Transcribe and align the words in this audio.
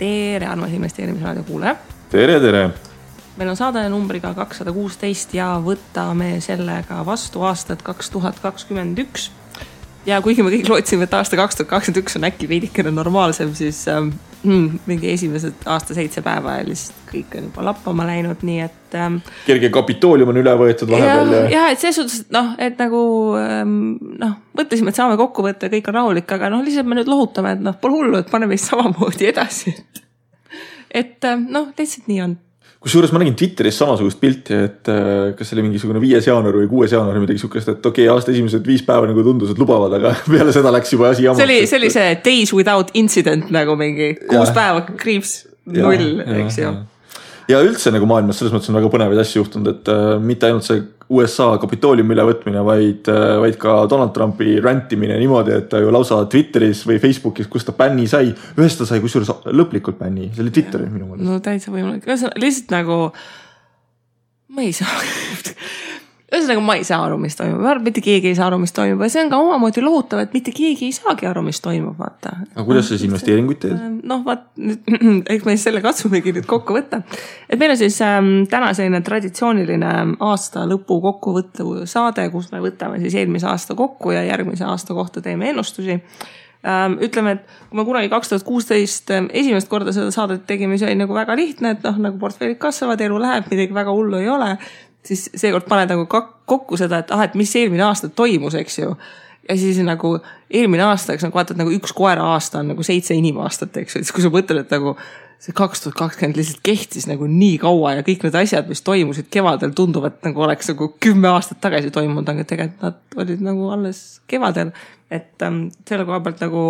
tere, 0.00 0.46
armas 0.46 0.72
investeerimisraadio 0.72 1.42
kuulaja. 1.42 1.76
tere, 2.10 2.40
tere. 2.40 2.70
meil 3.36 3.50
on 3.52 3.56
saade 3.56 3.82
numbriga 3.92 4.32
kakssada 4.34 4.72
kuusteist 4.72 5.34
ja 5.36 5.52
võtame 5.64 6.38
sellega 6.44 7.02
vastu 7.06 7.44
aastat 7.44 7.84
kaks 7.84 8.10
tuhat 8.10 8.40
kakskümmend 8.40 8.98
üks. 9.04 9.28
Ja 10.08 10.20
kuigi 10.24 10.44
me 10.44 10.52
kõik 10.52 10.68
lootsime, 10.70 11.06
et 11.06 11.14
aasta 11.16 11.38
kaks 11.38 11.58
tuhat 11.58 11.70
kakskümmend 11.70 12.02
üks 12.02 12.18
on 12.18 12.26
äkki 12.28 12.48
veidikene 12.50 12.92
normaalsem, 12.94 13.52
siis 13.56 13.82
ähm, 13.90 14.12
hmm, 14.44 14.80
mingi 14.88 15.10
esimesed 15.12 15.66
aasta 15.70 15.96
seitse 15.96 16.22
päeva 16.24 16.58
ja 16.58 16.66
lihtsalt 16.68 17.08
kõik 17.10 17.36
on 17.38 17.48
juba 17.48 17.64
lappama 17.70 18.06
läinud, 18.08 18.44
nii 18.46 18.60
et 18.64 18.98
ähm,. 18.98 19.20
kerge 19.46 19.70
kapitoolium 19.74 20.32
on 20.32 20.40
üle 20.42 20.54
võetud 20.62 20.92
vahepeal 20.92 21.34
ja. 21.36 21.42
jah, 21.54 21.70
et 21.74 21.82
selles 21.82 22.00
suhtes, 22.00 22.20
et 22.24 22.36
noh, 22.36 22.52
et 22.58 22.80
nagu 22.80 23.02
ähm, 23.40 23.80
noh, 24.22 24.36
mõtlesime, 24.58 24.94
et 24.94 25.00
saame 25.00 25.18
kokku 25.20 25.44
võtta 25.46 25.68
ja 25.68 25.74
kõik 25.76 25.90
on 25.92 25.98
rahulik, 26.00 26.36
aga 26.38 26.52
noh, 26.54 26.64
lihtsalt 26.66 26.88
me 26.88 27.00
nüüd 27.00 27.10
lohutame, 27.10 27.56
et 27.58 27.64
noh, 27.64 27.76
pole 27.80 27.98
hullu, 27.98 28.22
et 28.22 28.30
paneme 28.32 28.56
siis 28.56 28.70
samamoodi 28.72 29.32
edasi, 29.32 29.74
et. 29.76 30.06
et 31.04 31.28
ähm, 31.28 31.50
noh, 31.52 31.72
lihtsalt 31.76 32.08
nii 32.10 32.24
on 32.28 32.38
kusjuures 32.80 33.12
ma 33.12 33.20
nägin 33.20 33.36
Twitteris 33.36 33.76
samasugust 33.80 34.20
pilti, 34.20 34.56
et 34.68 34.88
äh, 34.88 35.32
kas 35.36 35.50
see 35.50 35.58
oli 35.58 35.66
mingisugune 35.66 36.00
viies 36.02 36.28
jaanuar 36.28 36.56
või 36.62 36.68
kuues 36.70 36.94
jaanuar 36.94 37.18
või 37.18 37.26
midagi 37.26 37.42
sihukest, 37.42 37.68
et 37.74 37.88
okei 37.90 38.06
okay,, 38.06 38.14
aasta 38.14 38.32
esimesed 38.32 38.64
viis 38.66 38.84
päeva 38.86 39.08
nagu 39.10 39.24
tundus, 39.26 39.52
et 39.52 39.60
lubavad, 39.60 39.98
aga 39.98 40.14
peale 40.32 40.54
seda 40.56 40.72
läks 40.72 40.94
juba 40.96 41.10
asi 41.12 41.26
jamaks. 41.26 41.42
see 41.42 41.50
oli, 41.50 41.58
see 41.68 41.80
oli 41.82 41.90
see 41.96 42.14
days 42.24 42.54
without 42.56 42.94
incident 42.96 43.52
nagu 43.52 43.76
mingi 43.80 44.14
kuus 44.22 44.48
ja. 44.48 44.56
päeva 44.56 44.86
kriips 44.88 45.34
null, 45.68 46.24
eks 46.40 46.62
ju 46.62 46.72
ja 47.50 47.60
üldse 47.66 47.92
nagu 47.92 48.08
maailmas 48.08 48.40
selles 48.40 48.54
mõttes 48.54 48.70
on 48.72 48.78
väga 48.78 48.90
põnevaid 48.92 49.20
asju 49.22 49.42
juhtunud, 49.42 49.70
et 49.74 49.92
äh, 49.92 50.16
mitte 50.22 50.48
ainult 50.48 50.66
see 50.66 50.80
USA 51.10 51.48
kapitooliumi 51.58 52.14
ülevõtmine, 52.14 52.62
vaid 52.66 53.10
äh,, 53.10 53.34
vaid 53.42 53.58
ka 53.60 53.80
Donald 53.90 54.14
Trumpi 54.14 54.58
rändimine 54.62 55.18
niimoodi, 55.18 55.56
et 55.58 55.68
ta 55.72 55.80
ju 55.82 55.90
lausa 55.94 56.22
Twitteris 56.30 56.84
või 56.86 57.00
Facebookis, 57.02 57.50
kus 57.50 57.66
ta 57.66 57.74
bänni 57.76 58.06
sai, 58.10 58.30
ühest 58.56 58.78
ta 58.80 58.86
sai 58.88 59.02
kusjuures 59.02 59.32
lõplikult 59.50 59.98
bänni, 59.98 60.30
see 60.34 60.44
oli 60.44 60.54
Twitteris 60.54 60.92
minu 60.92 61.10
meelest. 61.10 61.26
no 61.26 61.40
täitsa 61.44 61.74
võimalik, 61.74 62.06
ühesõnaga 62.06 62.44
lihtsalt 62.44 62.76
nagu 62.76 63.00
ma 64.54 64.66
ei 64.66 64.74
saa 64.76 64.94
ühesõnaga, 66.30 66.62
ma 66.62 66.76
ei 66.78 66.84
saa 66.86 67.00
aru, 67.04 67.16
mis 67.20 67.34
toimub, 67.38 67.58
ma 67.58 67.72
arvan, 67.72 67.82
et 67.82 67.90
mitte 67.90 68.02
keegi 68.04 68.30
ei 68.30 68.36
saa 68.38 68.46
aru, 68.50 68.60
mis 68.62 68.74
toimub 68.74 69.02
ja 69.02 69.10
see 69.10 69.24
on 69.24 69.32
ka 69.32 69.40
omamoodi 69.42 69.82
lohutav, 69.82 70.22
et 70.22 70.34
mitte 70.36 70.54
keegi 70.54 70.86
ei 70.86 70.94
saagi 70.94 71.26
aru, 71.26 71.42
mis 71.46 71.58
toimub, 71.62 71.96
vaata. 71.98 72.36
aga 72.54 72.64
kuidas 72.68 72.86
sa 72.86 72.94
siis 72.94 73.08
investeeringuid 73.08 73.60
teed? 73.64 73.74
Äh, 73.74 73.94
noh, 74.12 74.22
vaat 74.26 74.46
eks 75.34 75.46
me 75.46 75.56
siis 75.56 75.66
selle 75.66 75.82
katsumegi 75.84 76.34
nüüd 76.36 76.46
kokku 76.50 76.76
võtta. 76.78 77.02
et 77.48 77.58
meil 77.58 77.74
on 77.74 77.80
siis 77.80 77.98
ähm, 78.06 78.32
täna 78.50 78.70
selline 78.78 79.02
traditsiooniline 79.06 79.94
aasta 80.26 80.66
lõpu 80.70 81.00
kokkuvõttev 81.08 81.80
saade, 81.90 82.28
kus 82.34 82.52
me 82.54 82.62
võtame 82.62 83.00
siis 83.02 83.16
eelmise 83.18 83.50
aasta 83.50 83.74
kokku 83.78 84.14
ja 84.14 84.22
järgmise 84.28 84.68
aasta 84.68 84.94
kohta 84.94 85.22
teeme 85.24 85.50
ennustusi 85.50 85.96
ähm, 85.96 86.94
ütleme, 87.02 87.40
et 87.40 87.56
kui 87.72 87.80
me 87.80 87.86
kunagi 87.88 88.12
kaks 88.12 88.30
tuhat 88.30 88.46
kuusteist 88.46 89.10
ähm, 89.16 89.26
esimest 89.34 89.70
korda 89.72 89.94
seda 89.96 90.14
saadet 90.14 90.46
tegime, 90.46 90.78
see 90.78 90.92
oli 90.92 91.00
nagu 91.02 91.16
väga 91.16 91.34
lihtne, 91.38 91.74
et 91.74 91.90
noh, 91.90 91.98
nagu 92.06 92.22
portfellid 92.22 92.60
kasvavad, 92.62 93.02
elu 93.02 93.18
läheb, 93.18 93.50
midagi 93.50 93.74
väga 93.74 93.96
hullu 93.96 94.22
ei 94.22 94.30
ole 94.30 94.54
siis 95.06 95.30
seekord 95.34 95.66
paned 95.68 95.90
nagu 95.92 96.06
kokku 96.10 96.78
seda, 96.80 97.02
et 97.02 97.10
ah, 97.14 97.24
et 97.24 97.34
mis 97.38 97.50
eelmine 97.56 97.84
aasta 97.86 98.10
toimus, 98.12 98.56
eks 98.58 98.78
ju. 98.82 98.92
ja 99.48 99.56
siis 99.58 99.80
nagu 99.86 100.18
eelmine 100.50 100.84
aasta, 100.86 101.14
eks 101.14 101.26
nagu 101.26 101.38
vaatad 101.38 101.58
nagu 101.60 101.72
üks 101.74 101.94
koera 101.96 102.32
aasta 102.34 102.60
on 102.60 102.72
nagu 102.74 102.84
seitse 102.86 103.16
inimaastat, 103.16 103.76
eks 103.82 103.96
ju, 103.96 104.04
siis 104.04 104.14
kui 104.14 104.24
sa 104.24 104.32
mõtled, 104.32 104.64
et 104.64 104.74
nagu 104.74 104.96
see 105.40 105.54
kaks 105.56 105.80
tuhat 105.80 105.96
kakskümmend 105.96 106.36
lihtsalt 106.36 106.60
kehtis 106.66 107.06
nagu 107.08 107.24
nii 107.24 107.54
kaua 107.62 107.94
ja 107.96 108.04
kõik 108.04 108.26
need 108.26 108.36
asjad, 108.42 108.66
mis 108.68 108.84
toimusid 108.84 109.30
kevadel, 109.32 109.72
tunduvad 109.76 110.18
nagu 110.26 110.44
oleks 110.44 110.68
nagu 110.74 110.90
kümme 111.00 111.30
aastat 111.32 111.62
tagasi 111.64 111.92
toimunud, 111.94 112.28
aga 112.28 112.44
tegelikult 112.44 112.84
nad 112.84 113.22
olid 113.24 113.46
nagu 113.46 113.70
alles 113.72 114.02
kevadel. 114.28 114.74
et 115.10 115.42
ähm, 115.42 115.70
selle 115.88 116.04
koha 116.04 116.20
pealt 116.26 116.44
nagu 116.44 116.66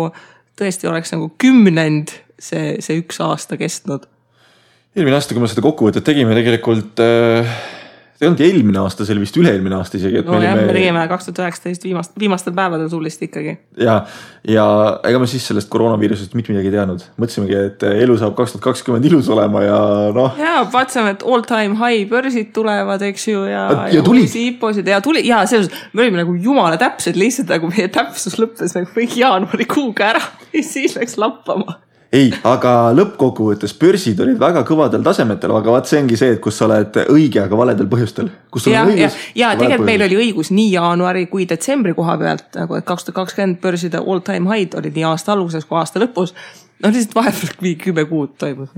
tõesti 0.57 0.87
oleks 0.87 1.11
nagu 1.11 1.27
kümnend 1.41 2.15
see, 2.39 2.79
see 2.79 3.03
üks 3.03 3.19
aasta 3.19 3.59
kestnud. 3.59 4.07
eelmine 4.95 5.19
aasta, 5.19 5.35
kui 5.35 5.43
me 5.43 5.51
seda 5.51 5.67
kokkuvõtet 5.67 6.07
tegime, 6.07 6.37
tegelikult 6.39 7.03
äh 7.03 7.80
see 8.21 8.27
ei 8.27 8.29
olnudki 8.29 8.45
eelmine 8.45 8.77
aasta, 8.81 9.05
see 9.05 9.15
oli 9.15 9.23
vist 9.23 9.37
üle-eelmine 9.39 9.77
aasta 9.79 9.97
isegi. 9.97 10.21
nojah, 10.27 10.53
me 10.59 10.67
tegime 10.69 11.01
kaks 11.09 11.27
tuhat 11.27 11.39
üheksateist 11.41 11.85
viimast, 11.87 12.13
viimastel 12.21 12.53
päevadel 12.53 12.89
tublisti 12.91 13.25
ikkagi. 13.25 13.55
ja, 13.81 13.95
ja 14.47 14.65
ega 15.09 15.21
me 15.21 15.29
siis 15.29 15.47
sellest 15.49 15.69
koroonaviirusest 15.73 16.35
mitte 16.37 16.53
midagi 16.53 16.69
ei 16.69 16.75
teadnud, 16.75 17.07
mõtlesimegi, 17.17 17.57
et 17.71 17.85
elu 17.89 18.17
saab 18.21 18.37
kaks 18.37 18.55
tuhat 18.55 18.67
kakskümmend 18.69 19.09
ilus 19.09 19.29
olema 19.33 19.65
ja 19.65 19.81
noh. 20.13 20.37
ja 20.37 20.61
vaatasime, 20.73 21.15
et 21.17 21.25
all 21.25 21.45
time 21.49 21.79
high 21.81 22.05
börsid 22.11 22.53
tulevad, 22.53 23.01
eks 23.09 23.27
ju, 23.31 23.45
ja, 23.49 23.65
ja, 23.73 23.87
ja 23.97 24.05
tuli. 24.05 24.27
IPO-sid 24.41 24.87
ja 24.87 25.01
tuli 25.01 25.25
ja 25.27 25.41
selles 25.49 25.71
suhtes 25.71 25.93
me 25.97 26.05
olime 26.05 26.21
nagu 26.21 26.37
jumala 26.37 26.77
täpsed, 26.81 27.17
lihtsalt 27.17 27.49
nagu 27.55 27.73
meie 27.73 27.89
täpsus 27.93 28.37
lõppes 28.41 28.77
nagu 28.77 28.93
mingi 28.97 29.23
jaanuarikuuga 29.25 30.13
ära 30.13 30.27
ja 30.55 30.65
siis 30.65 30.93
läks 30.99 31.17
lappama 31.21 31.81
ei, 32.11 32.31
aga 32.47 32.73
lõppkokkuvõttes 32.95 33.73
börsid 33.79 34.19
olid 34.23 34.39
väga 34.39 34.65
kõvadel 34.67 35.03
tasemetel, 35.05 35.53
aga 35.55 35.75
vaat 35.77 35.89
see 35.89 36.01
ongi 36.01 36.17
see, 36.19 36.33
et 36.35 36.41
kus 36.43 36.57
sa 36.59 36.67
oled 36.67 36.97
õige, 37.05 37.43
aga 37.43 37.59
valedel 37.59 37.87
põhjustel. 37.91 38.31
ja, 38.67 38.83
ja, 38.89 39.11
ja 39.35 39.53
tegelikult 39.59 39.87
meil 39.87 40.05
oli 40.07 40.19
õigus 40.25 40.51
nii 40.51 40.73
jaanuari 40.73 41.27
kui 41.31 41.47
detsembri 41.49 41.95
koha 41.97 42.17
pealt 42.21 42.59
nagu, 42.59 42.79
et 42.79 42.87
kaks 42.87 43.07
tuhat 43.07 43.21
kakskümmend 43.21 43.61
börside 43.63 44.03
all 44.03 44.23
time 44.25 44.51
high'd 44.51 44.75
olid 44.79 44.97
nii 44.97 45.07
aasta 45.11 45.35
alguses 45.35 45.67
kui 45.69 45.79
aasta 45.79 46.03
lõpus. 46.03 46.35
no 46.83 46.91
lihtsalt 46.91 47.15
vahepeal 47.15 47.55
mingi 47.61 47.79
kümme 47.85 48.05
kuud 48.09 48.35
toimus 48.41 48.75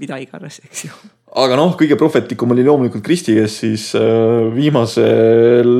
mida 0.00 0.18
iganes, 0.20 0.60
eks 0.64 0.86
ju. 0.86 0.92
aga 1.36 1.58
noh, 1.58 1.74
kõige 1.78 1.98
prohvetlikum 2.00 2.52
oli 2.54 2.64
loomulikult 2.66 3.04
Kristi, 3.04 3.36
kes 3.38 3.60
siis 3.62 3.88
äh, 3.98 4.50
viimasel 4.54 5.70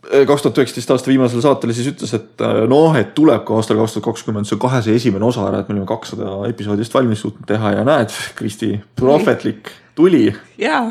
kaks 0.00 0.42
tuhat 0.42 0.58
üheksateist 0.58 0.90
aasta 0.94 1.10
viimasel 1.10 1.42
saatel 1.44 1.72
siis 1.76 1.90
ütles, 1.92 2.12
et 2.16 2.44
äh, 2.44 2.62
noh, 2.70 2.94
et 2.96 3.12
tuleb 3.16 3.44
ka 3.48 3.58
aastal 3.58 3.78
kaks 3.82 3.96
tuhat 3.96 4.06
kakskümmend 4.08 4.48
see 4.48 4.60
kahesaja 4.60 4.96
esimene 4.96 5.26
osa 5.28 5.44
ära, 5.48 5.60
et 5.60 5.68
me 5.68 5.76
olime 5.76 5.88
kakssada 5.88 6.38
episoodi 6.48 6.86
just 6.86 6.96
valmis 6.96 7.20
suutnud 7.20 7.48
teha 7.48 7.74
ja 7.76 7.84
näed, 7.84 8.14
Kristi, 8.38 8.72
prohvetlik 8.96 9.70
tuli. 9.98 10.30
ja, 10.58 10.86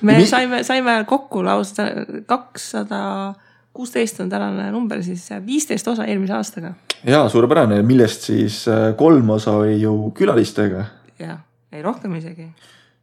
me 0.00 0.18
Mi 0.18 0.26
saime, 0.28 0.62
saime 0.64 0.96
kokku 1.08 1.44
lausa 1.44 1.90
kakssada 2.26 3.34
kuusteist 3.74 4.20
on 4.20 4.32
tänane 4.32 4.70
number, 4.72 5.02
siis 5.02 5.28
viisteist 5.46 5.88
osa 5.88 6.08
eelmise 6.08 6.32
aastaga. 6.32 6.74
ja 7.04 7.28
suurepärane, 7.28 7.82
millest 7.82 8.30
siis 8.32 8.64
äh, 8.68 8.94
kolm 8.96 9.30
osa 9.36 9.58
oli 9.60 9.80
ju 9.82 10.10
külalistega. 10.16 10.84
ja, 11.18 11.38
ei 11.72 11.82
rohkem 11.82 12.16
isegi. 12.16 12.48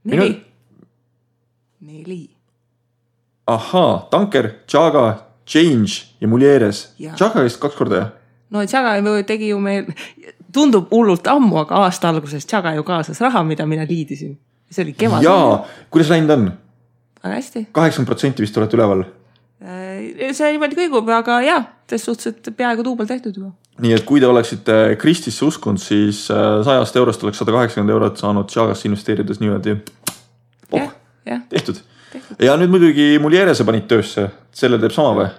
neli 0.04 0.30
Minu.... 0.30 0.40
neli. 1.82 2.24
ahaa, 3.48 4.08
Tanker, 4.10 4.50
Jaga 4.74 5.31
Change 5.52 6.06
ja 6.22 6.28
Mulieres. 6.32 6.86
Chaga 7.20 7.44
vist 7.44 7.60
kaks 7.60 7.76
korda 7.76 7.96
jah? 8.00 8.12
no 8.52 8.64
Chaga 8.68 9.24
tegi 9.28 9.50
ju 9.52 9.60
meil, 9.60 9.90
tundub 10.54 10.92
hullult 10.92 11.28
ammu, 11.28 11.58
aga 11.66 11.84
aasta 11.86 12.10
alguses 12.10 12.48
Chaga 12.48 12.76
ju 12.76 12.84
kaasas 12.88 13.20
raha, 13.22 13.44
mida 13.44 13.66
mina 13.66 13.86
liidisin. 13.88 14.38
see 14.72 14.84
oli 14.84 14.94
kevadel. 14.94 15.24
jaa, 15.28 15.66
kuidas 15.92 16.10
läinud 16.10 16.30
on? 16.30 16.52
väga 17.24 17.36
hästi. 17.36 17.66
kaheksakümmend 17.72 18.08
protsenti 18.08 18.44
vist 18.44 18.58
olete 18.58 18.78
üleval? 18.78 19.04
Äh, 19.62 20.32
see 20.34 20.54
niimoodi 20.54 20.78
kõigub, 20.80 21.10
aga 21.12 21.42
jah, 21.44 21.68
selles 21.90 22.08
suhtes, 22.08 22.32
et 22.32 22.56
peaaegu 22.56 22.86
duubel 22.88 23.10
tehtud 23.10 23.36
juba. 23.36 23.52
nii 23.84 23.94
et 23.98 24.08
kui 24.08 24.24
te 24.24 24.32
oleksite 24.32 24.80
Kristisse 25.02 25.46
uskunud, 25.46 25.82
siis 25.84 26.24
äh, 26.32 26.62
sajast 26.64 26.96
eurost 27.04 27.24
oleks 27.28 27.44
sada 27.44 27.56
kaheksakümmend 27.58 27.98
eurot 27.98 28.24
saanud 28.24 28.52
Chagasse 28.52 28.88
investeerides 28.88 29.44
niimoodi 29.44 29.76
oh,. 30.72 30.92
tehtud 31.50 31.84
ja 32.42 32.58
nüüd 32.60 32.74
muidugi 32.74 33.16
Mulierese 33.22 33.66
panid 33.68 33.88
töösse, 33.90 34.28
selle 34.56 34.80
teeb 34.82 34.94
sama 34.96 35.14
või? 35.18 35.30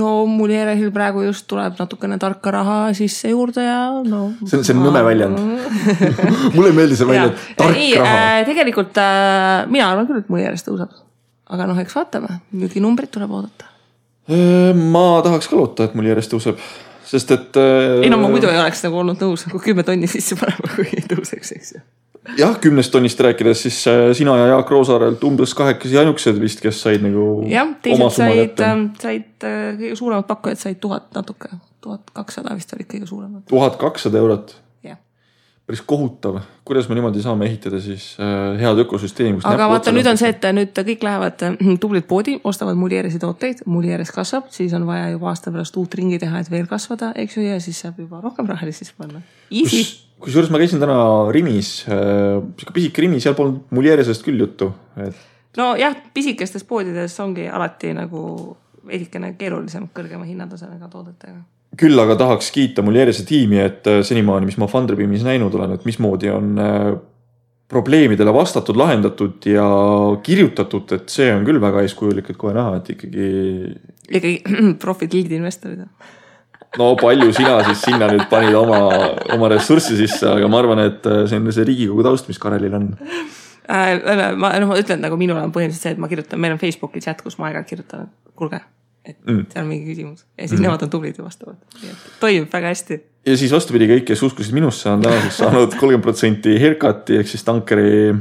no 0.00 0.10
Mulieresil 0.28 0.90
praegu 0.94 1.24
just 1.24 1.46
tuleb 1.50 1.78
natukene 1.78 2.18
tarka 2.22 2.52
raha 2.54 2.78
sisse 2.98 3.30
juurde 3.30 3.64
ja 3.64 3.78
no. 4.04 4.26
see 4.44 4.58
on, 4.58 4.64
see 4.66 4.76
on 4.76 4.82
nõme 4.88 5.04
väljend 5.06 5.38
mulle 6.56 6.72
ei 6.72 6.78
meeldi 6.80 6.98
see 6.98 7.08
väljend, 7.08 7.44
tark 7.58 7.78
ei, 7.78 7.92
raha 8.00 8.22
äh,. 8.40 8.40
tegelikult 8.48 9.00
äh, 9.00 9.64
mina 9.70 9.90
arvan 9.92 10.08
küll, 10.10 10.24
et 10.24 10.32
Mulieres 10.32 10.66
tõuseb. 10.66 10.92
aga 11.54 11.68
noh, 11.70 11.78
eks 11.80 11.94
vaatame, 11.94 12.40
müüginumbrit 12.56 13.12
tuleb 13.14 13.30
oodata. 13.36 13.70
Äh, 14.32 14.72
ma 14.74 15.20
tahaks 15.24 15.48
ka 15.50 15.60
loota, 15.60 15.88
et 15.88 15.96
Mulieres 15.98 16.30
tõuseb, 16.32 16.60
sest 17.06 17.36
et 17.36 17.60
äh.... 17.60 18.00
ei 18.04 18.12
no 18.12 18.18
ma 18.20 18.32
muidu 18.32 18.50
ei 18.50 18.58
oleks 18.60 18.82
nagu 18.86 19.00
olnud 19.04 19.20
nõus 19.22 19.46
nagu 19.48 19.62
kümme 19.62 19.86
tonni 19.86 20.10
sisse 20.10 20.36
panema, 20.40 20.72
kui 20.74 20.88
ei 20.90 21.06
tõuseks, 21.14 21.54
eks 21.60 21.76
ju 21.76 21.84
jah, 22.38 22.56
kümnest 22.60 22.92
tonnist 22.92 23.20
rääkides, 23.20 23.62
siis 23.66 23.82
äh, 23.90 24.08
sina 24.16 24.36
ja 24.40 24.46
Jaak 24.54 24.70
Roosaarelt 24.70 25.24
umbes 25.24 25.54
kahekesi 25.54 25.98
ainukesed 26.00 26.40
vist, 26.40 26.62
kes 26.64 26.80
said 26.86 27.04
nagu. 27.04 27.44
jah, 27.50 27.76
teised 27.84 28.16
said, 28.16 28.64
ähm, 28.64 28.90
said 29.00 29.46
äh, 29.46 29.72
kõige 29.78 29.94
suuremad 30.00 30.28
pakkujad 30.30 30.60
said 30.60 30.82
tuhat 30.82 31.10
natuke, 31.16 31.52
tuhat 31.84 32.12
kakssada 32.16 32.56
vist 32.56 32.72
olid 32.76 32.90
kõige 32.90 33.08
suuremad. 33.10 33.46
tuhat 33.50 33.80
kakssada 33.80 34.22
eurot? 34.22 34.60
päris 35.64 35.80
kohutav, 35.80 36.42
kuidas 36.68 36.90
me 36.90 36.94
niimoodi 36.98 37.22
saame 37.24 37.46
ehitada 37.48 37.78
siis 37.80 38.10
äh, 38.20 38.60
head 38.60 38.82
ökosüsteemi. 38.82 39.40
aga 39.48 39.68
vaata, 39.70 39.94
nüüd 39.96 40.08
on 40.10 40.20
see, 40.20 40.28
et 40.34 40.44
nüüd 40.52 40.76
kõik 40.76 41.06
lähevad 41.08 41.44
tublid 41.82 42.04
poodi, 42.08 42.36
ostavad 42.44 42.76
Mulieresi 42.76 43.20
tooteid, 43.22 43.64
Mulieres 43.64 44.12
kasvab, 44.12 44.52
siis 44.52 44.76
on 44.76 44.84
vaja 44.84 45.08
juba 45.14 45.32
aasta 45.32 45.54
pärast 45.54 45.80
uut 45.80 45.96
ringi 45.96 46.20
teha, 46.20 46.44
et 46.44 46.52
veel 46.52 46.68
kasvada, 46.68 47.14
eks 47.16 47.38
ju, 47.38 47.48
ja 47.48 47.56
siis 47.64 47.80
saab 47.80 48.04
juba 48.04 48.20
rohkem 48.20 48.50
raha 48.50 48.68
sisse 48.68 48.92
panna. 48.98 49.24
Easy 49.48 50.03
kusjuures 50.24 50.50
ma 50.52 50.60
käisin 50.62 50.82
täna 50.82 50.98
Rimis 51.34 51.76
äh,, 51.88 52.40
sihuke 52.58 52.74
pisike 52.76 53.04
Rimi, 53.04 53.20
seal 53.22 53.36
polnud 53.38 53.70
Mulieresest 53.76 54.24
küll 54.26 54.40
juttu, 54.40 54.70
et. 55.00 55.16
nojah, 55.58 55.96
pisikestes 56.14 56.64
poodides 56.68 57.16
ongi 57.22 57.48
alati 57.48 57.92
nagu 57.96 58.22
veidikene 58.84 59.34
keerulisem 59.38 59.88
kõrgema 59.96 60.26
hinnatasemega 60.28 60.88
toodetega. 60.92 61.40
küll 61.80 61.98
aga 62.00 62.16
tahaks 62.20 62.50
kiita 62.54 62.84
Muljerise 62.86 63.26
tiimi, 63.28 63.60
et 63.62 63.90
äh, 63.90 64.02
senimaani, 64.06 64.48
mis 64.50 64.60
ma 64.60 64.70
Funderbeamis 64.70 65.26
näinud 65.26 65.54
olen, 65.58 65.76
et 65.76 65.86
mismoodi 65.88 66.30
on 66.32 66.54
äh, 66.62 66.92
probleemidele 67.68 68.34
vastatud, 68.34 68.76
lahendatud 68.76 69.46
ja 69.48 69.64
kirjutatud, 70.22 70.92
et 70.94 71.08
see 71.10 71.30
on 71.34 71.46
küll 71.46 71.60
väga 71.62 71.82
eeskujulik, 71.84 72.30
et 72.30 72.38
kohe 72.40 72.54
näha, 72.56 72.76
et 72.78 72.92
ikkagi. 72.94 73.30
ikkagi 74.10 74.36
profid 74.84 75.16
lead 75.16 75.32
investorid. 75.34 75.86
No 76.78 76.90
palju 77.00 77.32
sina 77.36 77.58
siis 77.68 77.82
sinna 77.86 78.08
nüüd 78.12 78.26
panid 78.30 78.56
oma, 78.58 78.82
oma 79.34 79.50
ressurssi 79.52 79.98
sisse, 80.00 80.28
aga 80.30 80.50
ma 80.50 80.60
arvan, 80.62 80.84
et 80.88 81.08
äh, 81.10 81.24
see 81.30 81.40
on 81.40 81.50
see 81.54 81.66
Riigikogu 81.70 82.06
taust, 82.06 82.30
mis 82.30 82.40
Karelil 82.42 82.76
on 82.76 82.92
ma, 83.68 84.54
noh, 84.60 84.70
ma 84.70 84.78
ütlen 84.80 85.02
nagu 85.04 85.18
minul 85.20 85.40
on 85.40 85.52
põhimõtteliselt 85.54 85.88
see, 85.88 85.96
et 85.96 86.02
ma 86.02 86.10
kirjutan, 86.10 86.40
meil 86.40 86.56
on 86.56 86.62
Facebooki 86.62 87.02
chat, 87.04 87.22
kus 87.24 87.38
ma 87.40 87.48
aeg-ajalt 87.48 87.70
kirjutan, 87.70 88.08
et 88.08 88.36
kuulge 88.36 88.60
et 89.04 89.18
mm. 89.28 89.46
seal 89.52 89.64
on 89.64 89.68
mingi 89.68 89.90
küsimus 89.92 90.22
ja 90.24 90.46
siis 90.46 90.58
mm. 90.58 90.64
nemad 90.64 90.84
on 90.86 90.92
tublid 90.92 91.18
ja 91.18 91.24
vastavad, 91.26 91.58
nii 91.82 91.90
et 91.92 92.04
toimib 92.22 92.52
väga 92.52 92.72
hästi. 92.72 93.00
ja 93.28 93.36
siis 93.40 93.52
vastupidi, 93.52 93.88
kõik, 93.90 94.06
kes 94.08 94.22
uskusid 94.24 94.56
minusse, 94.56 94.88
on 94.90 95.04
tänaseks 95.04 95.42
saanud 95.42 95.74
kolmkümmend 95.80 96.06
protsenti 96.06 96.56
haircut'i 96.60 97.20
ehk 97.20 97.28
siis 97.28 97.44
tankeri 97.44 98.14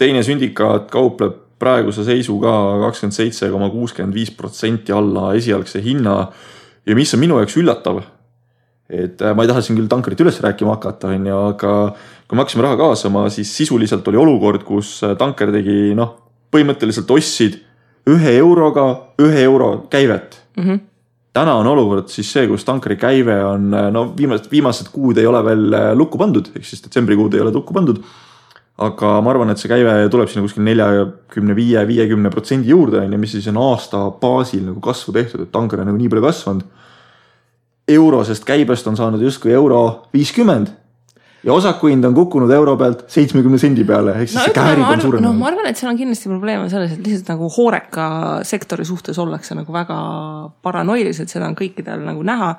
teine 0.00 0.22
sündikaat 0.24 0.88
kaupleb 0.92 1.38
praeguse 1.62 2.06
seisuga 2.06 2.54
kakskümmend 2.86 3.16
seitse 3.16 3.50
koma 3.52 3.68
kuuskümmend 3.70 4.16
viis 4.16 4.32
protsenti 4.34 4.94
alla 4.94 5.30
esialgse 5.38 5.82
hinna. 5.84 6.16
Ja 6.86 6.96
mis 6.98 7.14
on 7.14 7.22
minu 7.22 7.38
jaoks 7.40 7.56
üllatav, 7.60 8.02
et 8.92 9.22
äh, 9.22 9.34
ma 9.36 9.44
ei 9.44 9.50
taha 9.50 9.62
siin 9.64 9.78
küll 9.78 9.90
tankerit 9.90 10.20
üles 10.24 10.40
rääkima 10.44 10.76
hakata, 10.76 11.12
on 11.14 11.26
ju, 11.26 11.42
aga 11.52 11.74
kui 12.28 12.36
me 12.36 12.44
hakkasime 12.44 12.66
raha 12.66 12.78
kaasama, 12.80 13.26
siis 13.32 13.52
sisuliselt 13.56 14.08
oli 14.10 14.20
olukord, 14.20 14.64
kus 14.68 14.98
äh, 15.06 15.16
tanker 15.18 15.52
tegi 15.54 15.92
noh, 15.98 16.16
põhimõtteliselt 16.52 17.10
ostsid 17.14 17.60
ühe 18.10 18.34
euroga 18.40 18.86
ühe 19.22 19.44
euro 19.46 19.86
käivet 19.90 20.40
mm. 20.56 20.64
-hmm. 20.64 20.80
täna 21.32 21.54
on 21.60 21.66
olukord 21.66 22.08
siis 22.10 22.32
see, 22.32 22.46
kus 22.50 22.64
tankeri 22.64 22.96
käive 22.96 23.38
on 23.44 23.70
no 23.70 24.04
viimased, 24.16 24.50
viimased 24.50 24.90
kuud 24.92 25.18
ei 25.18 25.26
ole 25.26 25.44
veel 25.44 25.72
äh, 25.72 25.92
lukku 25.94 26.18
pandud, 26.18 26.50
ehk 26.56 26.66
siis 26.66 26.82
detsembrikuud 26.84 27.34
ei 27.34 27.40
ole 27.40 27.52
lukku 27.52 27.74
pandud. 27.74 28.02
Aga 28.86 29.14
ma 29.24 29.32
arvan, 29.32 29.52
et 29.52 29.60
see 29.60 29.70
käive 29.70 29.94
tuleb 30.12 30.30
sinna 30.30 30.44
kuskil 30.46 30.66
neljakümne 30.66 31.56
viie, 31.56 31.82
viiekümne 31.88 32.30
protsendi 32.32 32.72
juurde 32.72 33.00
on 33.02 33.14
ju, 33.14 33.22
mis 33.22 33.34
siis 33.36 33.48
on 33.52 33.60
aasta 33.62 34.04
baasil 34.20 34.64
nagu 34.68 34.82
kasvu 34.84 35.14
tehtud, 35.16 35.46
et 35.46 35.52
tanker 35.54 35.82
on 35.82 35.90
nagu 35.90 36.00
nii 36.00 36.12
palju 36.12 36.26
kasvanud. 36.28 36.70
eurosest 37.88 38.44
käibest 38.46 38.86
on 38.86 38.96
saanud 38.96 39.20
justkui 39.20 39.52
euro 39.52 39.82
viiskümmend 40.14 40.70
ja 41.44 41.52
osaku 41.52 41.90
hind 41.90 42.04
on 42.04 42.14
kukkunud 42.14 42.50
euro 42.54 42.76
pealt 42.78 43.04
seitsmekümne 43.10 43.58
sendi 43.58 43.84
peale, 43.84 44.14
ehk 44.14 44.30
siis 44.30 44.38
no, 44.38 44.44
see 44.46 44.54
käärid 44.56 44.86
on 44.86 45.02
suurenenud. 45.02 45.28
noh, 45.28 45.40
ma 45.40 45.50
arvan, 45.50 45.66
et 45.70 45.80
seal 45.80 45.90
on 45.90 45.98
kindlasti 45.98 46.30
probleem 46.30 46.68
selles, 46.70 46.94
et 46.94 47.02
lihtsalt 47.06 47.32
nagu 47.34 47.50
hooreka 47.56 48.06
sektori 48.46 48.86
suhtes 48.86 49.18
ollakse 49.22 49.56
nagu 49.58 49.74
väga 49.74 49.98
paranoilised, 50.62 51.30
seda 51.32 51.48
on 51.50 51.58
kõikidel 51.58 52.06
nagu 52.06 52.22
näha. 52.26 52.54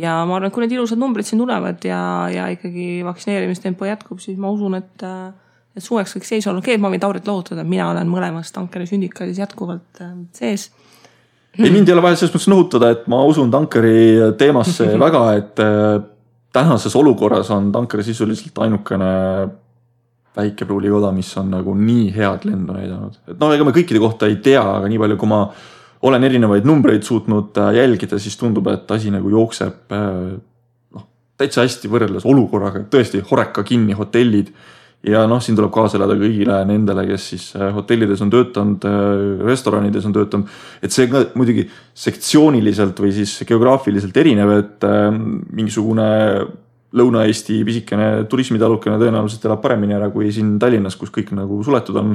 ja 0.00 0.16
ma 0.26 0.38
arvan, 0.38 0.50
et 0.50 0.56
kui 0.56 0.64
need 0.64 0.74
ilusad 0.74 0.98
numbrid 0.98 1.28
siin 1.28 1.42
tulevad 1.42 1.86
ja, 1.86 2.02
ja 2.34 2.50
ikkagi 2.50 3.04
vaktsineerimistempo 3.06 3.86
jätkub, 3.86 4.18
siis 4.22 4.38
ma 4.40 4.50
usun, 4.50 4.74
et 4.82 5.06
et 5.74 5.82
suveks 5.82 6.14
võiks 6.16 6.30
seis 6.30 6.46
okay,, 6.50 6.78
ma 6.78 6.90
võin 6.92 7.02
Taurit 7.02 7.26
lohutada, 7.28 7.64
mina 7.66 7.88
olen 7.90 8.08
mõlemas 8.10 8.52
tankeri 8.54 8.86
sündikaadis 8.88 9.40
jätkuvalt 9.42 10.02
äh, 10.02 10.14
sees. 10.36 10.70
Ei, 11.58 11.70
mind 11.70 11.88
ei 11.88 11.94
ole 11.94 12.02
vaja 12.02 12.18
selles 12.18 12.34
mõttes 12.34 12.50
nõutada, 12.50 12.90
et 12.94 13.04
ma 13.10 13.20
usun 13.26 13.50
tankeri 13.50 14.34
teemasse 14.38 14.88
väga, 15.04 15.24
et 15.38 15.62
äh, 15.62 15.98
tänases 16.54 16.94
olukorras 16.98 17.50
on 17.54 17.70
tanker 17.74 18.02
sisuliselt 18.06 18.58
ainukene 18.62 19.12
väikepruulikoda, 20.34 21.12
mis 21.14 21.30
on 21.38 21.52
nagu 21.54 21.76
nii 21.78 22.08
head 22.14 22.46
lendu 22.48 22.74
näidanud, 22.74 23.18
et 23.30 23.38
noh, 23.38 23.54
ega 23.54 23.66
me 23.66 23.74
kõikide 23.74 24.02
kohta 24.02 24.30
ei 24.30 24.40
tea, 24.42 24.62
aga 24.62 24.90
nii 24.90 24.98
palju, 25.02 25.18
kui 25.18 25.30
ma 25.30 25.40
olen 26.04 26.26
erinevaid 26.26 26.66
numbreid 26.68 27.06
suutnud 27.06 27.58
äh, 27.62 27.74
jälgida, 27.80 28.18
siis 28.22 28.38
tundub, 28.38 28.70
et 28.70 28.90
asi 28.94 29.10
nagu 29.14 29.30
jookseb 29.30 29.94
noh, 29.94 31.06
täitsa 31.38 31.66
hästi 31.66 31.90
võrreldes 31.90 32.26
olukorraga, 32.30 32.86
tõesti 32.90 33.22
horeka 33.30 33.66
kinni 33.66 33.94
hotellid 33.98 34.54
ja 35.04 35.24
noh, 35.28 35.40
siin 35.42 35.56
tuleb 35.58 35.72
kaasa 35.74 35.98
elada 35.98 36.16
kõigile 36.18 36.58
nendele, 36.68 37.04
kes 37.08 37.28
siis 37.34 37.46
äh, 37.58 37.68
hotellides 37.74 38.22
on 38.24 38.30
töötanud, 38.32 38.86
äh, 38.88 39.44
restoranides 39.44 40.06
on 40.08 40.14
töötanud. 40.16 40.56
et 40.82 40.92
see 40.92 41.08
ka 41.10 41.26
muidugi 41.36 41.66
sektsiooniliselt 42.04 43.00
või 43.00 43.12
siis 43.16 43.36
geograafiliselt 43.48 44.16
erinev, 44.16 44.54
et 44.58 44.88
äh, 44.88 45.10
mingisugune 45.52 46.08
Lõuna-Eesti 46.94 47.56
pisikene 47.66 48.08
turismitalukene 48.30 49.00
tõenäoliselt 49.00 49.44
elab 49.48 49.58
paremini 49.64 49.96
ära 49.96 50.12
kui 50.14 50.28
siin 50.32 50.52
Tallinnas, 50.62 50.94
kus 50.94 51.10
kõik 51.10 51.32
nagu 51.34 51.58
suletud 51.66 51.96
on. 51.98 52.12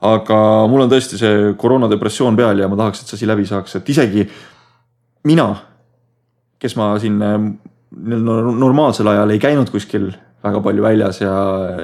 aga 0.00 0.38
mul 0.70 0.86
on 0.86 0.90
tõesti 0.90 1.18
see 1.20 1.52
koroonadepressioon 1.58 2.36
peal 2.38 2.58
ja 2.62 2.68
ma 2.70 2.78
tahaks, 2.78 3.02
et 3.02 3.10
see 3.10 3.18
asi 3.18 3.28
läbi 3.28 3.44
saaks, 3.46 3.76
et 3.76 3.88
isegi 3.90 4.24
mina, 5.28 5.50
kes 6.58 6.76
ma 6.78 6.94
siin 7.02 7.20
normaalsel 7.90 9.12
ajal 9.12 9.34
ei 9.34 9.42
käinud 9.42 9.68
kuskil 9.74 10.08
väga 10.44 10.60
palju 10.62 10.82
väljas 10.82 11.20
ja 11.20 11.34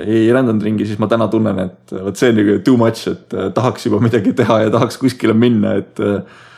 ei 0.05 0.29
rändanud 0.33 0.63
ringi, 0.63 0.87
siis 0.87 1.01
ma 1.03 1.09
täna 1.11 1.27
tunnen, 1.31 1.59
et 1.67 1.95
vot 1.95 2.19
see 2.19 2.31
on 2.31 2.39
nagu 2.39 2.59
too 2.67 2.79
much, 2.79 3.09
et 3.11 3.35
äh, 3.35 3.51
tahaks 3.55 3.89
juba 3.89 3.99
midagi 4.05 4.35
teha 4.37 4.61
ja 4.67 4.75
tahaks 4.75 5.01
kuskile 5.03 5.37
minna, 5.37 5.79
et. 5.83 6.01
Äh, 6.01 6.51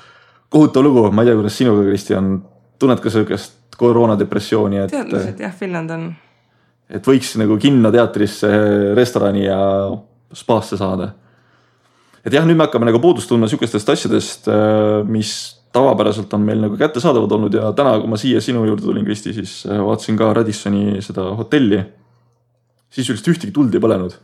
kohutav 0.52 0.84
lugu, 0.86 1.08
ma 1.10 1.24
ei 1.24 1.30
tea, 1.30 1.36
kuidas 1.38 1.56
sinuga, 1.58 1.84
Kristjan, 1.88 2.30
tunned 2.78 3.00
ka 3.02 3.10
sihukest 3.12 3.78
koroonadepressiooni, 3.80 4.80
et. 4.84 4.94
teadlased 4.94 5.42
jah, 5.42 5.54
Finland 5.56 5.92
on. 5.92 6.08
et 6.92 7.06
võiks 7.06 7.34
nagu 7.40 7.56
kinno, 7.60 7.90
teatrisse, 7.94 8.50
restorani 8.96 9.46
ja 9.46 9.58
spaasse 10.36 10.78
saada. 10.80 11.10
et 12.22 12.32
jah, 12.32 12.46
nüüd 12.46 12.58
me 12.58 12.68
hakkame 12.68 12.88
nagu 12.88 13.00
puudust 13.02 13.30
tundma 13.30 13.50
sihukestest 13.50 13.90
asjadest, 13.96 14.48
äh, 14.52 15.02
mis 15.08 15.34
tavapäraselt 15.76 16.32
on 16.34 16.44
meil 16.46 16.62
nagu 16.64 16.78
kättesaadavad 16.80 17.32
olnud 17.36 17.56
ja 17.56 17.70
täna, 17.76 17.96
kui 18.00 18.10
ma 18.10 18.18
siia 18.20 18.40
sinu 18.44 18.64
juurde 18.64 18.86
tulin, 18.86 19.04
Kristi, 19.04 19.34
siis 19.36 19.58
äh, 19.68 19.82
vaatasin 19.84 20.16
ka 20.18 20.32
Radissoni 20.40 21.02
seda 21.04 21.28
hotelli. 21.36 21.82
sisuliselt 22.90 23.28
ühtegi 23.34 23.52
tuld 23.52 23.74
ei 23.74 23.82
põlenud. 23.82 24.16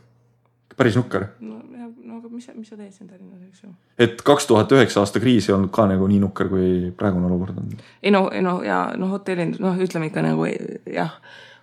päris 0.76 0.96
nukker. 0.96 1.26
no, 1.40 1.60
no 2.04 2.16
aga 2.19 2.28
mis, 2.32 2.49
mis 2.56 2.69
sa 2.72 2.76
teed 2.76 2.93
siin 2.93 3.08
Tallinnas, 3.08 3.43
eks 3.49 3.64
ju. 3.64 3.72
et 3.99 4.22
kaks 4.25 4.46
tuhat 4.49 4.72
üheksa 4.72 5.04
aasta 5.04 5.20
kriis 5.20 5.49
ei 5.49 5.54
olnud 5.54 5.72
ka 5.75 5.87
nagu 5.90 6.08
nii 6.08 6.20
nukker, 6.25 6.49
kui 6.49 6.93
praegune 6.96 7.28
olukord 7.28 7.58
on. 7.60 7.72
ei 8.02 8.14
no, 8.14 8.28
ei 8.32 8.43
no 8.43 8.60
ja 8.64 8.84
noh, 8.96 9.12
hotellindus, 9.12 9.60
noh, 9.60 9.76
ütleme 9.76 10.08
ikka 10.08 10.25
nagu 10.25 10.49
jah, 10.49 11.19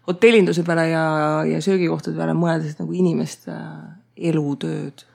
hotellinduse 0.08 0.64
peale 0.68 0.90
ja, 0.92 1.06
ja 1.50 1.62
söögikohtade 1.66 2.18
peale 2.18 2.38
mõeldes 2.38 2.78
nagu 2.82 2.94
inimeste 2.94 3.58
elutööd 4.16 5.09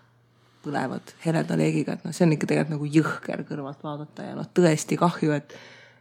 põlevad 0.65 1.15
heleda 1.25 1.59
leegiga, 1.61 1.95
et 1.95 2.07
noh, 2.07 2.15
see 2.15 2.27
on 2.27 2.35
ikka 2.37 2.49
tegelikult 2.51 2.75
nagu 2.77 2.91
jõhker 2.97 3.45
kõrvalt 3.49 3.85
vaadata 3.85 4.31
ja 4.31 4.35
noh, 4.39 4.49
tõesti 4.57 4.99
kahju, 5.01 5.37
et, 5.37 5.55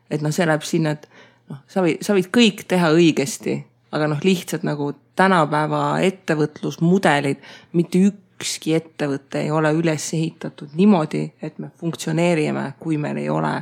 et 0.10 0.24
noh, 0.24 0.34
see 0.34 0.48
läheb 0.48 0.66
sinna, 0.68 0.96
et 0.98 1.08
noh, 1.52 1.62
sa 1.68 1.84
võid, 1.86 2.02
sa 2.06 2.16
võid 2.18 2.32
kõik 2.34 2.66
teha 2.70 2.92
õigesti, 2.96 3.60
aga 3.94 4.10
noh, 4.10 4.24
lihtsalt 4.26 4.66
nagu 4.68 4.94
tänapäeva 5.20 5.84
ettevõtlusmudelid, 6.06 7.44
mitte 7.78 8.02
ükski 8.10 8.74
ettevõte 8.78 9.44
ei 9.44 9.52
ole 9.54 9.74
üles 9.78 10.08
ehitatud 10.18 10.74
niimoodi, 10.78 11.28
et 11.42 11.60
me 11.62 11.70
funktsioneerime, 11.80 12.72
kui 12.80 12.98
meil 12.98 13.22
ei 13.22 13.30
ole 13.30 13.54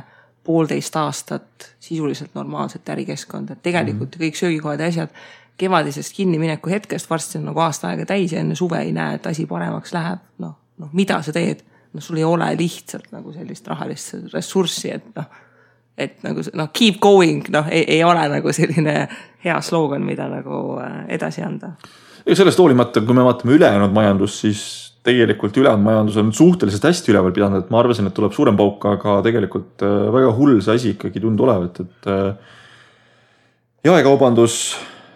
poolteist 0.42 0.96
aastat 0.98 1.68
sisuliselt 1.80 2.34
normaalset 2.34 2.88
ärikeskkonda, 2.88 3.52
et 3.52 3.62
tegelikult 3.62 4.16
-hmm. 4.16 4.24
kõik 4.24 4.36
söögikohad 4.36 4.80
ja 4.80 4.86
asjad 4.86 5.08
kevadisest 5.56 6.16
kinnimineku 6.16 6.70
hetkest 6.70 7.10
varsti 7.10 7.38
on 7.38 7.44
nagu 7.44 7.60
aasta 7.60 7.88
aega 7.88 8.06
täis 8.06 8.32
ja 8.32 8.40
enne 8.40 8.54
suve 8.54 8.78
ei 8.78 8.92
näe, 8.92 9.14
et 9.14 9.26
asi 9.26 9.46
paremaks 9.46 9.92
läheb, 9.92 10.18
noh 10.38 10.61
noh, 10.82 10.90
mida 10.96 11.20
sa 11.24 11.34
teed, 11.34 11.62
noh, 11.92 12.04
sul 12.04 12.20
ei 12.20 12.26
ole 12.26 12.50
lihtsalt 12.58 13.10
nagu 13.14 13.32
sellist 13.34 13.68
rahalist 13.70 14.34
ressurssi, 14.34 14.92
et 14.96 15.08
noh, 15.16 15.40
et 16.02 16.22
nagu 16.24 16.44
noh, 16.58 16.70
keep 16.74 17.00
going, 17.02 17.44
noh, 17.52 17.68
ei 17.72 18.00
ole 18.06 18.24
nagu 18.32 18.54
selline 18.54 18.96
hea 19.44 19.58
slogan, 19.64 20.04
mida 20.06 20.28
nagu 20.30 20.78
äh, 20.82 21.02
edasi 21.18 21.44
anda. 21.44 21.74
ja 22.26 22.38
sellest 22.38 22.60
hoolimata, 22.62 23.02
kui 23.04 23.16
me 23.16 23.26
vaatame 23.26 23.58
ülejäänud 23.58 23.94
majandust, 23.94 24.44
siis 24.44 24.62
tegelikult 25.02 25.56
ülejäänud 25.58 25.84
majandus 25.84 26.16
on 26.20 26.32
suhteliselt 26.32 26.84
hästi 26.86 27.12
üleval 27.12 27.34
pidanud, 27.34 27.64
et 27.64 27.70
ma 27.74 27.80
arvasin, 27.82 28.06
et 28.06 28.14
tuleb 28.14 28.34
suurem 28.34 28.58
pauk, 28.58 28.84
aga 28.86 29.18
tegelikult 29.26 29.84
äh, 29.84 30.08
väga 30.14 30.32
hull 30.38 30.60
see 30.62 30.78
asi 30.78 30.96
ikkagi 30.96 31.22
tundub 31.22 31.48
olevat, 31.48 31.82
et 31.82 32.10
äh, 32.10 32.58
jaekaubandus 33.88 34.62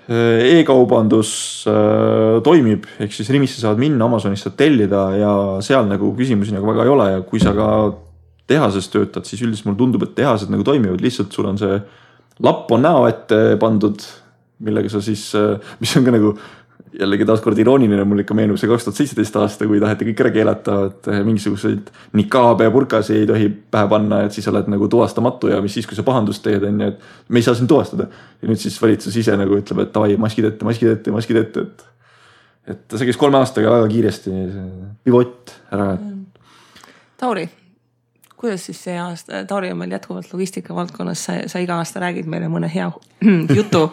e-kaubandus 0.06 1.30
äh, 1.66 2.38
toimib, 2.46 2.84
ehk 3.02 3.14
siis 3.14 3.30
Rimisse 3.34 3.58
saad 3.58 3.80
minna, 3.82 4.06
Amazonist 4.06 4.46
saad 4.46 4.54
tellida 4.58 5.08
ja 5.18 5.30
seal 5.66 5.88
nagu 5.90 6.12
küsimusi 6.18 6.54
nagu 6.54 6.68
väga 6.68 6.84
ei 6.86 6.92
ole 6.92 7.06
ja 7.10 7.22
kui 7.26 7.42
sa 7.42 7.54
ka 7.56 7.70
tehases 8.46 8.86
töötad, 8.92 9.26
siis 9.26 9.42
üldiselt 9.42 9.66
mulle 9.66 9.80
tundub, 9.80 10.04
et 10.06 10.14
tehased 10.14 10.52
nagu 10.52 10.62
toimivad, 10.66 11.02
lihtsalt 11.02 11.34
sul 11.34 11.48
on 11.50 11.58
see 11.58 11.80
lapp 12.46 12.70
on 12.70 12.86
näo 12.86 13.08
ette 13.08 13.40
pandud, 13.58 14.04
millega 14.62 14.92
sa 14.92 15.02
siis, 15.02 15.26
äh, 15.34 15.58
mis 15.82 15.96
on 15.98 16.06
ka 16.06 16.14
nagu 16.14 16.36
jällegi 17.00 17.26
taaskord 17.28 17.58
irooniline, 17.58 18.04
mul 18.08 18.22
ikka 18.22 18.34
meenub 18.36 18.58
see 18.60 18.68
kaks 18.70 18.86
tuhat 18.86 19.00
seitseteist 19.00 19.36
aasta, 19.40 19.66
kui 19.68 19.80
taheti 19.82 20.08
kõik 20.10 20.22
ära 20.24 20.32
keelata, 20.34 20.76
et 20.90 21.08
eh, 21.12 21.20
mingisuguseid 21.26 21.90
nikaabe 22.16 22.68
ja 22.68 22.72
burkasi 22.72 23.18
ei 23.20 23.26
tohi 23.28 23.48
pähe 23.50 23.88
panna, 23.90 24.22
et 24.26 24.36
siis 24.36 24.48
oled 24.52 24.70
nagu 24.72 24.88
tuvastamatu 24.92 25.50
ja 25.52 25.60
mis 25.64 25.76
siis, 25.76 25.88
kui 25.88 25.98
sa 25.98 26.06
pahandust 26.06 26.44
teed, 26.46 26.64
on 26.68 26.80
ju, 26.80 26.88
et 26.94 27.28
me 27.28 27.42
ei 27.42 27.46
saa 27.46 27.58
sind 27.58 27.70
tuvastada. 27.72 28.08
ja 28.42 28.48
nüüd 28.48 28.60
siis 28.62 28.78
valitsus 28.82 29.16
ise 29.16 29.36
nagu 29.36 29.58
ütleb, 29.58 29.84
et 29.84 29.92
davai, 29.94 30.16
maskid 30.20 30.48
ette, 30.48 30.68
maskid 30.68 30.94
ette, 30.94 31.12
maskid 31.12 31.42
ette, 31.42 31.66
et. 31.66 31.86
et 32.72 32.98
see 32.98 33.10
käis 33.10 33.20
kolme 33.20 33.40
aastaga 33.42 33.76
väga 33.76 33.92
kiiresti, 33.92 34.34
pivott 35.04 35.54
ära. 35.74 35.94
Tauri, 37.20 37.46
kuidas 38.36 38.66
siis 38.68 38.82
see 38.88 38.96
aasta, 39.00 39.44
Tauri 39.48 39.72
on 39.72 39.80
meil 39.82 39.96
jätkuvalt 39.96 40.32
logistika 40.32 40.76
valdkonnas, 40.76 41.28
sa, 41.28 41.40
sa 41.48 41.62
iga 41.62 41.80
aasta 41.80 42.02
räägid 42.04 42.28
meile 42.30 42.48
mõne 42.52 42.70
hea 42.72 42.90
jutu 43.58 43.90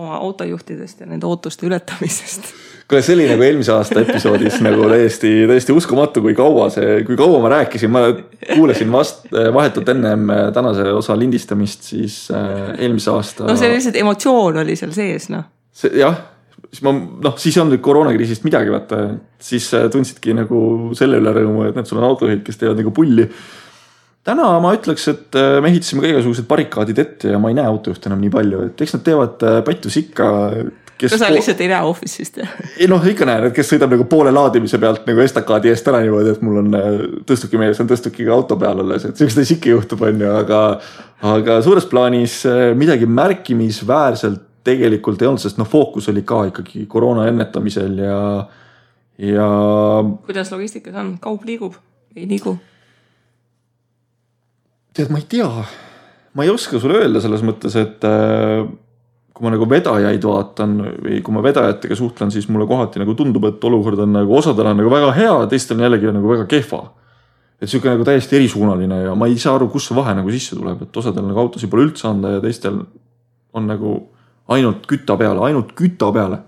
oma 0.00 0.18
autojuhtidest 0.24 1.04
ja 1.04 1.10
nende 1.10 1.28
ootuste 1.28 1.68
ületamisest 1.68 2.50
kuule, 2.90 3.02
see 3.06 3.14
oli 3.14 3.26
nagu 3.30 3.44
eelmise 3.46 3.72
aasta 3.74 4.02
episoodis 4.02 4.58
nagu 4.64 4.88
täiesti, 4.90 5.30
täiesti 5.50 5.74
uskumatu, 5.76 6.22
kui 6.24 6.34
kaua 6.38 6.66
see, 6.74 7.00
kui 7.06 7.18
kaua 7.18 7.38
ma 7.42 7.52
rääkisin, 7.54 7.92
ma 7.92 8.02
kuulasin 8.48 8.90
vast, 8.92 9.28
vahetult 9.30 9.88
ennem 9.94 10.26
tänase 10.54 10.88
osa 10.96 11.16
lindistamist, 11.18 11.86
siis 11.92 12.24
äh, 12.34 12.74
eelmise 12.78 13.12
aasta. 13.14 13.46
no 13.46 13.56
see 13.58 13.70
lihtsalt 13.72 14.00
emotsioon 14.02 14.60
oli 14.64 14.76
seal 14.78 14.94
sees, 14.96 15.30
noh. 15.32 15.46
see 15.76 15.94
jah, 16.00 16.18
siis 16.66 16.82
ma 16.86 16.94
noh, 16.96 17.38
siis 17.38 17.56
ei 17.56 17.62
olnud 17.62 17.76
nüüd 17.76 17.86
koroonakriisist 17.86 18.46
midagi, 18.48 18.74
vaata, 18.74 19.02
siis 19.50 19.70
äh, 19.78 19.86
tundsidki 19.92 20.34
nagu 20.36 20.60
selle 20.98 21.22
üle 21.22 21.34
rõõmu, 21.38 21.68
et 21.68 21.78
näed, 21.78 21.90
sul 21.90 22.02
on 22.02 22.10
autojuhid, 22.10 22.42
kes 22.46 22.58
teevad 22.62 22.82
nagu 22.82 22.94
pulli 22.96 23.28
täna 24.26 24.50
ma 24.62 24.74
ütleks, 24.76 25.06
et 25.12 25.38
äh, 25.38 25.58
me 25.62 25.70
ehitasime 25.72 26.04
ka 26.04 26.12
igasugused 26.12 26.48
barrikaadid 26.50 27.00
ette 27.00 27.32
ja 27.32 27.40
ma 27.40 27.50
ei 27.50 27.56
näe 27.56 27.68
autojuhte 27.70 28.10
enam 28.10 28.20
nii 28.24 28.32
palju, 28.34 28.66
et 28.68 28.84
eks 28.84 28.96
nad 28.96 29.04
teevad 29.06 29.46
äh, 29.46 29.60
pattus 29.66 29.96
ikka. 30.00 30.28
no 31.00 31.16
sa 31.16 31.30
lihtsalt 31.32 31.62
ei 31.64 31.70
näe 31.72 31.80
office'ist 31.88 32.42
jah? 32.42 32.52
ei 32.80 32.88
noh, 32.90 33.06
ikka 33.12 33.28
näen, 33.28 33.48
et 33.48 33.56
kes 33.56 33.72
sõidab 33.72 33.94
nagu 33.96 34.04
poole 34.10 34.32
laadimise 34.34 34.80
pealt 34.82 35.08
nagu 35.08 35.24
estakaadi 35.24 35.72
eest 35.72 35.88
ära 35.88 36.02
niimoodi, 36.04 36.34
et 36.36 36.44
mul 36.44 36.60
on 36.60 36.76
äh, 36.76 36.90
tõstukimees 37.30 37.80
on 37.80 37.90
tõstukiga 37.90 38.36
auto 38.36 38.60
peal 38.60 38.84
alles, 38.84 39.08
et 39.08 39.16
siukest 39.16 39.40
asja 39.44 39.56
ikka 39.56 39.74
juhtub, 39.74 40.04
on 40.08 40.24
ju, 40.26 40.30
aga. 40.44 40.62
aga 41.30 41.58
suures 41.64 41.88
plaanis 41.88 42.42
midagi 42.80 43.08
märkimisväärselt 43.08 44.48
tegelikult 44.64 45.22
ei 45.22 45.28
olnud, 45.30 45.40
sest 45.40 45.56
noh, 45.60 45.68
fookus 45.68 46.10
oli 46.12 46.22
ka 46.28 46.42
ikkagi 46.50 46.84
koroona 46.90 47.24
ennetamisel 47.30 47.96
ja, 48.04 48.18
ja. 49.24 49.46
kuidas 50.26 50.52
logistikas 50.52 50.98
on, 51.00 51.14
kaup 51.22 51.48
liigub, 51.48 51.80
ei 52.16 52.28
liigu? 52.28 52.58
Tead, 54.94 55.10
ma 55.12 55.20
ei 55.20 55.26
tea, 55.28 55.48
ma 56.34 56.46
ei 56.46 56.52
oska 56.52 56.80
sulle 56.80 57.00
öelda 57.00 57.22
selles 57.22 57.42
mõttes, 57.46 57.76
et 57.78 58.06
äh, 58.06 58.64
kui 59.34 59.46
ma 59.46 59.54
nagu 59.54 59.68
vedajaid 59.70 60.24
vaatan 60.26 60.76
või 61.00 61.20
kui 61.24 61.34
ma 61.34 61.42
vedajatega 61.44 61.96
suhtlen, 61.96 62.32
siis 62.34 62.48
mulle 62.52 62.66
kohati 62.68 63.02
nagu 63.02 63.14
tundub, 63.18 63.46
et 63.48 63.64
olukord 63.64 64.02
on 64.04 64.12
nagu 64.18 64.36
osadel 64.36 64.72
on 64.72 64.80
nagu 64.82 64.92
väga 64.92 65.14
hea, 65.16 65.36
teistel 65.52 65.78
on 65.78 65.86
jällegi 65.88 66.12
nagu 66.12 66.34
väga 66.34 66.48
kehva. 66.50 66.82
et 67.60 67.68
sihuke 67.68 67.90
nagu 67.92 68.04
täiesti 68.08 68.38
erisuunaline 68.38 69.02
ja 69.02 69.14
ma 69.14 69.26
ei 69.28 69.36
saa 69.38 69.54
aru, 69.58 69.66
kust 69.68 69.90
see 69.90 69.96
vahe 69.96 70.14
nagu 70.16 70.30
sisse 70.32 70.56
tuleb, 70.56 70.80
et 70.82 70.96
osadel 70.96 71.26
nagu 71.28 71.42
autosid 71.42 71.68
pole 71.70 71.82
üldse 71.84 72.06
anda 72.08 72.36
ja 72.36 72.40
teistel 72.40 72.78
on 73.52 73.66
nagu 73.68 73.90
ainult 74.48 74.86
küta 74.88 75.16
peale, 75.20 75.42
ainult 75.44 75.74
küta 75.76 76.08
peale 76.12 76.38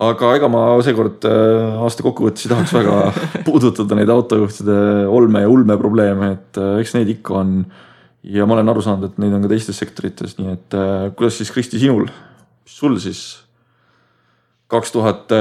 aga 0.00 0.32
ega 0.38 0.48
ma 0.48 0.62
seekord 0.84 1.26
äh, 1.28 1.76
aasta 1.84 2.04
kokkuvõttes 2.04 2.46
ei 2.46 2.52
tahaks 2.54 2.72
väga 2.74 2.96
puudutada 3.46 3.98
neid 3.98 4.12
autojuhtide 4.12 4.78
olme 5.12 5.44
ja 5.44 5.52
ulme 5.52 5.76
probleeme, 5.80 6.32
et 6.38 6.60
äh, 6.60 6.78
eks 6.80 6.96
neid 6.96 7.12
ikka 7.16 7.36
on. 7.42 7.54
ja 8.24 8.46
ma 8.46 8.56
olen 8.56 8.72
aru 8.72 8.84
saanud, 8.84 9.10
et 9.10 9.20
neid 9.20 9.36
on 9.36 9.44
ka 9.44 9.52
teistes 9.52 9.80
sektorites, 9.80 10.36
nii 10.40 10.52
et 10.54 10.76
äh, 10.76 11.06
kuidas 11.16 11.40
siis 11.40 11.52
Kristi 11.52 11.80
sinul, 11.82 12.08
sul 12.64 12.96
siis 13.02 13.42
kaks 14.70 14.92
tuhat 14.94 15.32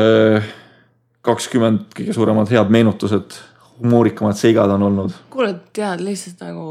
kakskümmend 1.22 1.92
kõige 1.94 2.16
suuremad 2.18 2.50
head 2.50 2.72
meenutused, 2.74 3.36
humoorikamad 3.78 4.40
seigad 4.40 4.72
on 4.74 4.88
olnud? 4.90 5.14
kuule, 5.32 5.54
tead 5.76 6.02
lihtsalt 6.04 6.42
nagu, 6.48 6.66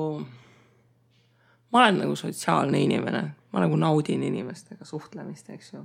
ma 1.72 1.84
olen 1.84 2.02
nagu 2.02 2.16
sotsiaalne 2.18 2.80
inimene, 2.82 3.22
ma 3.54 3.62
nagu 3.62 3.78
naudin 3.80 4.26
inimestega 4.26 4.88
suhtlemist, 4.88 5.54
eks 5.54 5.76
ju 5.76 5.84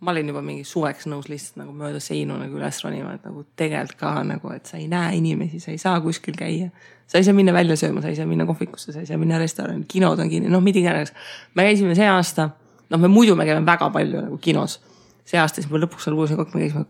ma 0.00 0.10
olin 0.10 0.28
juba 0.30 0.42
mingi 0.44 0.64
suveks 0.66 1.08
nõus 1.10 1.26
lihtsalt 1.30 1.58
nagu 1.62 1.72
mööda 1.74 2.00
seinu 2.02 2.36
nagu 2.38 2.58
üles 2.58 2.78
ronima, 2.84 3.16
et 3.16 3.24
nagu 3.26 3.42
tegelikult 3.58 3.98
ka 3.98 4.12
nagu, 4.26 4.52
et 4.54 4.70
sa 4.70 4.78
ei 4.78 4.86
näe 4.90 5.16
inimesi, 5.18 5.58
sa 5.62 5.72
ei 5.72 5.80
saa 5.82 5.98
kuskil 6.04 6.38
käia. 6.38 6.70
sa 7.08 7.18
ei 7.18 7.24
saa 7.24 7.34
minna 7.34 7.52
välja 7.52 7.76
sööma, 7.76 8.02
sa 8.04 8.12
ei 8.12 8.16
saa 8.16 8.26
minna 8.26 8.46
kohvikusse, 8.46 8.92
sa 8.92 9.00
ei 9.00 9.06
saa 9.06 9.18
minna 9.18 9.38
restorani, 9.38 9.84
kinod 9.88 10.20
on 10.20 10.28
kinni, 10.28 10.50
noh, 10.52 10.62
mida 10.62 10.78
iganes. 10.78 11.12
me 11.54 11.66
käisime 11.66 11.94
see 11.98 12.06
aasta, 12.06 12.50
noh, 12.90 13.00
me 13.00 13.08
muidu 13.08 13.34
me 13.36 13.46
käime 13.48 13.66
väga 13.66 13.90
palju 13.90 14.22
nagu 14.28 14.38
kinos. 14.38 14.80
see 15.24 15.40
aasta 15.40 15.62
siis 15.62 15.70
me 15.70 15.82
lõpuks 15.82 16.06
seal 16.06 16.14
kuulsime 16.14 16.38
kokku, 16.38 16.58
me 16.58 16.66
käisime 16.66 16.84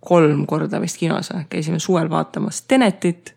kolm 0.00 0.46
korda 0.46 0.80
vist 0.80 0.96
kinos, 0.96 1.32
käisime 1.50 1.78
suvel 1.78 2.08
vaatamas 2.10 2.62
Tenetit 2.62 3.34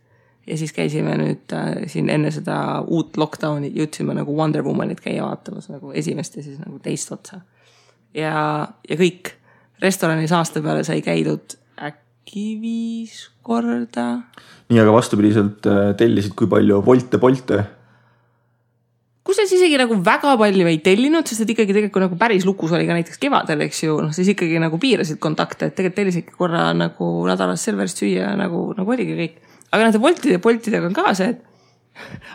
ja 0.48 0.58
siis 0.58 0.72
käisime 0.74 1.18
nüüd 1.20 1.52
äh, 1.54 1.84
siin 1.92 2.10
enne 2.10 2.32
seda 2.32 2.80
uut 2.88 3.18
lockdown'i 3.18 3.74
jõudsime 3.76 4.16
nagu 4.16 4.36
Wonder 4.36 4.64
Womanit 4.64 5.04
käia 5.04 5.26
vaatamas 5.26 5.68
nagu 5.70 5.92
esimest 5.92 6.40
ja 6.40 6.44
siis 6.44 6.60
nagu 6.64 6.80
teist 6.80 7.12
otsa 7.12 7.42
ja, 8.14 8.68
ja 8.90 9.00
kõik. 9.00 9.34
restoranis 9.82 10.32
aasta 10.34 10.62
peale 10.62 10.84
sai 10.84 11.02
käidud 11.06 11.58
äkki 11.78 12.58
viis 12.62 13.28
korda. 13.46 14.08
nii, 14.70 14.80
aga 14.82 14.94
vastupidiselt 14.96 15.68
äh, 15.70 15.96
tellisid 15.98 16.36
kui 16.38 16.50
palju 16.52 16.82
Wolte, 16.86 17.20
Bolte? 17.22 17.64
kusjuures 19.28 19.52
isegi 19.58 19.76
nagu 19.80 19.98
väga 20.04 20.38
palju 20.40 20.70
ei 20.72 20.78
tellinud, 20.84 21.28
sest 21.28 21.44
et 21.44 21.52
ikkagi 21.52 21.76
tegelikult 21.76 22.06
nagu 22.06 22.20
päris 22.20 22.46
lukus 22.48 22.72
oli 22.76 22.88
ka 22.88 22.96
näiteks 22.96 23.20
kevadel, 23.20 23.66
eks 23.66 23.84
ju, 23.84 23.98
noh 24.06 24.14
siis 24.16 24.32
ikkagi 24.32 24.62
nagu 24.64 24.80
piirasid 24.80 25.20
kontakte, 25.24 25.68
et 25.68 25.76
tegelikult 25.76 26.00
tellisidki 26.00 26.38
korra 26.40 26.70
nagu 26.78 27.10
nädalas 27.28 27.66
Selverist 27.68 28.00
süüa 28.00 28.32
nagu, 28.40 28.70
nagu 28.78 28.96
oligi 28.96 29.18
kõik. 29.20 29.36
aga 29.72 29.84
nende 29.84 30.02
Woltide 30.04 30.38
ja 30.38 30.44
Boltidega 30.44 30.88
on 30.88 30.96
ka 30.96 31.12
see, 31.18 31.36
et 31.36 31.44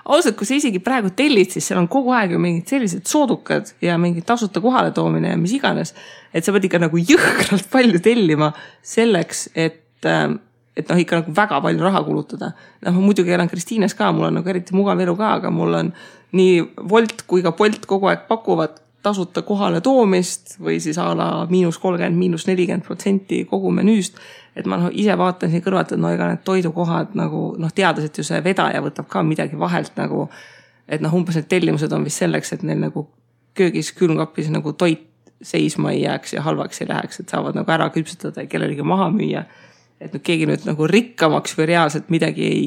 ausalt, 0.05 0.37
kui 0.39 0.49
sa 0.49 0.57
isegi 0.57 0.81
praegu 0.85 1.13
tellid, 1.17 1.53
siis 1.55 1.67
seal 1.69 1.81
on 1.81 1.89
kogu 1.91 2.13
aeg 2.17 2.35
ju 2.35 2.41
mingid 2.43 2.71
sellised 2.71 3.09
soodukad 3.11 3.73
ja 3.85 3.99
mingi 4.01 4.25
tasuta 4.27 4.63
kohaletoomine 4.65 5.35
ja 5.35 5.41
mis 5.41 5.55
iganes. 5.57 5.95
et 6.35 6.45
sa 6.45 6.53
pead 6.53 6.65
ikka 6.69 6.81
nagu 6.81 6.97
jõhkralt 6.97 7.69
palju 7.73 8.01
tellima 8.01 8.53
selleks, 8.83 9.49
et, 9.55 9.85
ähm, 10.09 10.39
et 10.77 10.89
noh, 10.89 10.99
ikka 10.99 11.21
nagu 11.21 11.35
väga 11.37 11.61
palju 11.61 11.85
raha 11.85 12.05
kulutada. 12.05 12.53
noh, 12.83 12.93
ma 12.93 13.01
muidugi 13.01 13.33
elan 13.33 13.49
Kristiines 13.49 13.95
ka, 13.95 14.13
mul 14.13 14.31
on 14.31 14.41
nagu 14.41 14.49
eriti 14.49 14.75
mugav 14.75 15.01
elu 15.01 15.17
ka, 15.17 15.35
aga 15.41 15.51
mul 15.51 15.75
on 15.81 15.93
nii 16.33 16.63
Wolt 16.91 17.27
kui 17.27 17.43
ka 17.45 17.53
Bolt 17.53 17.87
kogu 17.87 18.09
aeg 18.09 18.27
pakuvad 18.29 18.82
tasuta 19.03 19.43
kohaletoomist 19.43 20.57
või 20.63 20.79
siis 20.81 20.99
a 20.99 21.09
la 21.17 21.29
miinus 21.51 21.79
kolmkümmend, 21.83 22.19
miinus 22.19 22.47
nelikümmend 22.47 22.87
protsenti 22.87 23.45
kogu 23.51 23.73
menüüst 23.75 24.21
et 24.57 24.69
ma 24.69 24.79
noh, 24.81 24.91
ise 24.93 25.15
vaatan 25.19 25.53
siin 25.53 25.65
kõrvalt, 25.65 25.95
et 25.95 26.01
no 26.01 26.11
ega 26.13 26.29
need 26.29 26.43
toidukohad 26.47 27.17
nagu 27.19 27.53
noh, 27.61 27.73
teades, 27.75 28.09
et 28.09 28.19
ju 28.19 28.25
see 28.27 28.43
vedaja 28.45 28.83
võtab 28.85 29.09
ka 29.11 29.25
midagi 29.27 29.59
vahelt 29.59 29.97
nagu. 30.01 30.29
et 30.93 31.01
noh, 31.01 31.15
umbes 31.15 31.39
need 31.39 31.49
tellimused 31.49 31.93
on 31.95 32.05
vist 32.05 32.21
selleks, 32.21 32.53
et 32.53 32.63
neil 32.67 32.81
nagu 32.83 33.07
köögis, 33.57 33.93
külmkapis 33.97 34.51
nagu 34.53 34.73
toit 34.77 35.07
seisma 35.43 35.93
ei 35.93 36.03
jääks 36.03 36.35
ja 36.35 36.43
halvaks 36.43 36.83
ei 36.83 36.89
läheks, 36.89 37.21
et 37.21 37.33
saavad 37.33 37.57
nagu 37.57 37.71
ära 37.73 37.89
küpsetada 37.95 38.45
ja 38.45 38.51
kellelegi 38.51 38.83
maha 38.83 39.09
müüa. 39.11 39.45
et 40.03 40.13
nüüd 40.13 40.25
keegi 40.27 40.47
nüüd 40.51 40.65
nagu 40.67 40.87
rikkamaks 40.91 41.55
või 41.59 41.69
reaalselt 41.71 42.09
midagi 42.11 42.45
ei, 42.45 42.67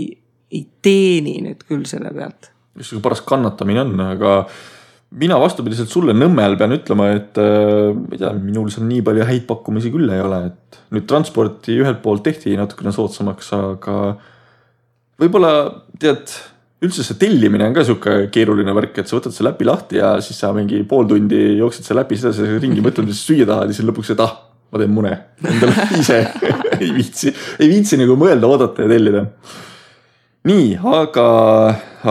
ei 0.51 0.67
teeni 0.81 1.41
nüüd 1.43 1.65
küll 1.67 1.85
selle 1.85 2.09
pealt. 2.15 2.49
sihuke 2.81 3.03
paras 3.03 3.21
kannatamine 3.21 3.81
on, 3.81 3.99
aga 3.99 4.33
mina 5.15 5.37
vastupidiselt 5.39 5.91
sulle 5.91 6.15
Nõmmel 6.17 6.57
pean 6.59 6.73
ütlema, 6.75 7.09
et 7.15 7.37
äh, 7.41 7.91
ma 7.95 8.15
ei 8.15 8.21
tea, 8.21 8.31
minul 8.39 8.71
seal 8.73 8.87
nii 8.89 9.03
palju 9.05 9.27
häid 9.29 9.45
pakkumisi 9.49 9.91
küll 9.93 10.09
ei 10.11 10.23
ole, 10.23 10.41
et 10.49 10.79
nüüd 10.95 11.05
transporti 11.09 11.77
ühelt 11.81 12.01
poolt 12.03 12.25
tehti 12.25 12.55
natukene 12.59 12.93
soodsamaks, 12.95 13.51
aga 13.57 13.99
võib-olla 15.21 15.53
tead, 16.01 16.33
üldse 16.85 17.05
see 17.05 17.19
tellimine 17.21 17.69
on 17.69 17.77
ka 17.77 17.85
sihuke 17.87 18.17
keeruline 18.33 18.75
värk, 18.75 18.99
et 18.99 19.09
sa 19.09 19.17
võtad 19.19 19.35
selle 19.35 19.53
äpi 19.55 19.67
lahti 19.67 20.01
ja 20.01 20.15
siis 20.25 20.41
sa 20.41 20.51
mingi 20.55 20.81
pool 20.89 21.07
tundi 21.09 21.45
jooksed 21.61 21.87
selle 21.87 22.03
äpi 22.05 22.19
sedasi 22.19 22.57
ringi, 22.59 22.83
mõtled, 22.83 23.07
mis 23.09 23.23
süüa 23.25 23.47
tahad 23.47 23.71
ja 23.71 23.77
siis 23.77 23.87
lõpuks, 23.87 24.11
et 24.13 24.25
ah, 24.25 24.35
ma 24.73 24.81
teen 24.81 24.91
mune. 24.91 25.13
Endale 25.45 25.87
ise. 26.01 26.19
Ei 26.75 26.89
viitsi, 26.91 27.31
ei 27.55 27.69
viitsi 27.71 27.95
nagu 27.95 28.17
mõelda, 28.19 28.49
oodata 28.51 28.83
ja 28.83 28.89
tellida 28.91 29.21
nii, 30.45 30.75
aga, 30.93 31.27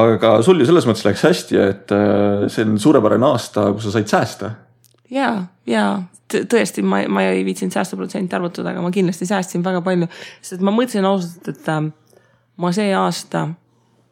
aga 0.00 0.35
sul 0.47 0.61
ju 0.61 0.69
selles 0.69 0.87
mõttes 0.88 1.07
läks 1.07 1.25
hästi, 1.26 1.59
et 1.62 1.95
äh, 1.95 2.47
see 2.53 2.67
on 2.67 2.79
suurepärane 2.83 3.29
aasta, 3.31 3.69
kus 3.75 3.88
sa 3.88 3.95
said 3.97 4.11
säästa. 4.11 4.55
ja, 5.12 5.31
ja 5.71 5.87
tõesti, 6.35 6.83
ma, 6.83 7.05
ma 7.12 7.26
ei 7.29 7.45
viitsinud 7.47 7.75
säästuprotsenti 7.75 8.35
arvutada, 8.35 8.73
aga 8.73 8.83
ma 8.83 8.91
kindlasti 8.95 9.29
säästsin 9.29 9.64
väga 9.64 9.85
palju, 9.87 10.09
sest 10.43 10.64
ma 10.64 10.75
mõtlesin 10.75 11.07
ausalt, 11.07 11.53
et 11.53 11.71
äh, 11.71 11.85
ma 12.62 12.73
see 12.75 12.91
aasta 12.97 13.49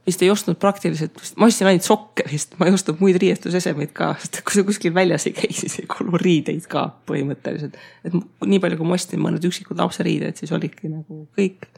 vist 0.07 0.23
ei 0.23 0.31
ostnud 0.33 0.59
praktiliselt, 0.59 1.19
ma 1.39 1.47
ostsin 1.47 1.69
ainult 1.71 1.87
sokke 1.87 2.25
vist, 2.31 2.57
ma 2.59 2.67
ei 2.67 2.75
ostnud 2.75 2.99
muid 3.03 3.19
riietusesemeid 3.23 3.93
ka, 3.95 4.13
sest 4.23 4.41
kui 4.47 4.59
sa 4.59 4.67
kuskil 4.67 4.95
väljas 4.95 5.29
ei 5.31 5.37
käi, 5.37 5.51
siis 5.61 5.79
ei 5.83 5.91
kulu 5.91 6.19
riideid 6.23 6.67
ka 6.71 6.89
põhimõtteliselt. 7.11 7.79
et 8.07 8.17
nii 8.19 8.63
palju, 8.63 8.79
kui 8.79 8.91
ma 8.91 8.99
ostsin 8.99 9.23
mõned 9.23 9.51
üksikud 9.51 9.79
lapseriided, 9.83 10.39
siis 10.39 10.55
olidki 10.55 10.91
nagu 10.91 11.25
kõik. 11.39 11.71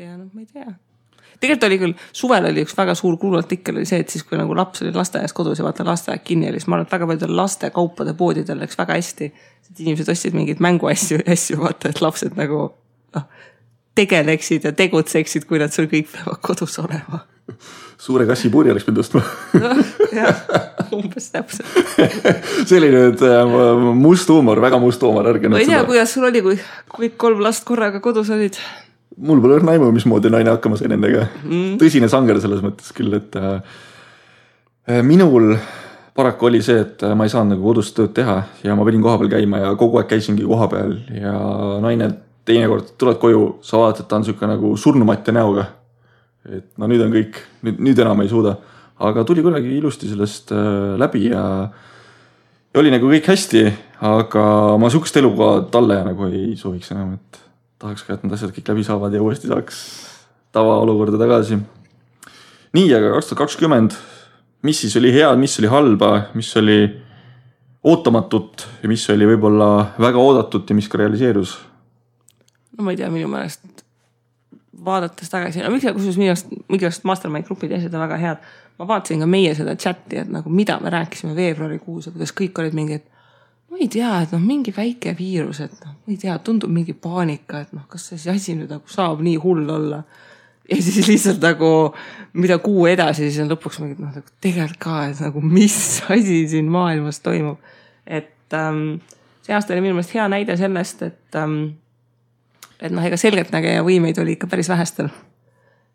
ja 0.00 0.16
noh, 0.16 0.28
ma 0.32 0.44
ei 0.44 0.48
tea 0.52 0.72
tegelikult 1.42 1.68
oli 1.68 1.78
küll, 1.80 1.94
suvel 2.14 2.46
oli 2.50 2.62
üks 2.66 2.76
väga 2.78 2.94
suur 2.98 3.16
kuluartikkel 3.20 3.80
oli 3.80 3.88
see, 3.88 4.02
et 4.04 4.12
siis 4.12 4.24
kui 4.26 4.38
nagu 4.38 4.54
laps 4.56 4.84
oli 4.84 4.92
lasteaias 4.94 5.34
kodus 5.36 5.60
ja 5.60 5.66
vaata 5.66 5.86
lasteaed 5.86 6.22
kinni 6.26 6.50
oli, 6.50 6.60
siis 6.60 6.70
ma 6.70 6.78
arvan, 6.78 6.86
et 6.86 6.94
väga 6.94 7.08
paljudel 7.10 7.34
lastekaupade 7.38 8.14
poodidel 8.18 8.62
läks 8.62 8.78
väga 8.78 8.98
hästi. 8.98 9.32
et 9.72 9.80
inimesed 9.80 10.08
ostsid 10.12 10.36
mingeid 10.36 10.62
mänguasju, 10.62 11.22
asju 11.34 11.58
vaata, 11.62 11.90
et 11.90 12.00
lapsed 12.04 12.38
nagu 12.38 12.62
noh, 13.16 13.26
tegeleksid 13.98 14.68
ja 14.68 14.72
tegutseksid, 14.76 15.46
kui 15.48 15.60
nad 15.62 15.74
sul 15.74 15.90
kõik 15.90 16.10
peavad 16.12 16.40
kodus 16.44 16.78
olema. 16.82 17.24
suure 18.02 18.26
kassi 18.26 18.50
puuri 18.50 18.70
oleks 18.70 18.86
pidanud 18.86 19.02
ostma 19.02 19.20
jah, 20.18 20.44
umbes 20.94 21.26
täpselt 21.34 21.66
see 22.68 22.78
oli 22.78 22.92
nüüd 22.94 23.22
äh, 23.26 23.56
must 23.98 24.30
huumor, 24.30 24.62
väga 24.62 24.78
must 24.82 25.02
huumor, 25.02 25.26
ärge. 25.34 25.50
ma 25.50 25.58
ei 25.58 25.66
tea, 25.66 25.82
kuidas 25.88 26.14
sul 26.14 26.28
oli, 26.30 26.42
kui 26.44 26.56
kõik 26.94 27.18
kolm 27.18 27.42
last 27.42 27.66
korraga 27.68 28.00
kodus 28.04 28.30
olid 28.30 28.58
mul 29.16 29.42
pole 29.42 29.58
õrna 29.60 29.76
aimu, 29.76 29.90
mismoodi 29.94 30.30
naine 30.32 30.54
hakkama 30.54 30.78
sai 30.80 30.90
nendega. 30.92 31.26
Mm.. 31.44 31.78
tõsine 31.80 32.08
sanger 32.12 32.40
selles 32.42 32.62
mõttes 32.64 32.92
küll, 32.96 33.12
et 33.18 33.36
äh, 33.38 33.62
minul 35.06 35.56
paraku 36.16 36.48
oli 36.50 36.60
see, 36.64 36.80
et 36.84 37.04
ma 37.16 37.26
ei 37.26 37.32
saanud 37.32 37.56
nagu 37.56 37.64
kodus 37.64 37.92
tööd 37.96 38.12
teha 38.16 38.42
ja 38.64 38.74
ma 38.76 38.84
pidin 38.88 39.04
kohapeal 39.04 39.30
käima 39.32 39.62
ja 39.62 39.70
kogu 39.80 40.00
aeg 40.00 40.10
käisingi 40.10 40.44
kohapeal 40.44 40.96
ja 41.16 41.36
naine 41.84 42.10
teinekord 42.48 42.96
tuled 42.98 43.20
koju, 43.22 43.44
sa 43.64 43.80
vaatad, 43.80 44.04
et 44.04 44.10
ta 44.10 44.18
on 44.18 44.26
sihuke 44.26 44.48
nagu 44.50 44.74
surnumatja 44.76 45.34
näoga. 45.36 45.68
et 46.42 46.72
no 46.76 46.88
nüüd 46.90 47.04
on 47.04 47.12
kõik, 47.14 47.36
nüüd, 47.62 47.78
nüüd 47.86 47.98
enam 48.02 48.20
ei 48.24 48.28
suuda, 48.28 48.56
aga 48.98 49.22
tuli 49.24 49.44
kuidagi 49.44 49.76
ilusti 49.76 50.08
sellest 50.10 50.50
äh, 50.50 50.98
läbi 50.98 51.28
ja 51.30 51.44
ja 52.72 52.80
oli 52.80 52.90
nagu 52.90 53.06
kõik 53.06 53.28
hästi, 53.30 53.62
aga 54.08 54.44
ma 54.80 54.90
sihukest 54.90 55.20
elu 55.20 55.30
ka 55.38 55.50
talle 55.70 56.00
nagu 56.08 56.26
ei 56.32 56.56
sooviks 56.58 56.90
enam, 56.94 57.14
et 57.14 57.40
tahaks 57.82 58.06
ka, 58.06 58.16
et 58.16 58.24
need 58.24 58.34
asjad 58.36 58.54
kõik 58.54 58.72
läbi 58.72 58.86
saavad 58.86 59.14
ja 59.14 59.22
uuesti 59.22 59.50
saaks 59.50 59.82
tavaolukorda 60.54 61.18
tagasi. 61.20 61.58
nii, 62.76 62.88
aga 62.94 63.14
kaks 63.16 63.30
tuhat 63.30 63.42
kakskümmend, 63.44 63.96
mis 64.62 64.82
siis 64.84 64.96
oli 65.00 65.12
head, 65.14 65.40
mis 65.40 65.58
oli 65.60 65.70
halba, 65.72 66.12
mis 66.38 66.52
oli 66.60 66.78
ootamatut 67.82 68.66
ja 68.82 68.90
mis 68.90 69.04
oli 69.10 69.26
võib-olla 69.26 69.68
väga 70.00 70.22
oodatud 70.22 70.68
ja 70.68 70.78
mis 70.78 70.88
ka 70.88 71.02
realiseerus? 71.02 71.58
no 72.78 72.86
ma 72.86 72.94
ei 72.94 73.00
tea, 73.00 73.10
minu 73.12 73.30
meelest 73.32 73.82
vaadates 74.84 75.30
tagasi, 75.30 75.62
no 75.62 75.70
miks, 75.74 75.86
kusjuures 75.94 76.18
minu 76.20 76.32
arust, 76.32 76.52
minu 76.70 76.86
arust 76.88 77.06
mastermind 77.08 77.46
grupid 77.48 77.72
ja 77.72 77.80
asjad 77.80 77.94
on 77.98 78.04
väga 78.06 78.20
head. 78.22 78.52
ma 78.78 78.88
vaatasin 78.88 79.20
ka 79.22 79.28
meie 79.30 79.54
seda 79.58 79.74
chat'i, 79.76 80.22
et 80.22 80.30
nagu 80.32 80.50
mida 80.50 80.78
me 80.80 80.90
rääkisime 80.90 81.34
veebruarikuus 81.36 82.08
ja 82.08 82.14
kuidas 82.14 82.32
kõik 82.38 82.62
olid 82.62 82.78
mingid 82.78 83.08
ma 83.72 83.80
ei 83.80 83.88
tea, 83.88 84.10
et 84.20 84.34
noh, 84.34 84.42
mingi 84.44 84.72
väike 84.76 85.14
viirus, 85.16 85.62
et 85.64 85.72
noh, 85.80 85.94
ma 85.96 86.12
ei 86.12 86.18
tea, 86.20 86.34
tundub 86.44 86.72
mingi 86.72 86.92
paanika, 86.92 87.62
et 87.64 87.72
noh, 87.72 87.86
kas 87.88 88.10
see 88.10 88.28
asi 88.28 88.56
nüüd 88.58 88.68
nagu 88.68 88.92
saab 88.92 89.22
nii 89.24 89.38
hull 89.40 89.64
olla. 89.72 90.02
ja 90.68 90.76
siis 90.76 91.08
lihtsalt 91.08 91.40
nagu, 91.42 91.70
mida 92.38 92.58
kuu 92.62 92.84
edasi, 92.90 93.30
siis 93.30 93.40
on 93.42 93.48
lõpuks 93.50 93.80
mingi 93.80 93.96
noh, 93.96 94.12
nagu 94.12 94.36
tegelikult 94.44 94.80
ka, 94.82 94.98
et 95.08 95.22
nagu 95.24 95.40
mis 95.44 95.76
asi 96.12 96.42
siin 96.52 96.68
maailmas 96.72 97.22
toimub. 97.24 97.64
et 98.06 98.58
ähm, 98.58 99.00
see 99.42 99.56
aasta 99.56 99.72
oli 99.72 99.86
minu 99.86 99.96
meelest 99.96 100.12
hea 100.18 100.28
näide 100.28 100.56
sellest, 100.60 101.02
et 101.08 101.40
ähm,, 101.40 101.62
et 102.76 102.92
noh, 102.92 103.04
ega 103.08 103.16
selgeltnägeja 103.16 103.86
võimeid 103.86 104.20
oli 104.20 104.36
ikka 104.36 104.50
päris 104.52 104.68
vähestel 104.68 105.08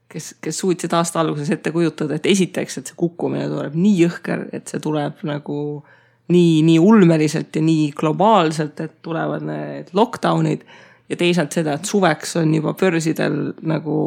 kes, 0.10 0.34
kes 0.42 0.64
suutsid 0.64 0.98
aasta 0.98 1.22
alguses 1.22 1.54
ette 1.54 1.70
kujutada, 1.76 2.18
et 2.18 2.26
esiteks, 2.26 2.80
et 2.80 2.90
see 2.90 2.98
kukkumine 2.98 3.46
tuleb 3.52 3.78
nii 3.78 4.02
jõhker, 4.02 4.48
et 4.56 4.72
see 4.72 4.82
tuleb 4.82 5.22
nagu 5.28 5.60
äh, 5.84 5.97
nii, 6.34 6.62
nii 6.68 6.80
ulmeliselt 6.80 7.56
ja 7.56 7.62
nii 7.64 7.92
globaalselt, 7.96 8.80
et 8.84 8.98
tulevad 9.02 9.46
need 9.48 9.94
lockdown'id 9.96 10.66
ja 11.10 11.20
teisalt 11.20 11.56
seda, 11.56 11.78
et 11.78 11.88
suveks 11.88 12.36
on 12.42 12.56
juba 12.56 12.74
börsidel 12.78 13.38
nagu 13.68 14.00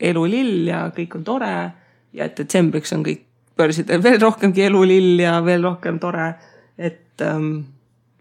elulill 0.00 0.68
ja 0.68 0.86
kõik 0.96 1.16
on 1.18 1.24
tore 1.24 1.54
ja 2.14 2.26
et 2.26 2.36
detsembriks 2.38 2.92
on 2.96 3.04
kõik 3.06 3.24
börsidel 3.56 4.02
veel 4.06 4.20
rohkemgi 4.20 4.66
elulill 4.68 5.22
ja 5.24 5.38
veel 5.44 5.64
rohkem 5.64 6.00
tore. 6.02 6.34
et 6.78 7.22
ähm, 7.22 7.64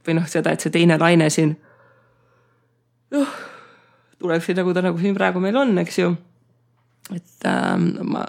või 0.08 0.20
noh, 0.20 0.28
seda, 0.30 0.54
et 0.54 0.64
see 0.64 0.72
teine 0.72 0.98
laine 1.00 1.30
siin 1.34 1.56
noh, 3.14 3.36
tuleb 4.22 4.44
siin 4.44 4.60
nagu 4.62 4.74
ta 4.76 4.84
nagu 4.86 5.00
siin 5.02 5.16
praegu 5.18 5.42
meil 5.44 5.58
on, 5.60 5.78
eks 5.84 6.00
ju. 6.00 6.14
et 7.12 7.48
ähm, 7.50 7.92
ma 8.08 8.26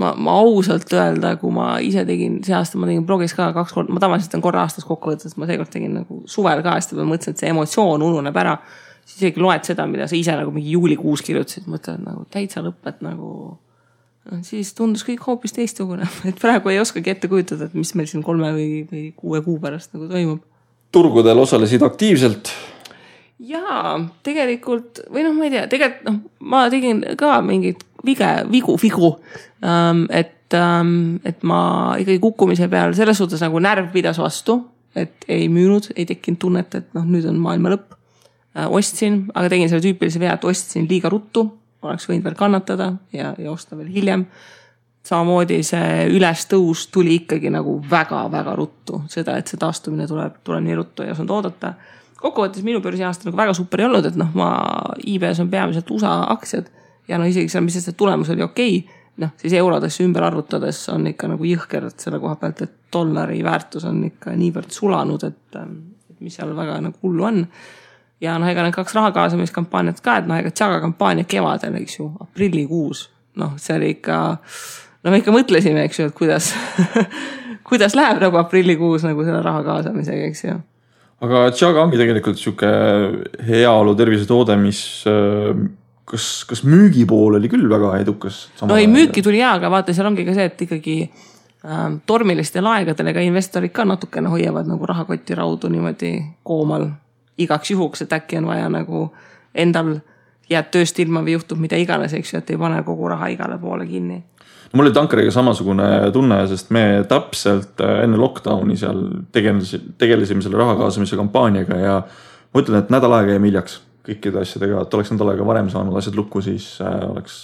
ma, 0.00 0.12
ma 0.18 0.36
ausalt 0.42 0.92
öelda, 0.92 1.34
kui 1.40 1.52
ma 1.54 1.76
ise 1.84 2.04
tegin, 2.08 2.38
see 2.46 2.54
aasta 2.56 2.80
ma 2.80 2.88
tegin 2.88 3.04
blogis 3.08 3.34
ka 3.36 3.50
kaks 3.56 3.74
korda, 3.76 3.94
ma 3.94 4.02
tavaliselt 4.02 4.34
teen 4.34 4.44
korra 4.44 4.64
aastas 4.66 4.86
kokkuvõttes, 4.88 5.36
ma 5.40 5.48
seekord 5.48 5.72
tegin 5.72 5.94
nagu 6.00 6.22
suvel 6.30 6.62
ka 6.64 6.76
hästi 6.76 6.96
palju, 6.96 7.08
mõtlesin, 7.12 7.36
et 7.36 7.44
see 7.44 7.52
emotsioon 7.52 8.04
ununeb 8.06 8.42
ära. 8.42 8.58
siis 9.06 9.22
isegi 9.22 9.40
loed 9.40 9.62
seda, 9.64 9.86
mida 9.86 10.08
sa 10.10 10.16
ise 10.18 10.34
nagu 10.34 10.50
mingi 10.50 10.74
juulikuus 10.74 11.22
kirjutasid, 11.22 11.68
mõtled 11.70 12.02
nagu 12.04 12.26
täitsa 12.30 12.64
lõpp, 12.64 12.82
et 12.90 13.00
nagu. 13.06 13.30
noh, 14.26 14.42
siis 14.42 14.74
tundus 14.74 15.06
kõik 15.06 15.22
hoopis 15.26 15.56
teistsugune, 15.56 16.08
et 16.28 16.40
praegu 16.40 16.74
ei 16.74 16.80
oskagi 16.82 17.14
ette 17.14 17.30
kujutada, 17.32 17.70
et 17.70 17.74
mis 17.74 17.94
meil 17.94 18.10
siin 18.10 18.26
kolme 18.26 18.52
või, 18.52 18.84
või 18.90 19.10
kuue 19.16 19.40
kuu 19.42 19.58
pärast 19.62 19.94
nagu 19.96 20.10
toimub. 20.12 20.44
turgudel 20.92 21.38
osalesid 21.38 21.82
aktiivselt 21.82 22.52
jaa, 23.38 23.96
tegelikult 24.24 25.02
või 25.12 25.26
noh, 25.26 25.34
ma 25.36 25.46
ei 25.46 25.52
tea, 25.52 25.66
tegelikult 25.72 26.08
noh, 26.08 26.20
ma 26.52 26.62
tegin 26.72 27.02
ka 27.20 27.40
mingeid 27.44 27.84
vige, 28.06 28.30
vigu, 28.52 28.78
vigu. 28.80 29.12
Ähm, 29.64 30.06
et, 30.10 30.54
ähm, 30.54 31.18
et 31.24 31.42
ma 31.42 31.96
ikkagi 32.00 32.20
kukkumise 32.22 32.70
peal 32.72 32.96
selles 32.96 33.20
suhtes 33.20 33.42
nagu 33.44 33.60
närv 33.60 33.92
pidas 33.92 34.20
vastu, 34.22 34.60
et 34.96 35.26
ei 35.28 35.50
müünud, 35.52 35.90
ei 35.96 36.06
tekkinud 36.08 36.40
tunnet, 36.40 36.74
et 36.78 36.92
noh, 36.96 37.04
nüüd 37.04 37.28
on 37.28 37.38
maailma 37.42 37.74
lõpp. 37.74 37.96
Äh, 38.56 38.68
ostsin, 38.72 39.26
aga 39.34 39.52
tegin 39.52 39.68
selle 39.68 39.84
tüüpilise 39.84 40.22
vea, 40.22 40.36
et 40.36 40.44
ostsin 40.48 40.88
liiga 40.88 41.12
ruttu, 41.12 41.48
oleks 41.84 42.08
võinud 42.08 42.24
veel 42.24 42.38
kannatada 42.38 42.94
ja, 43.14 43.34
ja 43.38 43.50
osta 43.52 43.76
veel 43.76 43.92
hiljem 43.92 44.24
samamoodi 45.06 45.60
see 45.66 46.06
ülestõus 46.16 46.86
tuli 46.90 47.20
ikkagi 47.20 47.50
nagu 47.54 47.76
väga-väga 47.90 48.54
ruttu, 48.58 49.02
seda, 49.12 49.36
et 49.38 49.46
see 49.46 49.60
taastumine 49.60 50.08
tuleb, 50.10 50.40
tuleb 50.46 50.64
nii 50.64 50.78
ruttu 50.80 51.04
ei 51.04 51.12
osanud 51.14 51.36
oodata. 51.36 51.74
Kokkuvõttes 52.20 52.64
minu 52.64 52.80
börsiaasta 52.84 53.28
nagu 53.28 53.38
väga 53.38 53.54
super 53.56 53.82
ei 53.82 53.88
olnud, 53.88 54.06
et 54.08 54.18
noh, 54.18 54.30
ma 54.36 54.50
iibe-s 55.04 55.40
on 55.42 55.50
peamiselt 55.52 55.90
USA 55.92 56.18
aktsiad 56.32 56.68
ja 57.08 57.18
no 57.18 57.26
isegi 57.28 57.50
seal, 57.52 57.64
mis 57.66 57.76
sest, 57.78 57.92
et 57.92 57.98
tulemus 57.98 58.30
oli 58.34 58.44
okei 58.44 58.78
okay,, 58.78 59.02
noh 59.22 59.32
siis 59.40 59.54
eurodesse 59.56 60.04
ümber 60.04 60.26
arvutades 60.26 60.82
on 60.92 61.06
ikka 61.12 61.30
nagu 61.32 61.48
jõhker 61.48 61.88
selle 61.96 62.20
koha 62.22 62.36
pealt, 62.40 62.62
et 62.66 62.74
dollari 62.92 63.42
väärtus 63.44 63.86
on 63.88 64.02
ikka 64.08 64.36
niivõrd 64.36 64.72
sulanud, 64.74 65.26
et, 65.28 65.60
et 65.60 66.20
mis 66.20 66.36
seal 66.36 66.54
väga 66.56 66.78
nagu 66.84 66.96
hullu 67.02 67.28
on. 67.30 67.42
ja 68.20 68.38
noh, 68.40 68.48
ega 68.48 68.64
need 68.64 68.76
kaks 68.76 68.96
raha 68.96 69.12
kaasamiskampaaniat 69.16 70.00
ka, 70.04 70.20
et 70.20 70.28
noh, 70.28 70.40
ega 70.40 70.52
Tšaga 70.52 70.80
kampaania 70.84 71.28
kevadel, 71.28 71.80
eks 71.82 71.98
ju, 71.98 72.10
aprillikuus, 72.24 73.06
noh, 73.40 73.56
see 73.60 73.76
oli 73.76 73.92
ikka, 73.98 74.20
no 75.04 75.12
me 75.12 75.20
ikka 75.20 75.34
mõtlesime, 75.36 75.84
eks 75.84 76.00
ju, 76.00 76.08
et 76.08 76.16
kuidas 76.16 76.54
kuidas 77.68 77.96
läheb 77.98 78.22
nagu 78.22 78.40
aprillikuus 78.40 79.04
nagu 79.04 79.24
selle 79.26 79.42
raha 79.44 79.64
kaasamisega, 79.66 80.32
eks 80.32 80.44
ju 80.46 80.56
aga 81.24 81.46
Tšaga 81.54 81.86
ongi 81.86 82.00
tegelikult 82.00 82.40
sihuke 82.40 82.70
heaolu 83.46 83.94
tervisetoode, 83.96 84.56
mis 84.60 84.82
kas, 86.06 86.26
kas 86.48 86.62
müügipool 86.66 87.38
oli 87.38 87.50
küll 87.52 87.68
väga 87.70 87.94
edukas? 88.02 88.46
no 88.62 88.76
ei, 88.78 88.88
müüki 88.90 89.24
tuli 89.24 89.40
jaa, 89.40 89.56
aga 89.58 89.70
vaata, 89.72 89.94
seal 89.96 90.10
ongi 90.10 90.26
ka 90.26 90.34
see, 90.36 90.48
et 90.50 90.66
ikkagi 90.66 90.96
ähm, 91.66 92.00
tormilistel 92.06 92.68
aegadel 92.70 93.12
ega 93.12 93.24
investorid 93.26 93.74
ka 93.74 93.86
natukene 93.88 94.30
hoiavad 94.32 94.68
nagu 94.70 94.86
rahakoti 94.88 95.38
raudu 95.38 95.70
niimoodi 95.72 96.12
koomal 96.46 96.90
igaks 97.38 97.72
juhuks, 97.74 98.06
et 98.06 98.12
äkki 98.16 98.40
on 98.40 98.50
vaja 98.52 98.68
nagu 98.72 99.08
endal 99.54 99.98
jääd 100.50 100.70
tööst 100.70 100.98
ilma 101.02 101.24
või 101.26 101.34
juhtub 101.36 101.58
mida 101.58 101.78
iganes, 101.80 102.14
eks 102.14 102.32
ju, 102.32 102.40
et 102.40 102.54
ei 102.54 102.60
pane 102.60 102.82
kogu 102.86 103.08
raha 103.10 103.32
igale 103.34 103.58
poole 103.58 103.86
kinni 103.88 104.22
mul 104.76 104.86
oli 104.86 104.94
tankeriga 104.94 105.32
samasugune 105.34 105.88
tunne, 106.14 106.38
sest 106.50 106.70
me 106.74 106.84
täpselt 107.08 107.80
äh, 107.84 108.02
enne 108.04 108.18
lockdown'i 108.20 108.76
seal 108.78 109.02
tegelesime, 109.34 109.96
tegelesime 110.00 110.44
selle 110.44 110.60
raha 110.60 110.76
kaasamise 110.80 111.18
kampaaniaga 111.18 111.80
ja 111.80 111.96
ma 112.04 112.62
ütlen, 112.62 112.80
et 112.82 112.92
nädal 112.94 113.16
aega 113.18 113.36
jäime 113.36 113.50
hiljaks 113.50 113.80
kõikide 114.06 114.42
asjadega, 114.44 114.84
et 114.84 114.94
oleks 114.98 115.12
nädal 115.14 115.32
aega 115.32 115.46
varem 115.48 115.70
saanud 115.72 115.96
asjad 115.98 116.18
lukku, 116.18 116.44
siis 116.44 116.76
äh, 116.84 117.00
oleks 117.08 117.40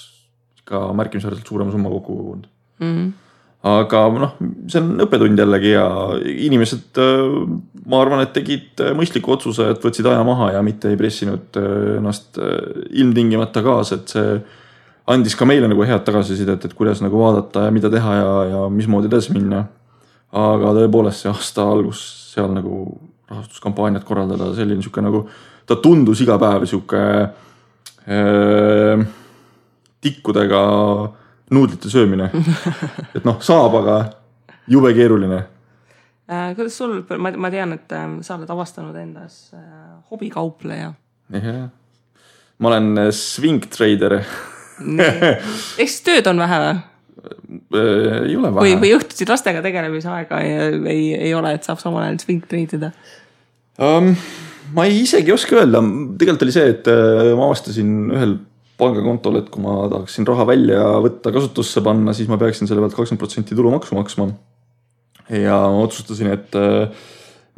ka 0.68 0.85
märkimisväärselt 0.97 1.49
suurema 1.49 1.75
summa 1.75 1.90
kokku 1.92 2.16
kogunud 2.21 2.49
mm. 2.79 2.95
-hmm 2.95 3.12
aga 3.62 3.99
noh, 4.18 4.31
see 4.66 4.81
on 4.83 5.05
õppetund 5.05 5.38
jällegi 5.38 5.68
ja 5.71 5.85
inimesed, 6.18 6.99
äh, 6.99 7.37
ma 7.87 8.01
arvan, 8.03 8.25
et 8.25 8.33
tegid 8.35 8.83
mõistliku 8.99 9.37
otsuse, 9.37 9.68
et 9.71 9.85
võtsid 9.87 10.09
aja 10.11 10.25
maha 10.27 10.49
ja 10.57 10.64
mitte 10.66 10.90
ei 10.90 10.99
pressinud 10.99 11.55
ennast 11.61 12.40
ilmtingimata 12.90 13.62
kaasa, 13.62 14.01
et 14.01 14.16
see 14.16 14.33
andis 15.07 15.35
ka 15.38 15.47
meile 15.49 15.69
nagu 15.71 15.85
head 15.87 16.05
tagasisidet, 16.07 16.65
et 16.65 16.75
kuidas 16.79 17.03
nagu 17.03 17.19
vaadata 17.19 17.67
ja 17.67 17.75
mida 17.75 17.91
teha 17.91 18.15
ja, 18.17 18.35
ja 18.53 18.61
mismoodi 18.71 19.11
edasi 19.11 19.35
minna. 19.35 19.65
aga 20.33 20.71
tõepoolest 20.73 21.25
see 21.25 21.29
aasta 21.29 21.65
algus 21.69 21.99
seal 22.33 22.55
nagu 22.55 22.87
rahastuskampaaniat 23.29 24.05
korraldada, 24.09 24.55
selline 24.57 24.81
sihuke 24.85 25.03
nagu 25.05 25.27
ta 25.69 25.77
tundus 25.77 26.23
iga 26.25 26.38
päev 26.41 26.65
sihuke 26.69 27.03
äh, 28.09 29.03
tikkudega 30.01 30.62
nuudlite 31.53 31.91
söömine. 31.93 32.31
et 33.17 33.25
noh, 33.29 33.37
saab, 33.45 33.77
aga 33.83 33.99
jube 34.71 34.95
keeruline 34.97 35.43
äh,. 36.31 36.55
kuidas 36.57 36.79
sul, 36.79 37.03
ma, 37.19 37.35
ma 37.37 37.51
tean, 37.53 37.77
et 37.77 37.93
äh, 37.93 38.09
sa 38.25 38.38
oled 38.38 38.51
avastanud 38.51 38.97
endas 38.97 39.51
äh, 39.53 39.61
hobikaupleja. 40.11 40.95
jah, 41.37 41.69
ma 42.59 42.73
olen 42.73 43.05
äh, 43.05 43.12
swing-treider 43.12 44.21
ehk 45.81 45.88
siis 45.88 46.01
tööd 46.07 46.31
on 46.33 46.42
vähe 46.42 46.61
või? 46.62 46.77
Äh, 47.77 48.14
ei 48.29 48.37
ole 48.37 48.51
vähe. 48.51 48.62
või, 48.64 48.77
või 48.83 48.95
õhtuti 48.99 49.29
lastega 49.29 49.62
tegelemise 49.64 50.11
aega 50.12 50.40
ei, 50.42 50.55
ei, 50.95 51.03
ei 51.29 51.35
ole, 51.38 51.55
et 51.57 51.68
saab 51.68 51.83
samal 51.83 52.07
ajal 52.07 52.23
swing 52.23 52.47
treidida 52.49 52.92
um,? 53.79 54.14
ma 54.73 54.87
ei 54.88 55.03
isegi 55.03 55.29
ei 55.29 55.35
oska 55.35 55.59
öelda, 55.61 55.83
tegelikult 56.18 56.47
oli 56.47 56.55
see, 56.55 56.73
et 56.73 56.88
äh, 56.90 57.35
ma 57.37 57.51
avastasin 57.51 57.92
ühel 58.14 58.38
pangakontol, 58.81 59.38
et 59.40 59.51
kui 59.53 59.62
ma 59.62 59.87
tahaksin 59.90 60.27
raha 60.29 60.47
välja 60.49 60.85
võtta, 61.05 61.33
kasutusse 61.35 61.83
panna, 61.85 62.14
siis 62.16 62.31
ma 62.31 62.38
peaksin 62.40 62.71
selle 62.71 62.83
pealt 62.83 62.97
kakskümmend 62.97 63.21
protsenti 63.21 63.59
tulumaksu 63.59 63.97
maksma. 63.99 64.31
ja 65.33 65.59
ma 65.73 65.83
otsustasin, 65.85 66.33
et, 66.35 66.57
äh, 66.59 67.11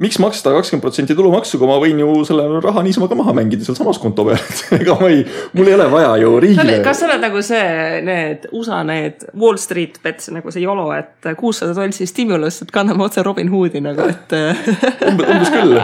miks 0.03 0.19
maksta 0.19 0.51
kakskümmend 0.51 0.83
protsenti 0.83 1.15
tulumaksu, 1.15 1.59
kui 1.61 1.69
ma 1.71 1.77
võin 1.83 2.01
ju 2.03 2.15
selle 2.27 2.47
raha 2.63 2.83
niisama 2.83 3.07
ka 3.11 3.19
maha 3.19 3.35
mängida 3.37 3.67
sealsamas 3.67 4.01
konto 4.03 4.25
peal, 4.27 4.41
et 4.51 4.81
ega 4.81 4.97
ma 4.99 5.11
ei, 5.13 5.21
mul 5.55 5.71
ei 5.71 5.77
ole 5.77 5.87
vaja 5.93 6.17
ju 6.23 6.33
riigile. 6.43 6.81
kas 6.83 7.03
sa 7.03 7.09
oled 7.09 7.23
nagu 7.23 7.43
see, 7.47 8.01
need 8.09 8.49
USA 8.51 8.81
need 8.87 9.23
Wall 9.39 9.61
Street 9.63 10.01
bets 10.03 10.33
nagu 10.35 10.51
see 10.55 10.65
YOLO, 10.65 10.89
et 10.97 11.31
kuussada 11.39 11.77
tolsi 11.79 12.09
stimulus, 12.11 12.59
et 12.65 12.75
kanname 12.75 13.07
otse 13.07 13.23
Robin 13.27 13.53
Hoodi 13.53 13.85
nagu, 13.85 14.09
et 14.11 14.35
umbes, 15.11 15.31
umbes 15.31 15.55
küll 15.55 15.79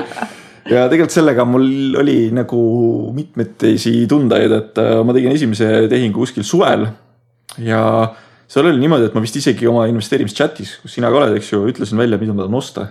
ja 0.71 0.89
tegelikult 0.91 1.15
sellega 1.15 1.47
mul 1.49 2.01
oli 2.01 2.17
nagu 2.35 2.63
mitmetesi 3.15 3.95
tundeid, 4.11 4.57
et 4.59 4.81
äh, 4.83 4.97
ma 5.07 5.15
tegin 5.15 5.37
esimese 5.37 5.87
tehingu 5.91 6.25
kuskil 6.25 6.47
suvel 6.47 6.89
ja 7.63 7.85
seal 8.51 8.67
oli 8.67 8.83
niimoodi, 8.83 9.07
et 9.07 9.15
ma 9.15 9.23
vist 9.23 9.39
isegi 9.39 9.71
oma 9.71 9.87
investeerimischatis, 9.87 10.81
kus 10.83 10.99
sina 10.99 11.13
ka 11.15 11.23
oled, 11.23 11.37
eks 11.39 11.53
ju, 11.53 11.63
ütlesin 11.71 12.03
välja, 12.03 12.19
mida 12.19 12.35
ma 12.35 12.43
tahan 12.43 12.59
osta 12.59 12.89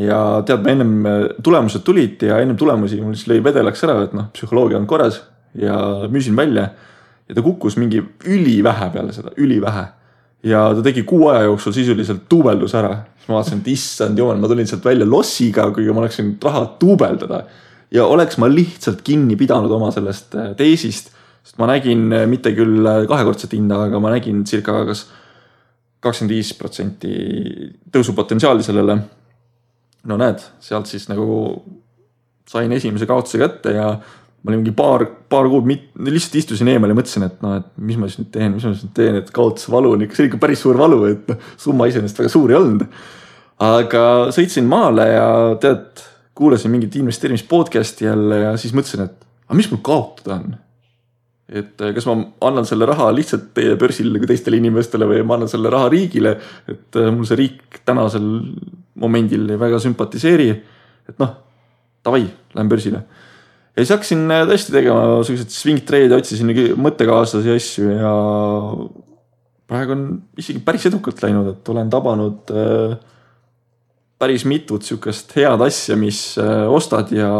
ja 0.00 0.18
tead, 0.46 0.62
ma 0.64 0.72
ennem 0.72 0.92
äh, 1.06 1.24
tulemused 1.44 1.84
tulid 1.84 2.22
ja 2.24 2.38
ennem 2.40 2.56
tulemusi 2.58 3.00
mul 3.02 3.16
siis 3.16 3.28
lõi 3.28 3.42
vedelaks 3.44 3.84
ära, 3.84 3.98
et 4.06 4.14
noh, 4.16 4.30
psühholoogia 4.32 4.80
on 4.80 4.88
korras 4.88 5.20
ja 5.58 5.76
müüsin 6.08 6.36
välja. 6.36 6.70
ja 7.28 7.34
ta 7.34 7.42
kukkus 7.42 7.76
mingi 7.76 8.00
ülivähe 8.26 8.90
peale 8.92 9.12
seda, 9.12 9.30
ülivähe. 9.36 9.84
ja 10.42 10.64
ta 10.74 10.82
tegi 10.82 11.04
kuu 11.04 11.28
aja 11.28 11.44
jooksul 11.44 11.72
sisuliselt 11.72 12.24
duubeldus 12.30 12.74
ära. 12.74 12.94
siis 13.18 13.28
ma 13.28 13.34
vaatasin, 13.34 13.60
et 13.60 13.68
issand 13.68 14.18
jumal, 14.18 14.40
ma 14.40 14.48
tulin 14.48 14.66
sealt 14.66 14.84
välja 14.84 15.06
lossiga, 15.06 15.70
kuigi 15.70 15.92
ma 15.92 16.04
oleks 16.04 16.20
võinud 16.20 16.48
raha 16.48 16.66
duubeldada. 16.80 17.44
ja 17.92 18.06
oleks 18.06 18.38
ma 18.38 18.48
lihtsalt 18.48 19.02
kinni 19.04 19.36
pidanud 19.36 19.70
oma 19.70 19.92
sellest 19.92 20.34
äh, 20.34 20.54
teesist, 20.56 21.12
sest 21.44 21.58
ma 21.60 21.68
nägin 21.68 22.08
äh, 22.12 22.26
mitte 22.26 22.56
küll 22.56 22.80
kahekordset 23.08 23.52
hinda, 23.52 23.84
aga 23.90 24.00
ma 24.00 24.16
nägin 24.16 24.46
circa 24.48 24.86
kas 24.88 25.10
kakskümmend 26.02 26.32
viis 26.32 26.56
protsenti 26.58 27.10
tõusupotentsiaali 27.92 28.64
sellele 28.64 28.96
no 30.08 30.18
näed, 30.20 30.42
sealt 30.62 30.90
siis 30.90 31.08
nagu 31.10 31.26
sain 32.48 32.72
esimese 32.74 33.06
kaotuse 33.08 33.40
kätte 33.40 33.74
ja 33.76 33.86
ma 34.42 34.50
olin 34.50 34.62
mingi 34.64 34.74
paar, 34.74 35.04
paar 35.30 35.46
kuud 35.50 35.66
mit-, 35.68 35.90
lihtsalt 36.02 36.40
istusin 36.40 36.70
eemal 36.72 36.90
ja 36.90 36.98
mõtlesin, 36.98 37.26
et 37.28 37.42
noh, 37.44 37.56
et 37.60 37.68
mis 37.78 37.98
ma 37.98 38.08
siis 38.10 38.22
nüüd 38.22 38.32
teen, 38.34 38.56
mis 38.56 38.64
ma 38.66 38.72
siis 38.74 38.88
nüüd 38.88 38.96
teen, 38.96 39.18
et 39.20 39.30
kaotusvalu 39.34 39.92
on 39.94 40.02
ikka, 40.06 40.18
see 40.18 40.26
on 40.26 40.30
ikka 40.32 40.40
päris 40.42 40.64
suur 40.64 40.80
valu, 40.80 40.98
et 41.12 41.30
noh, 41.30 41.52
summa 41.62 41.86
iseenesest 41.90 42.22
väga 42.22 42.32
suur 42.32 42.50
ei 42.50 42.58
olnud. 42.58 42.86
aga 43.62 44.02
sõitsin 44.34 44.66
maale 44.66 45.06
ja 45.12 45.28
tead, 45.62 46.02
kuulasin 46.34 46.72
mingit 46.72 46.96
investeerimis 46.98 47.44
podcast'i 47.46 48.08
jälle 48.08 48.40
ja 48.40 48.52
siis 48.58 48.74
mõtlesin, 48.74 49.06
et 49.06 49.26
aga 49.46 49.58
mis 49.60 49.70
mul 49.70 49.82
kaotada 49.86 50.40
on. 50.40 50.58
et 51.52 51.82
kas 51.94 52.06
ma 52.08 52.16
annan 52.48 52.66
selle 52.66 52.86
raha 52.88 53.10
lihtsalt 53.14 53.50
teie 53.54 53.76
börsil 53.78 54.10
nagu 54.14 54.26
teistele 54.26 54.58
inimestele 54.58 55.06
või 55.06 55.22
ma 55.22 55.36
annan 55.38 55.50
selle 55.52 55.70
raha 55.70 55.90
riigile, 55.92 56.34
et 56.66 56.98
mul 57.12 57.28
see 57.28 57.38
riik 57.38 57.82
tänasel 57.86 58.26
momendil 58.94 59.46
väga 59.58 59.80
sümpatiseeri. 59.82 60.50
et 61.08 61.18
noh, 61.18 61.34
davai, 62.04 62.26
lähen 62.54 62.68
börsile. 62.68 63.02
ja 63.76 63.84
siis 63.84 63.94
hakkasin 63.94 64.26
äh, 64.30 64.44
tõesti 64.48 64.74
tegema 64.74 65.22
siukseid 65.26 65.54
swing 65.54 65.84
trade'e, 65.88 66.18
otsisin 66.18 66.52
mõttekaaslasi 66.76 67.48
ja 67.48 67.56
asju 67.60 67.94
ja 67.94 68.12
praegu 69.70 69.96
on 69.96 70.04
isegi 70.38 70.60
päris 70.64 70.86
edukalt 70.90 71.22
läinud, 71.24 71.54
et 71.54 71.72
olen 71.72 71.90
tabanud 71.90 72.52
äh, 72.52 72.96
päris 74.22 74.44
mitut 74.46 74.84
sihukest 74.86 75.32
head 75.38 75.64
asja, 75.66 75.96
mis 75.98 76.36
äh, 76.38 76.66
ostad 76.70 77.10
ja 77.16 77.30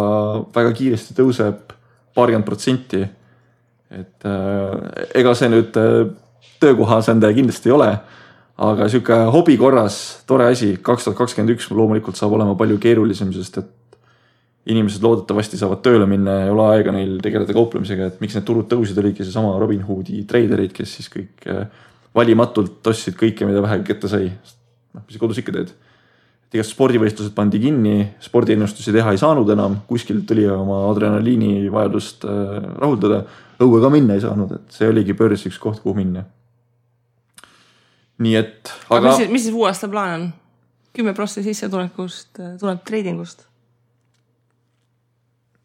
väga 0.55 0.73
kiiresti 0.79 1.19
tõuseb 1.19 1.77
paarkümmend 2.17 2.49
protsenti. 2.49 3.07
et 3.93 4.25
ega 5.21 5.35
see 5.37 5.51
nüüd 5.53 5.75
töökohasendaja 6.61 7.37
kindlasti 7.37 7.69
ei 7.69 7.75
ole 7.77 7.88
aga 8.62 8.88
sihuke 8.90 9.16
hobi 9.35 9.57
korras, 9.59 9.98
tore 10.29 10.46
asi, 10.53 10.77
kaks 10.85 11.07
tuhat 11.07 11.18
kakskümmend 11.18 11.55
üks 11.57 11.68
loomulikult 11.72 12.18
saab 12.18 12.37
olema 12.37 12.55
palju 12.59 12.79
keerulisem, 12.83 13.33
sest 13.35 13.59
et 13.62 13.70
inimesed 14.70 15.03
loodetavasti 15.03 15.59
saavad 15.59 15.81
tööle 15.83 16.07
minna 16.07 16.37
ja 16.37 16.42
ei 16.46 16.53
ole 16.55 16.66
aega 16.77 16.92
neil 16.94 17.16
tegeleda 17.22 17.55
kauplemisega, 17.57 18.11
et 18.12 18.20
miks 18.22 18.37
need 18.37 18.46
turud 18.46 18.68
tõusid, 18.70 18.98
oligi 19.03 19.27
seesama 19.27 19.57
Robinhoodi 19.59 20.20
treiderid, 20.31 20.75
kes 20.77 20.98
siis 20.98 21.11
kõik 21.11 21.48
eh, 21.51 21.64
valimatult 22.14 22.92
ostsid 22.92 23.16
kõike, 23.18 23.48
mida 23.48 23.62
vähegi 23.64 23.88
kätte 23.88 24.11
sai. 24.12 24.29
noh, 24.92 25.03
mis 25.07 25.16
sa 25.16 25.22
kodus 25.22 25.40
ikka 25.42 25.57
teed. 25.57 25.72
et 26.46 26.59
igast 26.59 26.77
spordivõistlused 26.77 27.35
pandi 27.35 27.59
kinni, 27.59 27.96
spordiennustusi 28.22 28.94
teha 28.94 29.14
ei 29.14 29.18
saanud 29.18 29.51
enam, 29.51 29.81
kuskilt 29.88 30.29
tuli 30.29 30.46
oma 30.46 30.85
adrenaliini 30.92 31.66
vajadust 31.72 32.29
eh, 32.29 32.61
rahuldada. 32.79 33.25
õue 33.62 33.83
ka 33.83 33.90
minna 33.90 34.14
ei 34.14 34.22
saanud, 34.22 34.55
et 34.61 34.79
see 34.79 34.87
oligi 34.92 35.18
börs 35.18 35.48
üks 35.51 35.59
koht, 35.59 35.83
kuhu 35.83 35.98
minna 35.98 36.22
nii 38.23 38.37
et. 38.39 38.73
aga 38.89 39.09
mis 39.09 39.17
siis, 39.23 39.33
mis 39.33 39.43
siis 39.47 39.57
uue 39.57 39.69
aasta 39.71 39.89
plaan 39.93 40.13
on? 40.19 40.29
kümme 40.93 41.15
prossa 41.17 41.43
sissetulekust 41.45 42.41
äh, 42.41 42.55
tuleb 42.61 42.79
treidingust 42.89 43.47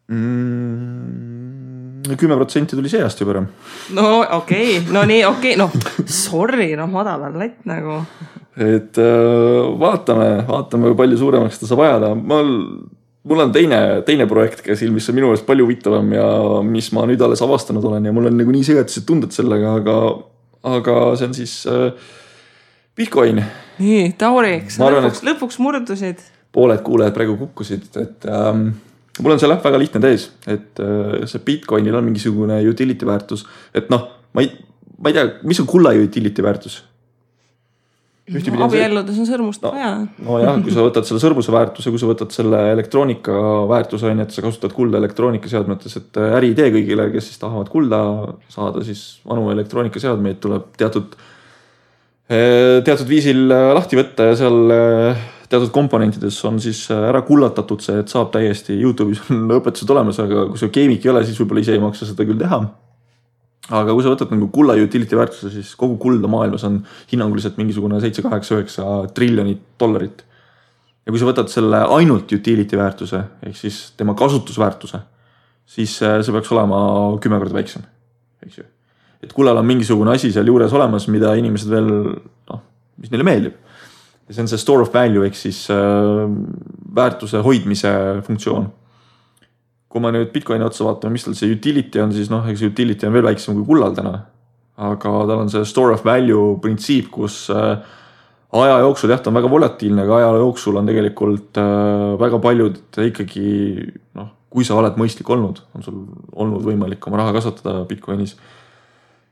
mm,? 0.08 2.16
kümme 2.18 2.36
protsenti 2.40 2.76
tuli 2.76 2.88
see 2.88 3.02
aasta 3.04 3.24
juba 3.24 3.32
ära. 3.36 3.42
no 3.96 4.06
okei 4.20 4.78
okay., 4.78 4.92
no 4.94 5.00
nii 5.08 5.22
okei 5.28 5.54
okay., 5.56 5.60
noh 5.60 5.72
sorry, 6.06 6.70
noh 6.78 6.88
madal 6.90 7.20
on 7.28 7.34
latt 7.40 7.60
nagu. 7.68 7.94
et 8.56 8.94
äh, 9.02 9.08
vaatame, 9.80 10.28
vaatame, 10.48 10.84
kui 10.90 10.98
palju 11.02 11.16
suuremaks 11.20 11.54
seda 11.58 11.66
saab 11.72 11.82
ajada, 11.86 12.08
mul 12.18 12.48
mul 13.28 13.40
on 13.44 13.50
teine, 13.52 13.78
teine 14.06 14.24
projekt 14.30 14.60
käsil, 14.64 14.90
mis 14.94 15.08
on 15.10 15.16
minu 15.18 15.26
meelest 15.28 15.46
palju 15.48 15.64
huvitavam 15.66 16.06
ja 16.14 16.28
mis 16.64 16.88
ma 16.96 17.02
nüüd 17.08 17.20
alles 17.24 17.42
avastanud 17.44 17.84
olen 17.84 18.04
ja 18.08 18.12
mul 18.16 18.26
on 18.30 18.36
nagu 18.40 18.50
nii 18.54 18.64
segatised 18.64 19.04
tunded 19.08 19.32
sellega, 19.34 19.68
aga, 19.82 19.96
aga 20.76 20.94
see 21.18 21.26
on 21.28 21.34
siis 21.36 21.54
äh, 21.68 21.90
Bitcoin. 22.98 23.40
nii, 23.78 24.10
Tauri, 24.18 24.58
kas 24.66 24.80
sa 24.80 24.90
lõpuks, 24.90 25.22
lõpuks 25.26 25.62
murdusid? 25.62 26.22
pooled 26.54 26.80
kuulajad 26.82 27.14
praegu 27.14 27.36
kukkusid, 27.38 27.86
et 28.00 28.26
ähm, 28.32 28.70
mul 29.22 29.34
on 29.34 29.40
see 29.40 29.50
läpp 29.50 29.66
väga 29.66 29.78
lihtne 29.78 30.02
tees, 30.02 30.30
et 30.48 30.80
äh, 30.82 31.22
see 31.30 31.44
Bitcoinil 31.44 31.94
on 31.94 32.06
mingisugune 32.08 32.58
utility 32.66 33.06
väärtus, 33.06 33.44
et 33.76 33.92
noh, 33.92 34.08
ma 34.34 34.42
ei, 34.42 34.50
ma 34.98 35.12
ei 35.12 35.18
tea, 35.18 35.26
mis 35.46 35.60
on 35.62 35.68
kulla 35.70 35.94
utility 35.94 36.42
väärtus? 36.42 36.80
No, 38.28 38.40
abielludes 38.66 39.16
on 39.22 39.24
sõrmust 39.24 39.62
no, 39.64 39.70
vaja. 39.72 39.92
nojah, 40.20 40.58
kui 40.60 40.72
sa 40.74 40.82
võtad 40.84 41.06
selle 41.08 41.20
sõrmuse 41.22 41.52
väärtuse, 41.54 41.88
kui 41.88 42.00
sa 42.00 42.10
võtad 42.10 42.34
selle 42.34 42.58
elektroonika 42.74 43.32
väärtuse 43.70 44.10
on 44.10 44.20
ju, 44.20 44.26
et 44.26 44.34
sa 44.34 44.44
kasutad 44.44 44.74
kulda 44.76 45.00
elektroonikaseadmetes, 45.00 45.96
et 46.02 46.20
äh, 46.20 46.34
äriidee 46.36 46.68
kõigile, 46.74 47.08
kes 47.14 47.30
siis 47.30 47.40
tahavad 47.40 47.70
kulda 47.72 48.02
saada, 48.52 48.82
siis 48.84 49.06
vanu 49.28 49.48
elektroonikaseadmeid 49.54 50.42
tuleb 50.44 50.68
teatud 50.80 51.16
teatud 52.28 53.08
viisil 53.08 53.46
eh, 53.48 53.70
lahti 53.76 53.96
võtta 53.96 54.28
ja 54.30 54.34
seal 54.36 54.72
eh, 54.74 55.22
teatud 55.48 55.70
komponentides 55.72 56.36
on 56.44 56.58
siis 56.60 56.82
ära 56.92 57.22
kullatatud 57.24 57.80
see, 57.80 58.02
et 58.02 58.12
saab 58.12 58.28
täiesti, 58.34 58.76
Youtube'is 58.76 59.22
on 59.32 59.46
õpetused 59.58 59.88
olemas, 59.94 60.20
aga 60.20 60.44
kui 60.50 60.60
sa 60.60 60.68
keemik 60.72 61.06
ei 61.06 61.14
ole, 61.14 61.24
siis 61.24 61.40
võib-olla 61.40 61.64
ise 61.64 61.76
ei 61.76 61.82
maksa 61.82 62.08
seda 62.08 62.28
küll 62.28 62.40
teha. 62.40 62.60
aga 63.68 63.96
kui 63.96 64.04
sa 64.04 64.12
võtad 64.12 64.32
nagu 64.34 64.50
kulla 64.52 64.76
utility 64.76 65.16
väärtuse, 65.16 65.52
siis 65.56 65.74
kogu 65.80 65.96
kulda 66.00 66.28
maailmas 66.28 66.68
on 66.68 66.82
hinnanguliselt 67.12 67.56
mingisugune 67.60 68.00
seitse, 68.04 68.24
kaheksa, 68.24 68.60
üheksa 68.60 68.88
triljonit 69.16 69.64
dollarit. 69.80 70.24
ja 71.06 71.12
kui 71.12 71.20
sa 71.20 71.32
võtad 71.32 71.48
selle 71.48 71.84
ainult 71.96 72.32
utility 72.32 72.76
väärtuse 72.76 73.24
ehk 73.48 73.56
siis 73.56 73.86
tema 73.96 74.12
kasutusväärtuse, 74.14 75.00
siis 75.64 75.96
see 76.00 76.34
peaks 76.34 76.52
olema 76.52 76.82
kümme 77.24 77.40
korda 77.40 77.56
väiksem, 77.56 77.88
eks 78.44 78.60
ju 78.60 78.72
et 79.22 79.32
kullal 79.34 79.58
on 79.58 79.66
mingisugune 79.66 80.14
asi 80.14 80.30
sealjuures 80.34 80.74
olemas, 80.76 81.08
mida 81.10 81.32
inimesed 81.38 81.72
veel 81.72 81.88
noh, 81.90 82.62
mis 83.02 83.12
neile 83.12 83.26
meeldib. 83.26 83.56
ja 84.28 84.34
see 84.34 84.44
on 84.44 84.50
see 84.50 84.60
store 84.60 84.84
of 84.84 84.92
value 84.94 85.24
ehk 85.26 85.36
siis 85.38 85.62
äh, 85.72 86.24
väärtuse 86.94 87.42
hoidmise 87.44 87.90
funktsioon. 88.26 88.68
kui 89.88 90.02
ma 90.04 90.12
nüüd 90.12 90.32
Bitcoini 90.32 90.66
otsa 90.66 90.84
vaatan, 90.84 91.12
mis 91.14 91.24
tal 91.24 91.36
see 91.38 91.50
utility 91.50 92.02
on, 92.02 92.12
siis 92.12 92.28
noh, 92.30 92.44
eks 92.50 92.66
utility 92.66 93.08
on 93.08 93.14
veel 93.16 93.24
väiksem 93.30 93.56
kui 93.56 93.70
kullal 93.72 93.96
täna. 93.96 94.18
aga 94.88 95.14
tal 95.30 95.38
on 95.38 95.50
see 95.50 95.64
store 95.66 95.96
of 95.96 96.04
value 96.04 96.58
printsiip, 96.62 97.10
kus 97.10 97.46
äh, 97.50 97.80
aja 98.62 98.78
jooksul 98.84 99.10
jah, 99.10 99.22
ta 99.22 99.32
on 99.32 99.40
väga 99.40 99.50
volatiilne, 99.50 100.04
aga 100.04 100.20
aja 100.20 100.30
jooksul 100.44 100.78
on 100.78 100.86
tegelikult 100.86 101.58
äh, 101.58 102.14
väga 102.20 102.38
paljud 102.44 102.78
ikkagi 103.08 103.48
noh, 104.14 104.30
kui 104.48 104.64
sa 104.64 104.78
oled 104.78 104.94
mõistlik 105.00 105.28
olnud, 105.28 105.58
on 105.74 105.84
sul 105.84 105.98
olnud 106.38 106.62
võimalik 106.64 107.02
oma 107.10 107.18
raha 107.24 107.34
kasvatada 107.36 107.82
Bitcoinis 107.88 108.36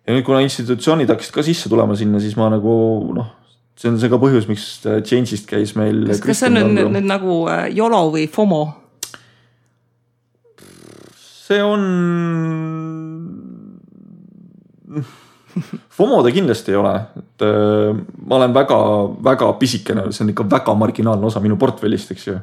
ja 0.06 0.14
nüüd, 0.14 0.24
kuna 0.26 0.40
institutsioonid 0.44 1.10
hakkasid 1.10 1.34
ka 1.34 1.44
sisse 1.46 1.70
tulema 1.70 1.96
sinna, 1.98 2.20
siis 2.22 2.36
ma 2.38 2.48
nagu 2.52 2.72
noh, 3.16 3.28
see 3.76 3.90
on 3.90 3.98
see 4.00 4.10
ka 4.12 4.20
põhjus, 4.22 4.46
miks 4.50 4.66
Change'ist 4.86 5.48
käis 5.50 5.74
meil. 5.78 6.04
kas, 6.08 6.22
kas 6.24 6.42
see 6.44 6.50
on 6.50 6.58
nüüd, 6.60 6.90
nüüd, 6.94 7.08
nagu 7.08 7.42
äh, 7.50 7.66
YOLO 7.74 8.06
või 8.14 8.26
FOMO? 8.32 8.64
see 11.46 11.62
on. 11.62 11.82
FOMO 15.96 16.20
ta 16.22 16.30
kindlasti 16.34 16.74
ei 16.74 16.78
ole, 16.78 16.94
et 17.18 17.44
äh, 17.46 17.96
ma 18.26 18.38
olen 18.38 18.54
väga-väga 18.54 19.52
pisikene, 19.60 20.10
see 20.12 20.24
on 20.26 20.32
ikka 20.34 20.46
väga 20.52 20.74
marginaalne 20.78 21.26
osa 21.26 21.42
minu 21.42 21.58
portfellist, 21.58 22.12
eks 22.14 22.28
ju. 22.28 22.36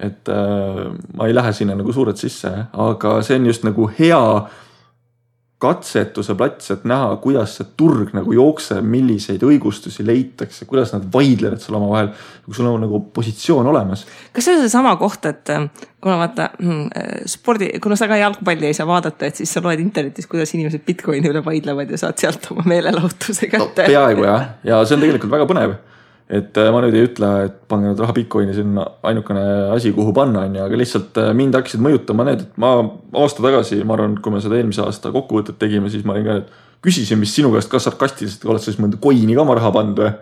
et 0.00 0.32
äh, 0.32 0.82
ma 1.16 1.28
ei 1.28 1.36
lähe 1.36 1.52
sinna 1.52 1.76
nagu 1.76 1.92
suurelt 1.92 2.16
sisse, 2.20 2.50
aga 2.72 3.18
see 3.26 3.36
on 3.36 3.48
just 3.50 3.66
nagu 3.68 3.90
hea 3.98 4.20
katsetuse 5.60 6.34
plats, 6.40 6.70
et 6.72 6.84
näha, 6.88 7.10
kuidas 7.20 7.58
see 7.58 7.66
turg 7.76 8.14
nagu 8.16 8.32
jookseb, 8.32 8.84
milliseid 8.86 9.42
õigustusi 9.44 10.06
leitakse, 10.06 10.64
kuidas 10.68 10.94
nad 10.94 11.04
vaidlevad 11.12 11.60
seal 11.60 11.76
omavahel. 11.76 12.08
kui 12.46 12.56
sul 12.56 12.66
on 12.66 12.80
nagu 12.80 13.02
positsioon 13.14 13.68
olemas. 13.68 14.06
kas 14.32 14.48
see 14.48 14.56
on 14.56 14.64
seesama 14.64 14.94
koht, 15.00 15.28
et 15.28 15.52
äh, 15.52 15.68
kuna 16.00 16.16
vaata 16.22 16.48
hmm, 16.56 16.88
spordi, 17.28 17.70
kuna 17.82 17.96
sa 18.00 18.08
ka 18.08 18.16
jalgpalli 18.16 18.70
ei 18.70 18.76
saa 18.76 18.88
vaadata, 18.88 19.28
et 19.28 19.42
siis 19.42 19.52
sa 19.52 19.60
loed 19.64 19.84
internetis, 19.84 20.26
kuidas 20.30 20.54
inimesed 20.56 20.86
Bitcoini 20.86 21.28
üle 21.28 21.44
vaidlevad 21.44 21.92
ja 21.92 22.00
saad 22.00 22.16
sealt 22.20 22.48
oma 22.54 22.64
meelelahutuse 22.64 23.52
kätte 23.52 23.84
no,. 23.84 23.92
peaaegu 23.92 24.24
jah, 24.24 24.48
ja 24.64 24.80
see 24.84 24.96
on 24.96 25.04
tegelikult 25.04 25.36
väga 25.36 25.48
põnev 25.50 25.76
et 26.30 26.58
äh, 26.62 26.70
ma 26.70 26.80
nüüd 26.84 26.94
ei 26.94 27.08
ütle, 27.08 27.28
et 27.48 27.56
pange 27.70 27.90
nüüd 27.90 28.00
raha 28.00 28.14
Bitcoini, 28.14 28.54
see 28.54 28.62
on 28.62 28.78
ainukene 29.10 29.42
asi, 29.74 29.90
kuhu 29.96 30.14
panna, 30.14 30.44
on 30.46 30.54
ju, 30.54 30.62
aga 30.62 30.78
lihtsalt 30.78 31.18
äh, 31.18 31.30
mind 31.36 31.58
hakkasid 31.58 31.82
mõjutama 31.82 32.26
need, 32.28 32.44
et 32.46 32.60
ma 32.62 32.76
aasta 33.18 33.42
tagasi, 33.42 33.80
ma 33.86 33.96
arvan, 33.96 34.14
kui 34.22 34.34
me 34.34 34.42
seda 34.44 34.60
eelmise 34.60 34.84
aasta 34.84 35.10
kokkuvõtet 35.14 35.58
tegime, 35.58 35.90
siis 35.90 36.06
ma 36.06 36.14
olin 36.14 36.28
ka, 36.28 36.38
et 36.44 36.80
küsisin 36.86 37.20
vist 37.20 37.38
sinu 37.38 37.50
käest 37.54 37.70
ka 37.72 37.82
sarkastiliselt, 37.82 38.46
oled 38.46 38.62
sa 38.62 38.70
siis 38.70 38.78
mõnda 38.82 39.00
coin'i 39.02 39.34
ka 39.34 39.42
oma 39.42 39.58
raha 39.58 39.74
pannud 39.74 40.02
või? 40.04 40.14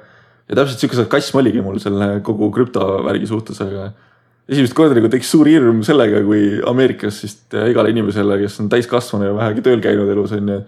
ja 0.49 0.57
täpselt 0.57 0.81
sihuke 0.81 0.97
sarkasm 0.97 1.43
oligi 1.43 1.61
mul 1.61 1.77
selle 1.83 2.23
kogu 2.25 2.49
krüptovärgi 2.57 3.29
suhtes, 3.29 3.61
aga 3.61 3.91
esimest 4.49 4.73
korda 4.77 4.97
nagu 4.97 5.11
tekkis 5.13 5.29
suur 5.35 5.49
hirm 5.51 5.83
sellega, 5.85 6.23
kui 6.25 6.57
Ameerikas 6.67 7.21
siis 7.21 7.37
igale 7.53 7.93
inimesele, 7.93 8.41
kes 8.41 8.57
on 8.63 8.71
täiskasvanu 8.73 9.29
ja 9.29 9.35
vähegi 9.37 9.65
tööl 9.67 9.85
käinud 9.85 10.09
elus 10.15 10.33
on 10.39 10.55
ju 10.55 10.63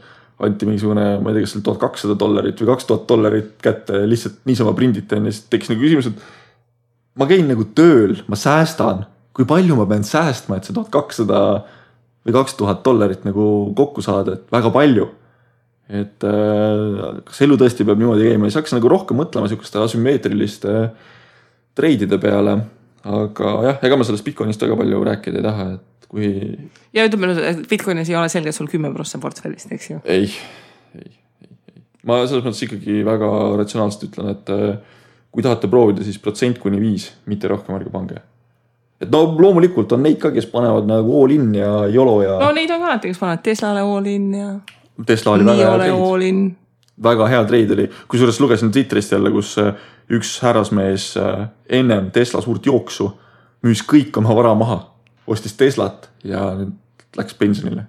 anti 0.45 0.69
mingisugune, 0.69 1.07
ma 1.21 1.31
ei 1.31 1.37
tea, 1.37 1.45
kas 1.45 1.53
see 1.53 1.61
oli 1.61 1.67
tuhat 1.67 1.81
kakssada 1.83 2.17
dollarit 2.21 2.61
või 2.61 2.71
kaks 2.73 2.89
tuhat 2.89 3.07
dollarit 3.11 3.51
kätte 3.63 4.03
lihtsalt 4.09 4.41
niisama 4.49 4.73
prinditi 4.77 5.17
on 5.17 5.29
ja 5.29 5.35
siis 5.35 5.49
tekkis 5.53 5.73
nagu 5.73 5.85
küsimus, 5.85 6.09
et. 6.11 6.23
ma 7.21 7.29
käin 7.31 7.49
nagu 7.51 7.67
tööl, 7.77 8.17
ma 8.31 8.39
säästan, 8.41 9.05
kui 9.37 9.47
palju 9.49 9.77
ma 9.79 9.87
pean 9.91 10.07
säästma, 10.07 10.59
et 10.59 10.69
see 10.69 10.77
tuhat 10.77 10.93
kakssada 10.95 11.41
või 12.25 12.37
kaks 12.37 12.57
tuhat 12.59 12.85
dollarit 12.87 13.27
nagu 13.29 13.45
kokku 13.77 14.05
saada, 14.05 14.39
et 14.39 14.53
väga 14.53 14.73
palju. 14.75 15.11
et 15.91 16.23
äh, 16.23 17.21
kas 17.27 17.41
elu 17.43 17.57
tõesti 17.59 17.85
peab 17.85 17.99
niimoodi 17.99 18.29
käima, 18.29 18.47
siis 18.47 18.61
hakkasin 18.61 18.79
nagu 18.79 18.93
rohkem 18.93 19.19
mõtlema 19.19 19.49
sihukeste 19.51 19.81
asümmeetriliste 19.83 20.75
treidide 21.75 22.19
peale. 22.23 22.61
aga 23.05 23.55
jah, 23.65 23.79
ega 23.83 23.97
ma 23.97 24.05
sellest 24.05 24.25
Bitcoinist 24.25 24.63
väga 24.63 24.77
palju 24.77 25.05
rääkida 25.09 25.41
ei 25.41 25.45
taha, 25.45 25.71
et 25.75 25.90
kui. 26.11 26.31
ja 26.97 27.07
ütleme, 27.07 27.35
Bitcoinis 27.71 28.11
ei 28.11 28.19
ole 28.19 28.31
selge 28.33 28.53
sul 28.53 28.69
kümme 28.71 28.91
prossa 28.95 29.21
portfellist, 29.23 29.71
eks 29.75 29.91
ju? 29.93 30.01
ei, 30.05 30.27
ei, 30.99 31.07
ei, 31.07 31.53
ei. 31.77 31.85
ma 32.09 32.21
selles 32.25 32.45
mõttes 32.47 32.65
ikkagi 32.67 33.01
väga 33.07 33.31
ratsionaalselt 33.61 34.09
ütlen, 34.11 34.33
et 34.35 34.53
äh, 34.55 34.99
kui 35.31 35.47
tahate 35.47 35.71
proovida, 35.71 36.05
siis 36.07 36.19
protsent 36.23 36.59
kuni 36.63 36.81
viis, 36.83 37.11
mitte 37.31 37.51
rohkem 37.51 37.79
ärge 37.79 37.93
pange. 37.95 38.23
et 39.01 39.13
no 39.13 39.23
loomulikult 39.39 39.93
on 39.97 40.03
neid 40.05 40.19
ka, 40.23 40.33
kes 40.35 40.51
panevad 40.51 40.89
nagu 40.91 41.23
all 41.23 41.37
in 41.37 41.55
ja 41.57 41.71
YOLO 41.89 42.21
ja. 42.25 42.37
no 42.43 42.51
neid 42.57 42.75
on 42.75 42.89
alati, 42.89 43.13
kes 43.13 43.23
panevad 43.23 43.47
Teslale 43.47 43.87
all 43.87 44.11
in 44.11 44.35
ja. 44.35 44.51
Tesla 45.07 45.33
oli 45.33 45.47
väga 45.47 45.71
hea 45.71 45.95
treid. 45.95 46.51
väga 47.01 47.31
hea 47.33 47.45
treid 47.49 47.71
oli, 47.79 47.89
kusjuures 48.11 48.41
lugesin 48.43 48.75
Twitterist 48.75 49.15
jälle, 49.15 49.31
kus 49.33 49.55
äh, 49.63 49.73
üks 50.11 50.41
härrasmees 50.43 51.15
äh, 51.17 51.47
ennem 51.81 52.11
Tesla 52.11 52.43
suurt 52.45 52.67
jooksu 52.67 53.13
müüs 53.65 53.85
kõik 53.87 54.17
oma 54.19 54.35
vara 54.37 54.53
maha 54.57 54.83
ostis 55.31 55.55
Teslat 55.59 56.11
ja 56.25 56.43
nüüd 56.59 56.75
läks 57.17 57.35
pensionile. 57.35 57.85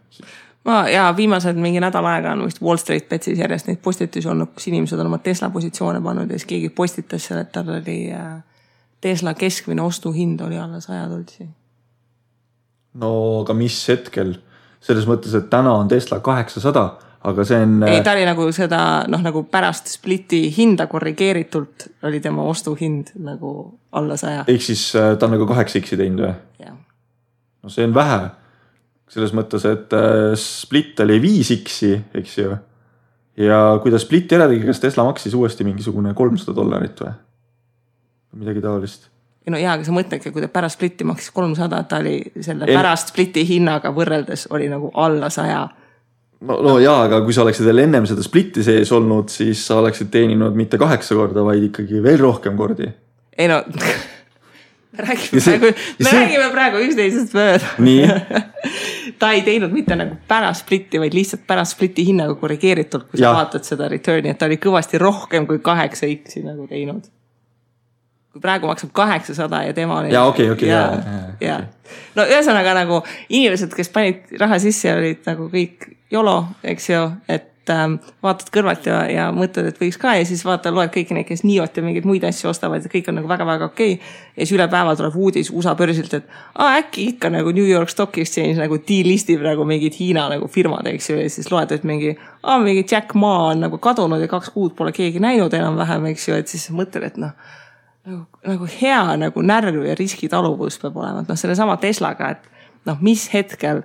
ma 0.63 0.89
ja 0.89 1.13
viimased 1.17 1.57
mingi 1.57 1.81
nädal 1.81 2.05
aega 2.05 2.35
on 2.35 2.45
vist 2.45 2.61
Wall 2.61 2.77
Street 2.77 3.09
Betsis 3.09 3.39
järjest 3.39 3.67
neid 3.67 3.81
postitusi 3.81 4.29
olnud, 4.29 4.53
kus 4.55 4.67
inimesed 4.69 4.99
on 4.99 5.09
oma 5.09 5.17
Tesla 5.17 5.49
positsioone 5.49 6.01
pannud 6.01 6.29
ja 6.29 6.39
siis 6.39 6.49
keegi 6.49 6.69
postitas 6.69 7.25
seal, 7.27 7.41
et 7.41 7.51
tal 7.51 7.69
oli 7.77 7.97
äh, 8.13 8.41
Tesla 9.01 9.33
keskmine 9.33 9.81
ostuhind 9.81 10.41
oli 10.45 10.59
alla 10.59 10.79
saja 10.79 11.07
dollari. 11.09 11.49
no 12.93 13.13
aga 13.41 13.53
mis 13.57 13.77
hetkel, 13.89 14.35
selles 14.81 15.07
mõttes, 15.09 15.33
et 15.37 15.49
täna 15.49 15.73
on 15.73 15.89
Tesla 15.89 16.19
kaheksasada 16.19 16.91
aga 17.23 17.45
see 17.45 17.61
on. 17.61 17.81
ei, 17.89 18.03
ta 18.05 18.13
oli 18.17 18.25
nagu 18.25 18.47
seda 18.53 18.83
noh, 19.09 19.21
nagu 19.21 19.43
pärast 19.49 19.89
spliti 19.93 20.43
hinda 20.57 20.87
korrigeeritult 20.89 21.89
oli 22.09 22.21
tema 22.21 22.45
ostuhind 22.49 23.13
nagu 23.21 23.79
alla 23.91 24.17
saja. 24.17 24.45
ehk 24.47 24.69
siis 24.69 24.87
äh, 24.95 25.15
ta 25.17 25.29
on 25.29 25.37
nagu 25.37 25.49
kaheksa 25.49 25.81
X-i 25.81 25.97
teinud 25.97 26.25
või? 26.25 26.33
jah 26.61 26.77
no 27.63 27.69
see 27.73 27.87
on 27.87 27.95
vähe. 27.95 28.29
selles 29.11 29.33
mõttes, 29.35 29.65
et 29.67 29.93
äh, 29.93 30.33
Split 30.39 30.99
oli 31.03 31.19
viis 31.21 31.51
X-i, 31.57 31.93
eks 32.15 32.37
ju. 32.37 32.57
ja 33.43 33.61
kui 33.83 33.91
ta 33.91 33.99
Spliti 33.99 34.37
ära 34.37 34.47
tegi, 34.51 34.65
kas 34.67 34.83
Tesla 34.83 35.07
maksis 35.07 35.35
uuesti 35.37 35.67
mingisugune 35.67 36.13
kolmsada 36.17 36.55
dollarit 36.57 37.01
või? 37.03 37.15
midagi 38.41 38.63
taolist 38.63 39.11
no 39.49 39.59
jaa, 39.59 39.75
aga 39.75 39.85
sa 39.85 39.93
mõtledki, 39.95 40.31
kui 40.33 40.43
ta 40.43 40.49
pärast 40.51 40.77
splitti 40.77 41.05
maksis 41.07 41.33
kolmsada, 41.33 41.81
ta 41.89 42.01
oli 42.01 42.19
selle 42.39 42.67
en... 42.67 42.75
pärast 42.77 43.13
spliti 43.13 43.43
hinnaga 43.47 43.93
võrreldes 43.95 44.47
oli 44.53 44.69
nagu 44.71 44.91
alla 45.01 45.31
saja. 45.33 45.63
no, 46.45 46.59
no 46.61 46.77
jaa, 46.81 47.07
aga 47.07 47.23
kui 47.25 47.35
sa 47.35 47.45
oleksid 47.45 47.65
veel 47.67 47.85
ennem 47.87 48.07
seda 48.09 48.23
splitti 48.25 48.63
sees 48.65 48.91
olnud, 48.93 49.31
siis 49.33 49.63
sa 49.65 49.79
oleksid 49.81 50.11
teeninud 50.13 50.57
mitte 50.57 50.79
kaheksa 50.81 51.17
korda, 51.17 51.45
vaid 51.47 51.71
ikkagi 51.71 52.03
veel 52.03 52.21
rohkem 52.21 52.57
kordi. 52.59 52.91
ei 53.37 53.49
no 53.51 53.63
räägime 54.97 55.41
see, 55.41 55.59
praegu, 55.59 55.77
me 55.99 56.05
see... 56.05 56.19
räägime 56.19 56.49
praegu 56.51 56.81
üksteisest 56.85 57.35
mööda. 57.35 58.41
ta 59.21 59.31
ei 59.35 59.43
teinud 59.45 59.73
mitte 59.73 59.95
nagu 59.95 60.17
pärast 60.27 60.65
splitti, 60.65 60.99
vaid 61.01 61.15
lihtsalt 61.15 61.45
pärast 61.47 61.77
splitti 61.77 62.05
hinnaga 62.07 62.35
korrigeeritult, 62.39 63.07
kui 63.11 63.21
ja. 63.21 63.29
sa 63.29 63.39
vaatad 63.39 63.67
seda 63.67 63.89
return'i, 63.91 64.33
et 64.33 64.39
ta 64.41 64.49
oli 64.49 64.59
kõvasti 64.61 65.01
rohkem 65.01 65.47
kui 65.49 65.61
kaheksa 65.63 66.09
X-i 66.11 66.43
nagu 66.45 66.67
teinud. 66.69 67.07
kui 68.31 68.39
praegu 68.43 68.67
maksab 68.69 68.93
kaheksasada 68.95 69.63
ja 69.67 69.73
tema 69.75 69.99
oli. 69.99 70.13
ja 70.13 70.23
okei 70.23 70.51
okay,, 70.51 70.69
okei 70.69 70.73
okay,, 70.73 71.11
ja, 71.11 71.39
ja. 71.39 71.47
ja.. 71.47 71.95
no 72.15 72.27
ühesõnaga 72.27 72.75
nagu 72.79 73.01
inimesed, 73.29 73.73
kes 73.75 73.91
panid 73.91 74.35
raha 74.39 74.59
sisse, 74.59 74.93
olid 74.95 75.23
nagu 75.27 75.49
kõik 75.51 75.91
YOLO, 76.11 76.37
eks 76.67 76.89
ju, 76.89 77.05
et 77.31 77.50
et 77.71 77.77
ähm, 77.77 77.95
vaatad 78.23 78.49
kõrvalt 78.53 78.87
ja, 78.87 79.01
ja 79.09 79.27
mõtled, 79.35 79.69
et 79.71 79.79
võiks 79.79 79.97
ka 80.01 80.13
ja 80.17 80.25
siis 80.27 80.43
vaata, 80.45 80.71
loed 80.73 80.91
kõiki 80.93 81.15
neid, 81.15 81.27
kes 81.27 81.43
NIO-t 81.45 81.79
ja 81.79 81.85
mingeid 81.85 82.07
muid 82.07 82.25
asju 82.27 82.49
ostavad 82.51 82.83
ja 82.83 82.91
kõik 82.91 83.07
on 83.09 83.17
nagu 83.19 83.29
väga-väga 83.31 83.69
okei. 83.71 83.95
Okay.. 83.95 84.15
ja 84.35 84.45
siis 84.45 84.53
üle 84.57 84.67
päeva 84.71 84.95
tuleb 84.99 85.15
uudis 85.15 85.51
USA 85.53 85.75
börsilt, 85.79 86.13
et 86.17 86.27
aa, 86.55 86.81
äkki 86.81 87.07
ikka 87.13 87.31
nagu 87.33 87.53
New 87.55 87.67
York 87.67 87.89
Stock 87.93 88.17
Exchange 88.21 88.59
nagu 88.59 88.79
delistib 88.87 89.43
nagu 89.45 89.65
mingid 89.67 89.95
Hiina 89.99 90.27
nagu 90.33 90.49
firmad, 90.51 90.87
eks 90.91 91.09
ju, 91.09 91.17
ja 91.21 91.31
siis 91.31 91.51
loed, 91.51 91.71
et 91.71 91.87
mingi, 91.87 92.13
aa, 92.43 92.59
mingi 92.63 92.85
Jack 92.85 93.15
Ma 93.15 93.33
on 93.51 93.65
nagu 93.67 93.79
kadunud 93.81 94.21
ja 94.21 94.29
kaks 94.31 94.51
kuud 94.55 94.75
pole 94.77 94.93
keegi 94.95 95.21
näinud 95.23 95.53
enam-vähem, 95.53 96.11
eks 96.11 96.29
ju, 96.29 96.37
et 96.37 96.51
siis 96.51 96.69
mõtled, 96.75 97.07
et 97.07 97.19
noh 97.21 97.35
nagu, 98.05 98.23
nagu 98.47 98.69
hea 98.81 99.01
nagu 99.21 99.43
närv 99.45 99.83
ja 99.85 99.95
riskitaluvus 99.97 100.79
peab 100.81 100.97
olema, 100.97 101.21
et 101.21 101.29
noh, 101.29 101.37
sellesama 101.39 101.77
Teslaga, 101.81 102.31
et 102.35 102.87
noh, 102.89 102.97
mis 103.03 103.27
hetkel 103.33 103.83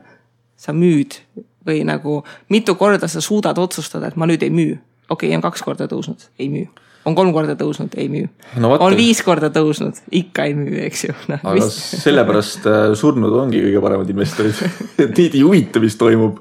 sa 0.57 0.72
müüd 0.72 1.18
või 1.66 1.85
nagu 1.87 2.20
mitu 2.52 2.74
korda 2.79 3.09
sa 3.11 3.22
suudad 3.24 3.59
otsustada, 3.59 4.11
et 4.11 4.16
ma 4.16 4.29
nüüd 4.29 4.42
ei 4.46 4.50
müü. 4.50 4.76
okei 5.09 5.29
okay,, 5.29 5.37
on 5.37 5.44
kaks 5.44 5.62
korda 5.62 5.88
tõusnud, 5.90 6.29
ei 6.38 6.48
müü. 6.52 6.66
on 7.07 7.14
kolm 7.14 7.33
korda 7.33 7.57
tõusnud, 7.59 7.94
ei 7.96 8.09
müü 8.12 8.29
no,. 8.62 8.72
on 8.79 8.96
viis 8.96 9.22
korda 9.22 9.50
tõusnud, 9.55 10.02
ikka 10.11 10.48
ei 10.50 10.55
müü, 10.59 10.79
eks 10.87 11.05
ju 11.09 11.14
no,. 11.29 11.40
aga 11.42 11.57
mis... 11.59 11.79
sellepärast 12.02 12.66
äh, 12.70 12.90
surnud 12.98 13.35
ongi 13.42 13.62
kõige 13.68 13.83
paremad 13.85 14.11
investorid 14.14 14.62
et 15.05 15.12
neid 15.12 15.35
ei 15.35 15.42
huvita, 15.42 15.83
mis 15.83 15.98
toimub. 15.98 16.40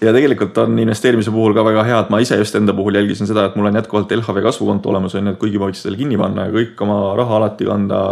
ja 0.00 0.12
tegelikult 0.16 0.58
on 0.64 0.78
investeerimise 0.78 1.34
puhul 1.34 1.56
ka 1.56 1.64
väga 1.66 1.84
hea, 1.88 2.00
et 2.04 2.10
ma 2.12 2.20
ise 2.24 2.40
just 2.40 2.56
enda 2.58 2.74
puhul 2.76 2.98
jälgisin 3.00 3.28
seda, 3.28 3.48
et 3.48 3.56
mul 3.56 3.70
on 3.70 3.80
jätkuvalt 3.80 4.12
LHV 4.20 4.42
kasvukonto 4.48 4.92
olemas 4.92 5.14
on 5.14 5.30
ju, 5.30 5.36
et 5.36 5.40
kuigi 5.40 5.60
ma 5.60 5.70
võiks 5.70 5.84
selle 5.86 6.00
kinni 6.00 6.18
panna 6.20 6.48
ja 6.48 6.56
kõik 6.56 6.84
oma 6.84 7.00
raha 7.16 7.40
alati 7.40 7.68
kanda 7.68 8.02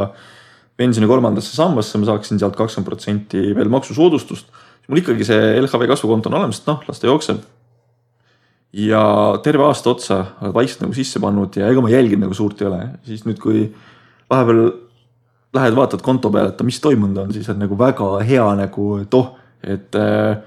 pensioni 0.77 1.07
kolmandasse 1.07 1.55
sambasse, 1.55 1.99
ma 2.01 2.09
saaksin 2.09 2.41
sealt 2.41 2.57
kakskümmend 2.59 2.89
protsenti 2.89 3.43
veel 3.55 3.71
maksusoodustust 3.71 4.49
mul 4.89 5.01
ikkagi 5.01 5.27
see 5.27 5.51
LHV 5.61 5.89
kasvukonto 5.91 6.31
on 6.31 6.39
olemas, 6.41 6.61
et 6.61 6.71
noh, 6.71 6.81
las 6.89 7.01
ta 7.01 7.09
jookseb. 7.09 7.43
ja 8.75 9.03
terve 9.43 9.65
aasta 9.69 9.93
otsa 9.93 10.17
oled 10.43 10.55
vaikselt 10.55 10.83
nagu 10.83 10.97
sisse 10.97 11.21
pannud 11.23 11.57
ja 11.57 11.69
ega 11.71 11.83
ma 11.83 11.93
jälginud 11.93 12.27
nagu 12.27 12.35
suurt 12.35 12.63
ei 12.63 12.67
ole, 12.67 12.81
siis 13.07 13.23
nüüd, 13.27 13.39
kui 13.43 13.69
vahepeal 14.31 14.65
lähed, 15.55 15.77
vaatad 15.77 16.03
konto 16.03 16.31
peale, 16.35 16.51
et 16.51 16.65
mis 16.67 16.81
toimunud 16.83 17.21
on, 17.23 17.33
siis 17.33 17.49
on 17.53 17.61
nagu 17.63 17.79
väga 17.79 18.09
hea 18.27 18.49
nagu, 18.59 18.89
et 19.05 19.15
oh, 19.15 19.31
et 19.65 19.97
äh, 19.97 20.43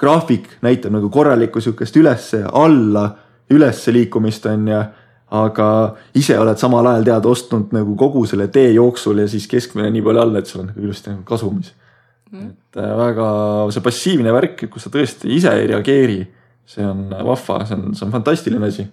graafik 0.00 0.48
näitab 0.64 0.96
nagu 0.96 1.10
korralikku 1.12 1.60
sihukest 1.60 2.00
üles-alla, 2.00 3.04
ülesse 3.50 3.92
liikumist 3.92 4.46
on 4.48 4.66
ju 4.70 4.80
aga 5.30 5.66
ise 6.18 6.34
oled 6.42 6.58
samal 6.58 6.86
ajal 6.90 7.04
tead 7.06 7.26
ostnud 7.30 7.74
nagu 7.74 7.94
kogu 7.98 8.24
selle 8.26 8.48
tee 8.50 8.72
jooksul 8.74 9.22
ja 9.22 9.28
siis 9.30 9.46
keskmine 9.50 9.90
nii 9.94 10.02
palju 10.02 10.22
all, 10.24 10.38
et 10.40 10.50
sul 10.50 10.64
on 10.64 10.72
nagu 10.72 10.82
ilusti 10.82 11.12
nagu 11.12 11.22
kasumis. 11.28 11.70
Et 12.38 12.78
äh, 12.78 12.90
väga 12.98 13.28
see 13.74 13.84
passiivne 13.84 14.32
värk, 14.34 14.66
kus 14.70 14.86
sa 14.86 14.92
tõesti 14.94 15.30
ise 15.34 15.52
ei 15.58 15.68
reageeri, 15.70 16.20
see 16.70 16.84
on 16.86 17.08
vahva, 17.10 17.60
see 17.66 17.78
on, 17.78 17.94
see 17.98 18.06
on 18.06 18.12
fantastiline 18.14 18.66
asi. 18.70 18.86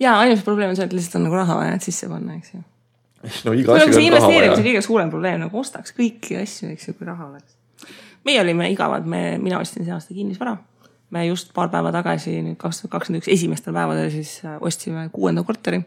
ja 0.00 0.16
ainus 0.22 0.44
probleem 0.46 0.72
on 0.72 0.78
see, 0.78 0.86
et 0.88 0.94
lihtsalt 0.96 1.20
on 1.20 1.26
nagu 1.28 1.38
raha 1.40 1.58
vaja, 1.60 1.80
sisse 1.84 2.08
panna, 2.08 2.38
eks 2.38 2.54
ju. 2.54 2.62
no 3.46 3.56
iga 3.56 3.76
asi 3.76 3.90
on 4.00 4.16
raha 4.16 4.30
vaja. 4.32 4.54
kõige 4.60 4.84
suurem 4.86 5.12
probleem, 5.12 5.42
nagu 5.44 5.60
ostaks 5.60 5.96
kõiki 5.96 6.38
asju, 6.40 6.70
eks 6.72 6.88
ju, 6.88 6.96
kui 6.98 7.08
raha 7.08 7.28
oleks. 7.28 7.58
meie 8.24 8.40
olime 8.40 8.70
igavad, 8.72 9.04
me, 9.08 9.26
mina 9.42 9.60
ostsin 9.60 9.84
see 9.84 9.92
aasta 9.92 10.16
kinnisvara. 10.16 10.56
me 11.12 11.26
just 11.28 11.52
paar 11.56 11.68
päeva 11.72 11.92
tagasi, 11.92 12.38
nüüd 12.42 12.56
kaks 12.60 12.80
tuhat 12.80 12.96
kakskümmend 12.96 13.22
üks 13.22 13.32
esimestel 13.36 13.76
päevadel 13.76 14.08
siis 14.14 14.38
äh, 14.44 14.56
ostsime 14.60 15.10
kuuenda 15.12 15.44
korteri. 15.44 15.84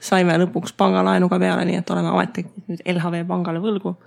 saime 0.00 0.40
lõpuks 0.40 0.72
pangalaenu 0.76 1.28
ka 1.28 1.36
peale, 1.42 1.68
nii 1.68 1.82
et 1.82 1.90
oleme 1.90 2.14
ametlikult 2.16 2.72
nüüd 2.72 2.86
LHV 2.96 3.26
pangale 3.28 3.60
võlgu 3.60 3.98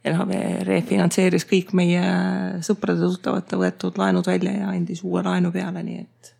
LHV 0.00 0.64
refinantseeris 0.64 1.44
kõik 1.48 1.74
meie 1.76 2.00
sõprade-tuttavate 2.64 3.58
võetud 3.60 3.98
laenud 4.00 4.26
välja 4.26 4.54
ja 4.54 4.70
andis 4.72 5.02
uue 5.04 5.22
laenu 5.24 5.52
peale, 5.52 5.82
nii 5.84 5.98
et. 6.00 6.30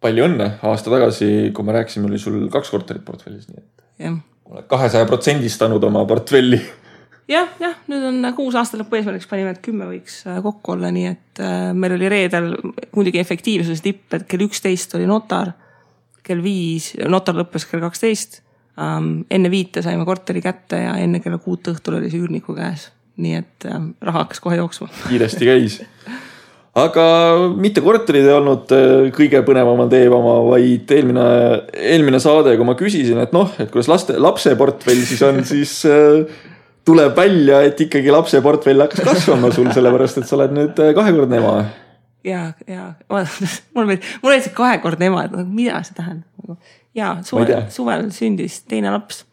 palju 0.00 0.28
õnne, 0.28 0.52
aasta 0.70 0.92
tagasi, 0.92 1.50
kui 1.54 1.66
me 1.66 1.74
rääkisime, 1.74 2.06
oli 2.06 2.20
sul 2.22 2.44
kaks 2.52 2.70
korterit 2.70 3.04
portfellis, 3.06 3.48
nii 3.50 3.64
et. 3.64 4.20
oled 4.52 4.68
kahesaja 4.70 5.08
protsendistanud 5.10 5.82
oma 5.90 6.04
portfelli 6.06 6.60
jah, 7.28 7.50
jah, 7.60 7.76
nüüd 7.90 8.06
on 8.12 8.22
nagu 8.22 8.46
uus 8.46 8.56
aasta 8.58 8.78
lõpu 8.80 8.98
eesmärgiks 8.98 9.28
panime, 9.30 9.56
et 9.56 9.62
kümme 9.64 9.88
võiks 9.90 10.22
äh, 10.28 10.38
kokku 10.44 10.76
olla, 10.76 10.92
nii 10.94 11.08
et 11.10 11.42
äh, 11.42 11.70
meil 11.74 11.98
oli 11.98 12.10
reedel 12.10 12.52
muidugi 12.94 13.20
efektiivsuse 13.20 13.82
tipp, 13.84 14.06
et 14.14 14.28
kell 14.30 14.46
üksteist 14.46 14.94
oli 14.98 15.10
notar. 15.10 15.56
kell 16.28 16.42
viis, 16.44 16.92
notar 17.08 17.34
lõppes 17.34 17.64
kell 17.64 17.80
kaksteist 17.80 18.42
um,. 18.78 19.10
enne 19.30 19.50
viite 19.50 19.82
saime 19.82 20.06
korteri 20.08 20.42
kätte 20.44 20.82
ja 20.84 20.96
enne 21.02 21.20
kella 21.24 21.40
kuut 21.42 21.68
õhtul 21.74 21.98
oli 21.98 22.10
see 22.12 22.22
üürniku 22.22 22.56
käes. 22.56 22.88
nii 23.18 23.34
et 23.34 23.68
um, 23.74 23.92
raha 24.00 24.24
hakkas 24.24 24.40
kohe 24.40 24.56
jooksma. 24.60 24.88
kiiresti 25.08 25.50
käis 25.50 25.80
aga 26.78 27.04
mitte 27.58 27.82
korterid 27.82 28.26
ei 28.26 28.36
olnud 28.36 28.74
äh, 28.74 29.08
kõige 29.14 29.42
põnevam 29.46 29.82
teema, 29.90 30.20
vaid 30.46 30.92
eelmine, 30.94 31.24
eelmine 31.94 32.20
saade, 32.22 32.54
kui 32.56 32.68
ma 32.68 32.76
küsisin, 32.78 33.18
et 33.22 33.34
noh, 33.34 33.50
et 33.58 33.72
kuidas 33.72 33.90
laste, 33.90 34.18
lapse 34.22 34.54
portfell 34.58 35.02
siis 35.08 35.24
on, 35.26 35.42
siis 35.52 35.74
tuleb 36.88 37.16
välja, 37.16 37.62
et 37.68 37.80
ikkagi 37.84 38.12
lapse 38.12 38.40
portfell 38.44 38.84
hakkas 38.84 39.04
kasvama 39.04 39.52
sul, 39.54 39.68
sellepärast 39.74 40.22
et 40.22 40.28
sa 40.28 40.38
oled 40.38 40.56
nüüd 40.56 40.82
äh, 40.82 40.94
kahekordne 40.96 41.40
ema. 41.42 41.54
ja, 42.26 42.50
ja 42.68 42.92
mul 43.10 43.88
meeldib, 43.88 44.06
mulle 44.22 44.36
meeldib 44.36 44.48
see 44.48 44.56
kahekordne 44.56 45.10
ema, 45.10 45.26
et 45.26 45.34
nagu 45.36 45.48
mida 45.48 45.82
see 45.86 45.98
tähendab 45.98 46.28
nagu. 46.44 46.58
Ja 46.98 47.16
suvel, 47.26 47.68
suvel 47.72 48.08
sündis 48.14 48.62
teine 48.68 48.92
laps 48.94 49.24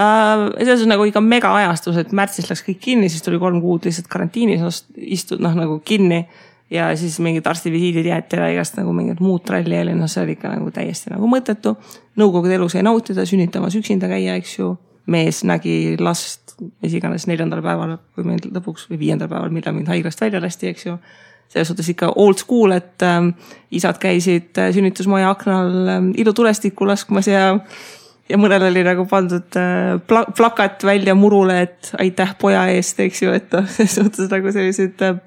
uh,. 0.00 0.48
selles 0.58 0.86
on 0.86 0.94
nagu 0.94 1.08
ikka 1.08 1.22
megaajastus, 1.24 2.00
et 2.02 2.14
märtsis 2.16 2.48
läks 2.50 2.64
kõik 2.68 2.80
kinni, 2.88 3.10
siis 3.12 3.24
tuli 3.24 3.40
kolm 3.42 3.60
kuud 3.64 3.88
lihtsalt 3.88 4.10
karantiinis 4.12 4.84
istud 4.96 5.42
noh 5.44 5.56
nagu 5.58 5.80
kinni 5.84 6.24
ja 6.72 6.88
siis 6.96 7.18
mingid 7.20 7.46
arstivisiidid 7.46 8.08
jäeti 8.08 8.38
ära, 8.38 8.48
igast 8.54 8.78
nagu 8.80 8.94
mingit 8.96 9.20
muud 9.20 9.44
tralli 9.44 9.76
oli, 9.76 9.96
noh, 9.96 10.08
see 10.08 10.24
oli 10.24 10.38
ikka 10.38 10.54
nagu 10.54 10.72
täiesti 10.72 11.12
nagu 11.12 11.28
mõttetu. 11.28 11.76
nõukogude 12.16 12.56
elu 12.56 12.68
sai 12.72 12.84
nautida, 12.86 13.26
sünnitamas 13.28 13.76
üksinda 13.76 14.08
käia, 14.08 14.38
eks 14.40 14.58
ju. 14.58 14.76
mees 15.06 15.42
nägi 15.42 15.96
last 15.98 16.42
mis 16.82 16.94
iganes 16.94 17.26
neljandal 17.26 17.62
päeval, 17.64 17.96
kui 18.14 18.26
meil 18.26 18.42
lõpuks 18.44 18.88
või 18.90 19.00
viiendal 19.00 19.30
päeval, 19.30 19.52
millal 19.54 19.74
mind 19.76 19.90
haiglast 19.90 20.20
välja 20.22 20.40
lasti, 20.42 20.70
eks 20.70 20.86
ju. 20.86 20.96
Selles 21.52 21.68
suhtes 21.68 21.88
ikka 21.92 22.14
old 22.16 22.40
school, 22.40 22.72
et 22.72 23.04
äh, 23.04 23.28
isad 23.70 24.00
käisid 24.02 24.58
äh, 24.58 24.70
sünnitusmaja 24.74 25.32
aknal 25.34 25.72
äh, 25.88 25.98
ilutulestikku 26.22 26.88
laskmas 26.88 27.28
ja 27.28 27.58
ja 28.30 28.38
mõnel 28.40 28.64
oli 28.68 28.84
nagu 28.86 29.04
pandud 29.10 29.58
äh, 29.60 29.96
pla 30.08 30.24
plakat 30.36 30.84
välja 30.86 31.14
murule, 31.18 31.58
et 31.66 31.92
aitäh 32.00 32.36
poja 32.40 32.64
eest, 32.72 33.00
eks 33.04 33.24
ju, 33.24 33.34
et 33.36 33.52
noh, 33.54 33.66
selles 33.74 33.98
suhtes 33.98 34.30
nagu 34.32 34.54
selliseid 34.54 35.04
äh, 35.04 35.18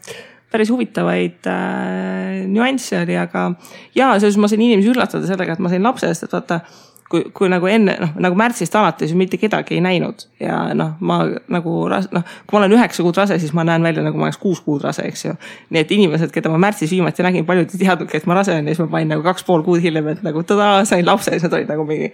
päris 0.51 0.71
huvitavaid 0.71 1.49
äh, 1.51 2.41
nüansse 2.49 3.01
oli, 3.03 3.17
aga 3.19 3.49
ja 3.97 4.13
selles 4.19 4.39
ma 4.41 4.49
sain 4.51 4.63
inimesi 4.63 4.93
üllatada 4.93 5.27
sellega, 5.27 5.55
et 5.55 5.63
ma 5.63 5.71
sain 5.71 5.85
lapse 5.85 6.09
eest, 6.09 6.27
et 6.27 6.35
vaata 6.35 6.61
kui, 7.09 7.21
kui 7.35 7.49
nagu 7.51 7.67
enne 7.69 7.95
noh, 8.01 8.13
nagu 8.21 8.37
märtsist 8.39 8.75
alates 8.77 9.11
ju 9.13 9.17
mitte 9.19 9.37
kedagi 9.41 9.77
ei 9.77 9.83
näinud 9.83 10.25
ja 10.41 10.57
noh, 10.77 10.95
ma 11.05 11.19
nagu 11.53 11.75
noh, 11.91 12.07
kui 12.47 12.57
ma 12.57 12.61
olen 12.61 12.75
üheksa 12.77 13.05
kuud 13.05 13.19
rase, 13.19 13.37
siis 13.41 13.53
ma 13.57 13.65
näen 13.67 13.85
välja 13.85 14.03
nagu 14.05 14.19
ma 14.19 14.27
oleks 14.29 14.39
kuus 14.41 14.61
kuud 14.65 14.83
rase, 14.85 15.05
eks 15.09 15.25
ju. 15.27 15.35
nii 15.73 15.83
et 15.83 15.93
inimesed, 15.95 16.33
keda 16.33 16.51
ma 16.53 16.59
märtsis 16.67 16.93
viimati 16.95 17.25
nägin, 17.25 17.45
paljud 17.47 17.75
ei 17.75 17.83
teadnudki, 17.83 18.21
et 18.21 18.29
ma 18.29 18.39
rase 18.39 18.55
olen 18.55 18.65
ja 18.65 18.75
siis 18.75 18.83
ma 18.85 18.89
panin 18.97 19.13
nagu 19.13 19.25
kaks 19.25 19.45
pool 19.47 19.63
kuud 19.67 19.83
hiljem, 19.85 20.09
et 20.15 20.25
nagu 20.25 20.43
tadaa, 20.47 20.81
sain 20.89 21.05
lapse 21.05 21.33
ja 21.33 21.39
siis 21.39 21.47
nad 21.49 21.59
olid 21.59 21.71
nagu 21.75 21.85
mingi. 21.89 22.11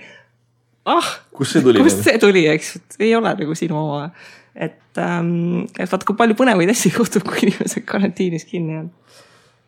ah, 0.92 1.16
kust 1.38 1.56
see 1.56 1.66
tuli? 1.66 1.84
kust 1.84 2.04
see 2.08 2.22
tuli, 2.22 2.46
eks, 2.52 2.76
ei 3.00 3.16
ole 3.16 3.36
nagu 3.40 3.56
sinu 3.56 3.80
oma. 3.80 4.10
et 4.56 5.00
ähm,, 5.00 5.70
et 5.80 5.88
vaata, 5.88 6.04
kui 6.08 6.20
palju 6.20 6.36
põnevaid 6.40 6.76
asju 6.76 6.98
juhtub, 6.98 7.24
kui 7.28 7.48
inimesed 7.48 7.88
karantiinis 7.88 8.44
kinni 8.50 8.82
on 8.84 8.92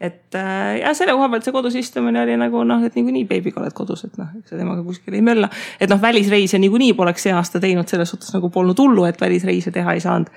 et 0.04 0.36
äh, 0.36 0.80
ja 0.82 0.92
selle 0.98 1.16
koha 1.16 1.30
pealt 1.32 1.48
see 1.48 1.56
kodus 1.56 1.76
istumine 1.80 2.24
oli 2.26 2.36
nagu 2.40 2.64
noh, 2.68 2.84
et 2.84 2.98
niikuinii 2.98 3.24
beebiga 3.30 3.62
oled 3.62 3.76
kodus, 3.78 4.04
et 4.08 4.18
noh, 4.20 4.34
sa 4.50 4.60
temaga 4.60 4.84
kuskil 4.84 5.16
ei 5.16 5.24
mölla. 5.24 5.50
et 5.80 5.90
noh, 5.92 6.02
välisreise 6.02 6.60
niikuinii 6.60 6.92
poleks 6.98 7.24
see 7.28 7.34
aasta 7.36 7.62
teinud, 7.64 7.88
selles 7.88 8.12
suhtes 8.12 8.34
nagu 8.36 8.52
polnud 8.52 8.80
hullu, 8.84 9.08
et 9.08 9.22
välisreise 9.22 9.72
teha 9.72 9.96
ei 9.96 10.04
saanud. 10.04 10.32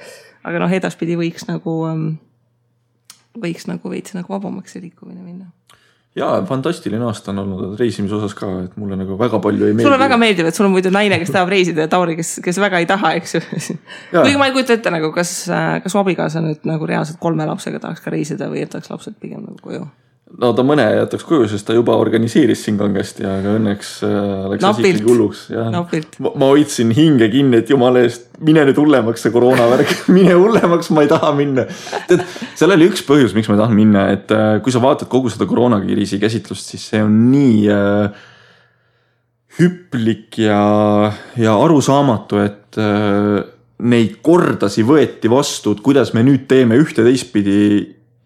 aga 0.47 0.63
noh, 0.63 0.79
edaspidi 0.79 1.19
võiks 1.19 1.49
nagu, 1.51 1.77
ähm, 1.91 2.09
võiks 3.43 3.67
nagu 3.67 3.91
veits 3.91 4.15
nagu 4.15 4.33
vabamaks 4.37 4.77
see 4.77 4.87
liikumine 4.87 5.25
minna 5.25 5.51
ja 6.17 6.31
fantastiline 6.49 7.05
aasta 7.05 7.31
on 7.33 7.43
olnud 7.45 7.81
reisimise 7.81 8.17
osas 8.17 8.35
ka, 8.37 8.49
et 8.65 8.77
mulle 8.81 8.97
nagu 8.99 9.19
väga 9.21 9.41
palju 9.43 9.67
ei 9.67 9.75
meeldi. 9.75 9.89
sulle 9.89 10.01
väga 10.01 10.19
meeldib, 10.21 10.49
et 10.49 10.57
sul 10.57 10.69
on 10.69 10.73
muidu 10.75 10.93
naine, 10.95 11.19
kes 11.21 11.33
tahab 11.35 11.53
reisida 11.53 11.85
ja 11.85 11.93
Tauri, 11.93 12.17
kes, 12.17 12.39
kes 12.45 12.61
väga 12.63 12.81
ei 12.83 12.89
taha, 12.89 13.13
eks 13.21 13.37
ju. 13.37 13.43
kuigi 14.15 14.41
ma 14.41 14.49
ei 14.49 14.57
kujuta 14.57 14.79
ette 14.79 14.93
nagu, 14.95 15.13
kas, 15.15 15.37
kas 15.85 15.93
su 15.93 16.01
abikaasa 16.01 16.45
nüüd 16.45 16.65
nagu 16.69 16.89
reaalselt 16.89 17.21
kolme 17.23 17.47
lapsega 17.49 17.83
tahaks 17.83 18.05
ka 18.05 18.15
reisida 18.15 18.51
või 18.53 18.65
jätaks 18.65 18.93
lapsed 18.93 19.21
pigem 19.21 19.45
nagu 19.45 19.61
koju 19.63 19.85
no 20.27 20.51
ta 20.57 20.65
mõne 20.67 20.85
jätaks 20.91 21.25
koju, 21.27 21.47
sest 21.51 21.67
ta 21.69 21.75
juba 21.77 21.95
organiseeris 22.01 22.65
siin 22.67 22.79
kangesti, 22.81 23.25
aga 23.29 23.55
õnneks 23.57 23.91
äh, 24.07 24.47
läks 24.53 24.67
asi 24.69 24.85
ikkagi 24.85 25.07
hulluks. 25.07 25.43
Ma, 25.55 26.33
ma 26.43 26.51
hoidsin 26.51 26.91
hinge 26.97 27.29
kinni, 27.33 27.61
et 27.63 27.71
jumala 27.71 28.03
eest, 28.05 28.29
mine 28.45 28.67
nüüd 28.67 28.81
hullemaks 28.81 29.23
see 29.25 29.35
koroona 29.35 29.69
värk 29.71 29.93
mine 30.17 30.35
hullemaks, 30.37 30.91
ma 30.95 31.07
ei 31.07 31.11
taha 31.13 31.33
minna. 31.39 31.67
tead, 32.11 32.25
seal 32.59 32.75
oli 32.75 32.89
üks 32.91 33.05
põhjus, 33.07 33.37
miks 33.37 33.51
ma 33.51 33.57
ei 33.57 33.63
tahtnud 33.63 33.81
minna, 33.81 34.07
et 34.17 34.35
äh, 34.35 34.57
kui 34.65 34.75
sa 34.75 34.83
vaatad 34.83 35.11
kogu 35.13 35.33
seda 35.33 35.49
koroonakriisi 35.49 36.19
käsitlust, 36.23 36.75
siis 36.75 36.89
see 36.91 37.05
on 37.07 37.21
nii 37.31 37.61
äh, 37.73 38.25
hüplik 39.61 40.41
ja, 40.43 40.63
ja 41.41 41.55
arusaamatu, 41.63 42.43
et 42.43 42.81
äh, 42.83 43.39
neid 43.87 44.19
kordasi 44.27 44.83
võeti 44.89 45.31
vastu, 45.31 45.77
et 45.77 45.87
kuidas 45.87 46.13
me 46.17 46.27
nüüd 46.27 46.49
teeme 46.51 46.81
ühte 46.81 47.07
teistpidi 47.07 47.61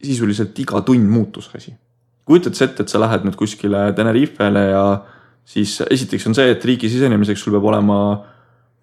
sisuliselt 0.00 0.56
iga 0.62 0.80
tund 0.86 1.04
muutus 1.12 1.50
asi 1.52 1.76
kujutad 2.30 2.56
sa 2.56 2.68
ette, 2.68 2.84
et 2.84 2.92
sa 2.92 3.00
lähed 3.02 3.26
nüüd 3.26 3.38
kuskile 3.38 3.88
Tenerifele 3.96 4.66
ja 4.70 4.84
siis 5.50 5.80
esiteks 5.90 6.28
on 6.30 6.36
see, 6.38 6.52
et 6.54 6.64
riigi 6.66 6.90
sisenemiseks 6.92 7.42
sul 7.42 7.56
peab 7.56 7.66
olema 7.72 7.96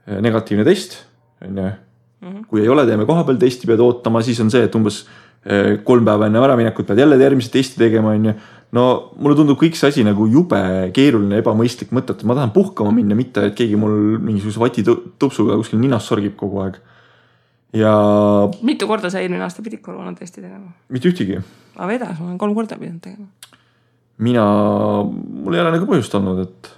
eh, 0.08 0.20
negatiivne 0.24 0.68
test, 0.68 1.00
on 1.46 1.62
ju. 1.64 1.76
Mhm. 2.18 2.48
kui 2.50 2.64
ei 2.64 2.70
ole, 2.74 2.82
teeme 2.88 3.06
kohapeal 3.06 3.38
testi, 3.38 3.68
pead 3.70 3.82
ootama, 3.84 4.24
siis 4.26 4.40
on 4.42 4.50
see, 4.50 4.64
et 4.66 4.76
umbes 4.76 5.04
eh, 5.46 5.76
kolm 5.86 6.06
päeva 6.06 6.26
enne 6.26 6.42
äraminekut 6.42 6.88
pead 6.90 7.04
jälle 7.04 7.20
järgmise 7.22 7.52
testi 7.54 7.78
tegema, 7.78 8.16
on 8.18 8.32
ju. 8.32 8.34
no 8.74 8.86
mulle 9.22 9.38
tundub 9.38 9.60
kõik 9.62 9.78
see 9.78 9.92
asi 9.94 10.04
nagu 10.04 10.26
jube 10.28 10.60
keeruline, 10.98 11.38
ebamõistlik, 11.44 11.94
mõttetu, 11.94 12.26
ma 12.28 12.36
tahan 12.40 12.56
puhkama 12.56 12.92
minna, 12.96 13.16
mitte 13.16 13.46
et 13.48 13.56
keegi 13.56 13.78
mul 13.80 14.18
mingisuguse 14.18 14.60
vatitupsuga 14.64 15.60
kuskil 15.62 15.80
ninas 15.80 16.10
sorgib 16.10 16.36
kogu 16.42 16.66
aeg 16.66 16.82
ja. 17.74 17.92
mitu 18.62 18.88
korda 18.88 19.12
sa 19.12 19.22
eelmine 19.22 19.44
aasta 19.44 19.64
pidid 19.66 19.82
koroonatesti 19.84 20.42
tegema? 20.42 20.72
mitte 20.94 21.12
ühtegi. 21.12 21.42
aga 21.76 21.90
vedas, 21.90 22.18
ma 22.20 22.32
olen 22.32 22.42
kolm 22.42 22.56
korda 22.56 22.80
pidanud 22.80 23.04
tegema. 23.04 23.28
mina, 24.24 24.46
mul 25.04 25.56
ei 25.56 25.64
ole 25.64 25.74
nagu 25.76 25.90
põhjust 25.90 26.16
olnud, 26.20 26.44
et 26.46 26.72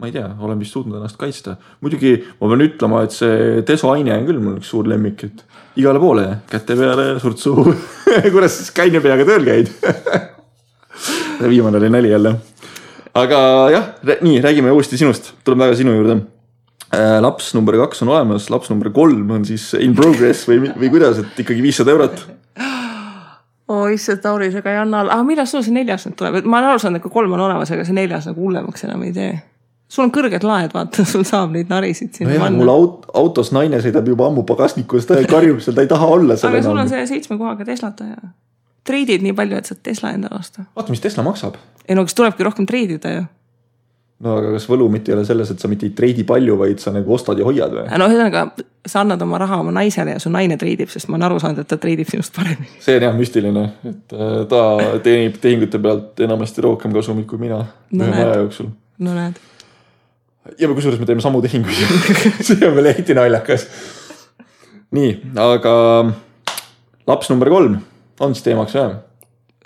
ma 0.00 0.10
ei 0.10 0.14
tea, 0.16 0.26
olen 0.42 0.58
vist 0.58 0.74
suutnud 0.74 0.98
ennast 0.98 1.18
kaitsta. 1.20 1.56
muidugi 1.84 2.16
ma 2.40 2.50
pean 2.50 2.66
ütlema, 2.66 3.04
et 3.06 3.14
see 3.14 3.62
desoaine 3.66 4.16
on 4.18 4.26
küll 4.28 4.42
mul 4.42 4.58
üks 4.58 4.72
suur 4.74 4.90
lemmik, 4.90 5.26
et 5.28 5.44
igale 5.80 6.02
poole, 6.02 6.26
käte 6.50 6.78
peale, 6.78 7.12
surtsu 7.22 7.54
kuidas 8.34 8.58
siis 8.58 8.74
kaine 8.74 9.02
peaga 9.04 9.26
tööl 9.28 9.46
käid 9.46 9.70
viimane 11.54 11.78
oli 11.78 11.90
nali 11.90 12.10
jälle. 12.10 12.36
aga 13.14 13.40
jah, 13.70 13.90
nii 14.20 14.40
räägime 14.42 14.74
uuesti 14.74 14.98
sinust, 14.98 15.34
tuleme 15.44 15.66
tagasi 15.68 15.84
sinu 15.84 15.94
juurde 15.94 16.22
laps 17.24 17.52
number 17.56 17.76
kaks 17.84 18.02
on 18.04 18.12
olemas, 18.12 18.50
laps 18.52 18.70
number 18.72 18.90
kolm 18.94 19.30
on 19.34 19.44
siis 19.48 19.70
in 19.80 19.94
progress 19.96 20.46
või, 20.48 20.70
või 20.72 20.90
kuidas, 20.92 21.20
et 21.22 21.44
ikkagi 21.44 21.64
viissada 21.64 21.94
eurot? 21.94 22.24
oh 23.68 23.88
issand, 23.92 24.20
Tauri, 24.22 24.50
see 24.52 24.62
ka 24.64 24.72
ei 24.72 24.78
anna 24.82 25.00
alla, 25.02 25.16
aga 25.16 25.26
millal 25.26 25.48
sul 25.48 25.64
see 25.64 25.74
neljas 25.74 26.06
nüüd 26.08 26.16
tuleb, 26.20 26.38
et 26.40 26.46
ma 26.48 26.60
olen 26.60 26.74
aru 26.74 26.82
saanud, 26.82 27.00
et 27.00 27.06
kui 27.06 27.12
kolm 27.14 27.32
on 27.36 27.44
olemas, 27.46 27.72
ega 27.72 27.86
see 27.86 27.96
neljas 27.96 28.28
nagu 28.28 28.44
hullemaks 28.44 28.86
enam 28.88 29.04
ei 29.06 29.12
tee. 29.16 29.34
sul 29.88 30.06
on 30.06 30.12
kõrged 30.14 30.44
laed, 30.44 30.72
vaata, 30.74 31.04
sul 31.12 31.24
saab 31.28 31.54
neid 31.56 31.72
narisid 31.72 32.16
sinna 32.16 32.34
no 32.34 32.44
panna. 32.44 32.60
mul 32.60 32.72
aut-, 32.72 33.06
autos 33.16 33.52
naine 33.56 33.80
sõidab 33.84 34.08
juba 34.12 34.28
ammu 34.28 34.44
pagasnikust, 34.48 35.14
karjub 35.30 35.62
seal, 35.64 35.76
ta 35.76 35.84
ei 35.84 35.90
taha 35.90 36.10
olla 36.18 36.36
seal. 36.36 36.52
aga 36.52 36.64
sul 36.66 36.82
on 36.84 36.92
see 36.92 37.06
seitsme 37.14 37.38
kohaga 37.40 37.66
Teslata 37.68 38.10
ja 38.10 38.34
treidid 38.84 39.24
nii 39.24 39.32
palju, 39.36 39.60
et 39.60 39.70
saad 39.70 39.80
Tesla 39.86 40.12
endale 40.12 40.36
osta. 40.40 40.66
vaata, 40.76 40.92
mis 40.92 41.00
Tesla 41.00 41.24
maksab. 41.24 41.56
ei 41.88 41.96
no 41.96 42.04
kas 42.04 42.20
tulebki 42.20 42.44
rohkem 42.44 42.68
treidida 42.68 43.16
ju 43.16 43.24
no 44.22 44.36
aga 44.38 44.52
kas 44.54 44.66
võlu 44.70 44.86
mitte 44.92 45.10
ei 45.10 45.16
ole 45.16 45.24
selles, 45.26 45.50
et 45.50 45.62
sa 45.62 45.68
mitte 45.70 45.88
ei 45.88 45.94
treidi 45.96 46.24
palju, 46.28 46.56
vaid 46.60 46.82
sa 46.82 46.92
nagu 46.94 47.14
ostad 47.16 47.40
ja 47.40 47.46
hoiad 47.46 47.74
või? 47.74 47.86
no 47.98 48.08
ühesõnaga, 48.10 48.44
sa 48.86 49.02
annad 49.02 49.22
oma 49.26 49.40
raha 49.42 49.58
oma 49.64 49.74
naisele 49.74 50.14
ja 50.14 50.22
su 50.22 50.30
naine 50.32 50.58
treidib, 50.60 50.90
sest 50.92 51.10
ma 51.10 51.18
olen 51.18 51.26
aru 51.30 51.40
saanud, 51.42 51.64
et 51.64 51.70
ta 51.70 51.78
treidib 51.80 52.10
sinust 52.10 52.34
paremini. 52.36 52.70
see 52.84 52.98
on 53.00 53.08
jah 53.08 53.16
müstiline, 53.18 53.64
et 53.90 54.14
äh, 54.14 54.36
ta 54.50 54.62
teenib 55.04 55.40
tehingute 55.42 55.80
pealt 55.82 56.22
enamasti 56.26 56.64
rohkem 56.64 56.94
kasumit 56.94 57.26
kui 57.30 57.42
mina 57.42 57.64
no 57.90 58.10
ühe 58.10 58.26
aja 58.28 58.38
jooksul. 58.44 58.70
no 59.04 59.16
näed. 59.18 59.40
ja 60.60 60.70
kusjuures 60.70 61.00
me 61.02 61.10
teeme 61.10 61.24
samu 61.24 61.42
tehinguid 61.44 61.82
see 62.46 62.60
on 62.68 62.78
veel 62.78 62.92
eriti 62.94 63.18
naljakas. 63.18 63.66
nii, 64.94 65.16
aga 65.42 65.74
laps 67.10 67.34
number 67.34 67.50
kolm 67.50 67.80
on 68.22 68.36
siis 68.36 68.46
teemaks 68.46 68.78
jah 68.78 68.94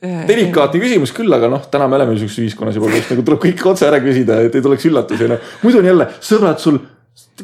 delikaatne 0.03 0.80
küsimus 0.82 1.12
küll, 1.14 1.32
aga 1.34 1.51
noh, 1.51 1.64
täna 1.72 1.88
me 1.90 1.99
oleme 1.99 2.14
niisuguses 2.14 2.44
ühiskonnas 2.44 2.78
juba, 2.78 2.90
kus 2.92 3.11
nagu 3.11 3.24
tuleb 3.26 3.42
kõik 3.42 3.64
otse 3.66 3.88
ära 3.88 3.99
küsida, 4.03 4.38
et 4.46 4.55
ei 4.55 4.62
tuleks 4.62 4.86
üllatusi, 4.86 5.26
noh. 5.30 5.51
muidu 5.64 5.80
on 5.80 5.90
jälle 5.90 6.07
sõbrad 6.22 6.62
sul 6.62 6.78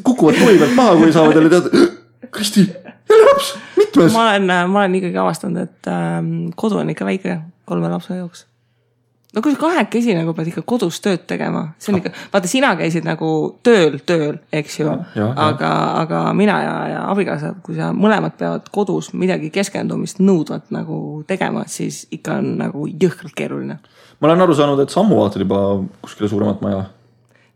kukuvad 0.03 0.39
tuuli 0.39 0.59
pealt 0.61 0.75
maha, 0.77 0.95
kui 1.01 1.11
saavad 1.13 1.35
jälle 1.35 1.51
teada. 1.51 1.85
Kristi, 2.31 2.63
jälle 3.09 3.25
laps, 3.27 3.51
mitmes? 3.77 4.13
ma 4.13 4.23
olen, 4.29 4.47
ma 4.71 4.79
olen 4.81 4.95
ikkagi 5.01 5.19
avastanud, 5.19 5.67
et 5.67 5.91
ähm, 5.91 6.31
kodu 6.55 6.79
on 6.79 6.89
ikka 6.95 7.07
väike 7.07 7.39
kolme 7.67 7.91
lapse 7.91 8.15
jaoks. 8.15 8.45
No 9.35 9.43
kui 9.43 9.53
sa 9.55 9.59
kahekesi 9.59 10.15
nagu 10.15 10.33
pead 10.35 10.49
ikka 10.51 10.63
kodus 10.67 11.01
tööd 11.03 11.25
tegema, 11.29 11.65
see 11.81 11.93
on 11.93 11.99
ikka, 11.99 12.11
vaata, 12.33 12.49
sina 12.49 12.71
käisid 12.79 13.05
nagu 13.07 13.29
tööl, 13.65 13.99
tööl, 14.07 14.39
eks 14.55 14.79
ju. 14.79 14.95
aga, 15.19 15.71
aga 16.01 16.21
mina 16.37 16.57
ja, 16.63 16.75
ja 16.93 17.03
abikaasa, 17.11 17.55
kui 17.65 17.77
sa 17.77 17.91
mõlemad 17.95 18.37
peavad 18.39 18.69
kodus 18.73 19.11
midagi 19.13 19.51
keskendumist 19.53 20.21
nõudvat 20.23 20.71
nagu 20.75 20.99
tegema, 21.27 21.65
siis 21.71 22.05
ikka 22.15 22.39
on 22.39 22.55
nagu 22.61 22.87
jõhkralt 22.87 23.35
keeruline. 23.35 23.79
ma 24.19 24.29
olen 24.29 24.45
aru 24.47 24.55
saanud, 24.55 24.79
et 24.79 24.93
Sammu 24.93 25.19
vaatad 25.19 25.43
juba 25.43 25.61
kuskile 26.01 26.31
suuremat 26.31 26.63
maja. 26.63 26.85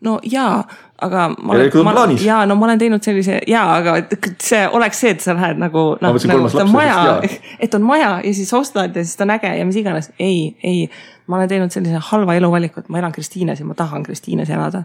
No 0.01 0.19
jaa, 0.23 0.63
aga 1.01 1.25
Järelikult 1.29 1.87
on 1.87 1.93
plaanis. 1.93 2.23
jaa, 2.23 2.45
no 2.47 2.55
ma 2.55 2.67
olen 2.69 2.79
teinud 2.79 3.03
sellise 3.03 3.39
jaa, 3.47 3.67
aga 3.75 3.95
see 4.43 4.61
oleks 4.79 5.01
see, 5.03 5.13
et 5.15 5.23
sa 5.23 5.35
lähed 5.35 5.59
nagu 5.59 5.85
noh, 6.01 6.17
nagu 6.31 6.47
et 6.47 6.59
on 6.63 6.71
maja 6.71 6.99
et 7.63 7.75
on 7.75 7.85
maja 7.87 8.11
ja 8.23 8.33
siis 8.35 8.51
ostad 8.55 8.95
ja 8.95 9.03
siis 9.03 9.19
ta 9.19 9.27
on 9.27 9.35
äge 9.35 9.51
ja 9.59 9.65
mis 9.67 9.79
iganes. 9.79 10.11
ei, 10.19 10.55
ei, 10.63 10.89
ma 11.27 11.39
olen 11.39 11.51
teinud 11.51 11.75
sellise 11.75 12.01
halva 12.11 12.35
eluvaliku, 12.39 12.83
et 12.83 12.89
ma 12.89 13.01
elan 13.01 13.15
Kristiines 13.15 13.59
ja 13.59 13.67
ma 13.67 13.75
tahan 13.77 14.03
Kristiines 14.03 14.49
elada. 14.49 14.83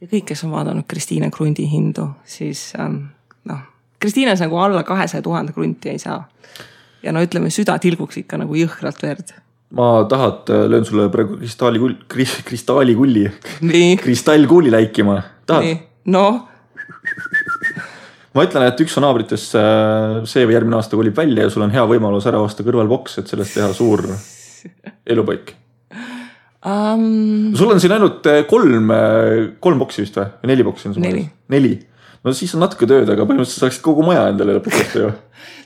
ja 0.00 0.10
kõik, 0.10 0.28
kes 0.30 0.44
on 0.46 0.54
vaadanud 0.54 0.86
Kristiine 0.88 1.30
krundi 1.34 1.66
hindu, 1.70 2.08
siis 2.24 2.68
ähm, 2.80 3.08
noh, 3.50 3.64
Kristiines 3.98 4.40
nagu 4.44 4.58
alla 4.62 4.84
kahesaja 4.86 5.22
tuhande 5.22 5.52
krunti 5.56 5.90
ei 5.90 5.98
saa. 5.98 6.22
ja 7.02 7.12
no 7.12 7.22
ütleme, 7.22 7.50
süda 7.50 7.78
tilguks 7.78 8.22
ikka 8.22 8.38
nagu 8.38 8.54
jõhkralt 8.54 9.02
verd. 9.02 9.34
Ma 9.74 10.04
tahad, 10.08 10.52
löön 10.70 10.84
sulle 10.86 11.08
praegu 11.10 11.40
kristalli, 11.40 11.80
kristallikulli, 12.44 13.24
nii, 13.66 13.96
kristallkuuli 14.02 14.70
läikima. 14.70 15.22
tahad? 15.46 15.82
noh 16.06 16.44
ma 18.36 18.44
ütlen, 18.44 18.66
et 18.68 18.80
üks 18.84 18.96
su 18.96 19.02
naabritest 19.02 19.56
äh, 19.58 20.22
see 20.28 20.44
või 20.46 20.56
järgmine 20.58 20.78
aasta 20.78 20.98
kolib 20.98 21.16
välja 21.16 21.46
ja 21.46 21.52
sul 21.52 21.64
on 21.66 21.72
hea 21.72 21.84
võimalus 21.88 22.26
ära 22.28 22.42
osta 22.44 22.66
kõrvalboks, 22.66 23.20
et 23.22 23.32
sellest 23.32 23.56
teha 23.56 23.70
suur 23.76 24.04
elupaik. 25.12 25.54
um,. 26.60 27.54
sul 27.56 27.72
on 27.72 27.82
siin 27.82 27.96
ainult 27.96 28.28
äh, 28.30 28.42
kolm, 28.50 28.92
kolm 29.62 29.82
boksi 29.82 30.04
vist 30.04 30.18
või? 30.20 30.28
neli 30.52 30.66
boksi 30.66 30.90
on 30.90 30.98
sul 30.98 31.06
Neli. 31.06 31.24
neli. 31.52 31.74
No 32.26 32.34
siis 32.36 32.54
on 32.56 32.64
natuke 32.64 32.88
tööd, 32.90 33.08
aga 33.12 33.26
põhimõtteliselt 33.28 33.66
saaksid 33.66 33.84
kogu 33.84 34.04
maja 34.06 34.26
endale 34.32 34.58
lõpuks 34.58 34.80
osta 34.82 35.04
ju. 35.04 35.12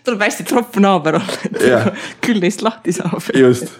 tuleb 0.07 0.27
hästi 0.27 0.47
tropp 0.49 0.81
naaber 0.83 1.21
olla, 1.21 1.39
et 1.49 1.63
Jah. 1.71 1.89
küll 2.25 2.43
neist 2.43 2.65
lahti 2.67 2.95
saab 2.97 3.31
just. 3.37 3.73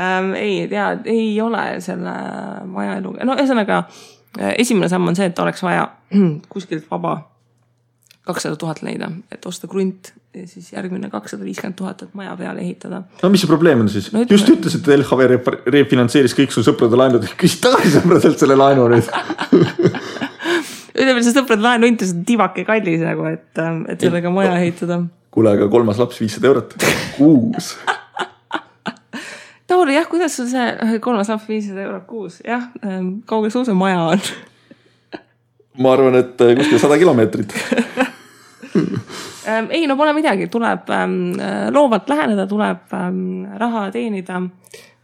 ähm,. 0.00 0.34
ei 0.38 0.66
tea, 0.72 0.90
ei 1.12 1.30
ole 1.42 1.64
selle 1.84 2.18
maja 2.72 2.98
elu, 3.00 3.16
no 3.24 3.38
ühesõnaga 3.38 3.84
äh, 3.86 4.52
esimene 4.58 4.90
samm 4.92 5.08
on 5.12 5.18
see, 5.18 5.30
et 5.32 5.42
oleks 5.44 5.64
vaja 5.66 5.88
kuskilt 6.52 6.86
vaba 6.92 7.18
kakssada 8.26 8.56
tuhat 8.58 8.80
leida, 8.82 9.08
et 9.30 9.44
osta 9.46 9.68
krunt 9.70 10.10
ja 10.34 10.46
siis 10.50 10.72
järgmine 10.72 11.08
kakssada 11.10 11.46
viiskümmend 11.46 11.76
tuhat, 11.78 12.02
et 12.02 12.14
maja 12.18 12.34
peale 12.36 12.60
ehitada. 12.60 13.02
no 13.22 13.28
mis 13.30 13.44
see 13.44 13.50
probleem 13.50 13.84
on 13.84 13.88
siis 13.88 14.10
No 14.12 14.24
just 14.30 14.48
ütlesid, 14.50 14.82
et 14.82 14.98
LHV 14.98 15.28
refinantseeris 15.72 16.34
kõik 16.36 16.54
su 16.54 16.64
sõprade 16.66 16.98
laenud, 16.98 17.28
küsi 17.40 17.60
tagasi 17.62 17.94
sõpradelt 17.94 18.42
selle 18.42 18.58
laenu 18.58 18.88
nüüd. 18.92 19.12
ütleme, 20.96 21.22
see 21.22 21.34
sõprade 21.36 21.64
laenuintress 21.64 22.14
on 22.16 22.24
tivake 22.28 22.64
kallis 22.68 23.04
nagu, 23.04 23.28
et, 23.30 23.62
et 23.92 24.02
sellega 24.02 24.32
maja 24.32 24.56
ehitada. 24.60 25.02
kuule, 25.34 25.52
aga 25.56 25.68
kolmas 25.72 26.00
laps 26.00 26.20
viissada 26.22 26.50
eurot 26.52 26.76
kuus. 27.18 27.74
Tauri, 29.66 29.96
jah, 29.96 30.06
kuidas 30.08 30.36
sul 30.38 30.48
see 30.50 31.00
kolmas 31.04 31.30
laps 31.32 31.48
viissada 31.50 31.84
eurot 31.84 32.06
kuus, 32.08 32.40
jah, 32.46 32.68
kaugel 33.28 33.52
sul 33.54 33.66
see 33.68 33.76
maja 33.76 34.04
on? 34.14 34.26
ma 35.82 35.92
arvan, 35.96 36.18
et 36.22 36.40
äh, 36.40 36.54
kuskil 36.58 36.82
sada 36.82 36.98
kilomeetrit. 37.00 37.56
Ähm, 39.46 39.68
ei 39.70 39.86
no 39.86 39.94
pole 39.96 40.10
midagi, 40.10 40.48
tuleb 40.50 40.88
ähm, 40.90 41.12
äh, 41.38 41.68
loovalt 41.70 42.08
läheneda, 42.10 42.48
tuleb 42.50 42.90
ähm, 42.92 43.44
raha 43.60 43.84
teenida 43.94 44.40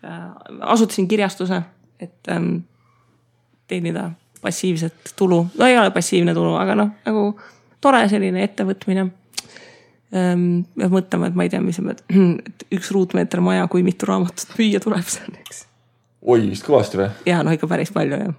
äh,. 0.03 0.24
asutasin 0.61 1.07
kirjastuse, 1.09 1.61
et 2.01 2.28
ähm, 2.28 2.64
teenida 3.70 4.11
passiivset 4.43 5.12
tulu, 5.16 5.47
no 5.59 5.66
ei 5.66 5.78
ole 5.78 5.90
passiivne 5.95 6.34
tulu, 6.34 6.55
aga 6.59 6.74
noh, 6.78 6.95
nagu 7.07 7.26
tore 7.82 8.03
selline 8.11 8.43
ettevõtmine 8.47 9.05
ähm,. 10.16 10.64
peab 10.78 10.97
mõtlema, 10.97 11.30
et 11.30 11.38
ma 11.38 11.47
ei 11.47 11.53
tea, 11.53 11.62
mis, 11.64 11.78
et 12.49 12.66
üks 12.74 12.90
ruutmeeter 12.95 13.43
maja, 13.45 13.68
kui 13.70 13.84
mitu 13.86 14.09
raamatut 14.11 14.57
müüa 14.59 14.82
tuleb 14.82 15.07
seal, 15.09 15.30
eks. 15.45 15.64
oi, 16.22 16.49
vist 16.51 16.66
kõvasti 16.66 17.01
või? 17.01 17.12
ja 17.30 17.43
no 17.47 17.55
ikka 17.55 17.70
päris 17.70 17.95
palju 17.95 18.18
jah. 18.18 18.34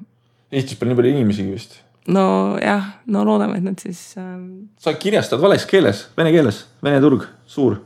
Eestis 0.53 0.77
pole 0.77 0.91
nii 0.91 0.99
palju 0.99 1.15
inimesigi 1.15 1.55
vist. 1.55 1.79
nojah, 2.11 2.91
no 3.15 3.23
loodame, 3.27 3.61
et 3.61 3.69
nad 3.69 3.79
siis 3.87 4.03
ähm,. 4.19 4.67
sa 4.81 4.95
kirjastad 4.99 5.41
vales 5.43 5.67
keeles, 5.69 6.07
vene 6.19 6.35
keeles, 6.35 6.65
vene 6.83 6.99
turg, 7.03 7.25
suur. 7.47 7.79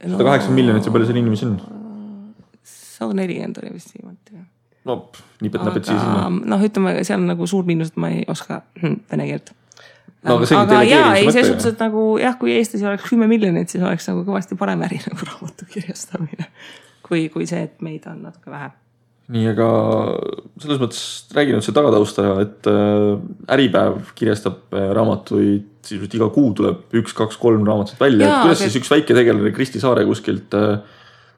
sada 0.00 0.22
kaheksakümmend 0.22 0.62
miljonit 0.62 0.88
või 0.88 0.98
palju 0.98 1.10
seal 1.10 1.22
inimesi 1.24 1.50
on? 1.50 1.60
sada 2.62 3.14
nelikümmend 3.16 3.62
oli 3.62 3.74
vist 3.74 3.94
viimati 3.96 4.38
jah 4.38 4.49
no 4.88 4.96
pff, 5.06 5.24
nipet-näpet 5.44 5.88
siia 5.88 5.98
sinna. 6.00 6.26
aga 6.26 6.52
noh, 6.54 6.66
ütleme 6.66 6.92
seal 7.04 7.20
on 7.20 7.30
nagu 7.32 7.46
suur 7.50 7.66
miinus, 7.68 7.92
et 7.92 7.98
ma 8.00 8.12
ei 8.14 8.24
oska 8.30 8.62
vene 9.12 9.26
keelt. 9.28 9.52
No 10.20 10.36
aga 10.36 10.48
see 10.48 10.56
jaa, 10.58 10.66
delegeerimise 10.68 11.16
ei 11.20 11.24
mõte 11.24 11.32
selles 11.38 11.48
suhtes, 11.54 11.72
et 11.72 11.80
nagu 11.80 12.02
jah, 12.20 12.34
kui 12.40 12.52
Eestis 12.52 12.82
oleks 12.84 13.06
kümme 13.08 13.24
miljonit, 13.30 13.72
siis 13.72 13.80
oleks 13.84 14.08
nagu 14.10 14.26
kõvasti 14.26 14.58
parem 14.60 14.82
äri 14.84 15.00
nagu 15.06 15.24
raamatu 15.30 15.68
kirjastamine. 15.72 16.50
kui, 17.06 17.24
kui 17.32 17.46
see, 17.48 17.64
et 17.66 17.80
meid 17.84 18.04
on 18.10 18.20
natuke 18.28 18.52
vähe. 18.52 18.68
nii, 19.30 19.46
aga 19.52 19.66
selles 20.60 20.80
mõttes 20.82 21.00
räägi 21.36 21.54
nüüd 21.54 21.64
see 21.64 21.74
tagatausta, 21.76 22.24
et 22.44 22.68
äh, 22.68 23.54
Äripäev 23.56 24.12
kirjastab 24.18 24.74
äh, 24.76 24.88
raamatuid, 24.96 25.68
sisuliselt 25.86 26.16
iga 26.18 26.28
kuu 26.34 26.50
tuleb 26.58 26.96
üks-kaks-kolm 27.00 27.64
raamatut 27.68 28.00
välja, 28.00 28.26
et 28.26 28.42
kuidas 28.44 28.58
aga- 28.60 28.64
siis 28.66 28.80
üks 28.82 28.90
väike 28.92 29.16
tegelane 29.16 29.52
Kristi 29.56 29.80
Saare 29.80 30.04
kuskilt 30.08 30.56
äh, 30.58 30.80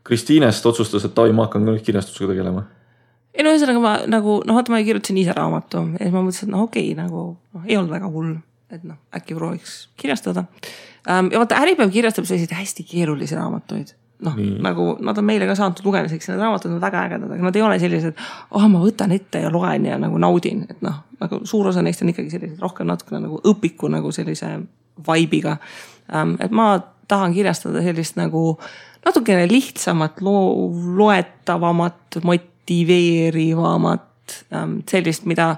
Kristiinest 0.02 0.66
otsustas, 0.66 1.04
et 1.06 1.14
davai, 1.14 1.30
ma 1.36 1.46
hakkan 1.46 1.62
ka 1.68 1.76
nüüd 1.76 1.84
kirjastusega 1.86 2.32
tegelema. 2.32 2.64
Ei 3.32 3.44
no 3.44 3.52
ühesõnaga 3.54 3.82
ma 3.82 3.94
nagu 4.10 4.40
noh, 4.46 4.58
vaata 4.58 4.74
ma 4.74 4.82
kirjutasin 4.84 5.20
ise 5.22 5.34
raamatu 5.36 5.86
ja 5.94 6.04
siis 6.04 6.14
ma 6.14 6.22
mõtlesin, 6.22 6.48
et 6.48 6.54
noh, 6.56 6.66
okei 6.68 6.90
okay,, 6.90 6.98
nagu 6.98 7.24
noh, 7.36 7.64
ei 7.66 7.78
olnud 7.78 7.94
väga 7.94 8.12
hull, 8.12 8.36
et 8.72 8.84
noh, 8.84 9.00
äkki 9.16 9.36
prooviks 9.38 9.76
kirjastada 10.00 10.46
ähm,. 11.08 11.32
ja 11.32 11.42
vaata 11.42 11.60
Äripäev 11.62 11.92
kirjastab 11.94 12.28
selliseid 12.28 12.54
hästi 12.58 12.86
keerulisi 12.88 13.38
raamatuid 13.38 13.94
noh, 14.22 14.36
nagu 14.62 14.86
nad 15.02 15.18
on 15.18 15.26
meile 15.26 15.48
ka 15.48 15.56
saanud 15.58 15.80
lugemiseks 15.84 16.28
ja 16.28 16.34
need 16.34 16.44
raamatud 16.44 16.76
on 16.76 16.82
väga 16.82 17.06
ägedad, 17.08 17.32
aga 17.34 17.48
nad 17.48 17.56
ei 17.58 17.64
ole 17.66 17.78
sellised, 17.82 18.20
oh 18.58 18.68
ma 18.70 18.82
võtan 18.82 19.14
ette 19.16 19.42
ja 19.42 19.50
loen 19.52 19.88
ja 19.88 19.98
nagu 20.00 20.20
naudin, 20.22 20.62
et 20.70 20.84
noh, 20.84 21.02
nagu 21.22 21.42
suur 21.48 21.72
osa 21.72 21.82
neist 21.82 22.04
on 22.04 22.12
ikkagi 22.12 22.30
sellised 22.30 22.62
rohkem 22.62 22.88
natukene 22.90 23.24
nagu 23.26 23.40
õpiku 23.52 23.90
nagu 23.92 24.12
sellise 24.14 24.54
vibe'iga 25.08 25.56
ähm,. 26.14 26.36
et 26.40 26.54
ma 26.54 26.74
tahan 27.10 27.34
kirjastada 27.34 27.82
sellist 27.84 28.16
nagu 28.20 28.56
natukene 29.02 29.48
lihtsamat, 29.50 30.20
loetavamat, 30.22 32.20
motiveerivamat 32.62 34.44
ähm,, 34.54 34.78
sellist, 34.88 35.26
mida, 35.26 35.56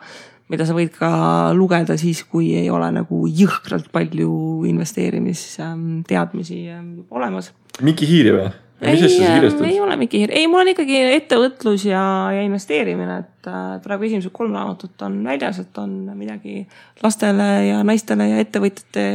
mida 0.48 0.66
sa 0.66 0.74
võid 0.76 0.92
ka 0.96 1.52
lugeda 1.56 1.96
siis, 2.00 2.24
kui 2.24 2.54
ei 2.56 2.70
ole 2.72 2.90
nagu 2.94 3.26
jõhkralt 3.28 3.90
palju 3.92 4.64
investeerimisteadmisi 4.68 6.60
ähm, 6.72 6.92
olemas 7.10 7.52
Miki 7.82 8.06
Hiiri 8.08 8.32
või? 8.34 8.50
asja 8.84 9.08
sa 9.08 9.64
ei 9.64 9.78
ole 9.80 9.96
mingi, 9.96 10.24
ei 10.28 10.48
mul 10.50 10.60
on 10.64 10.68
ikkagi 10.72 10.98
ettevõtlus 11.14 11.86
ja, 11.86 12.02
ja 12.34 12.42
investeerimine, 12.44 13.20
et 13.22 13.48
äh, 13.48 13.78
praegu 13.84 14.04
esimesed 14.08 14.32
kolm 14.34 14.52
raamatut 14.52 15.04
on 15.06 15.22
väljas, 15.24 15.60
et 15.62 15.78
on 15.80 15.94
midagi 16.18 16.66
lastele 17.00 17.48
ja 17.68 17.78
naistele 17.86 18.26
ja 18.32 18.42
ettevõtjate, 18.42 19.06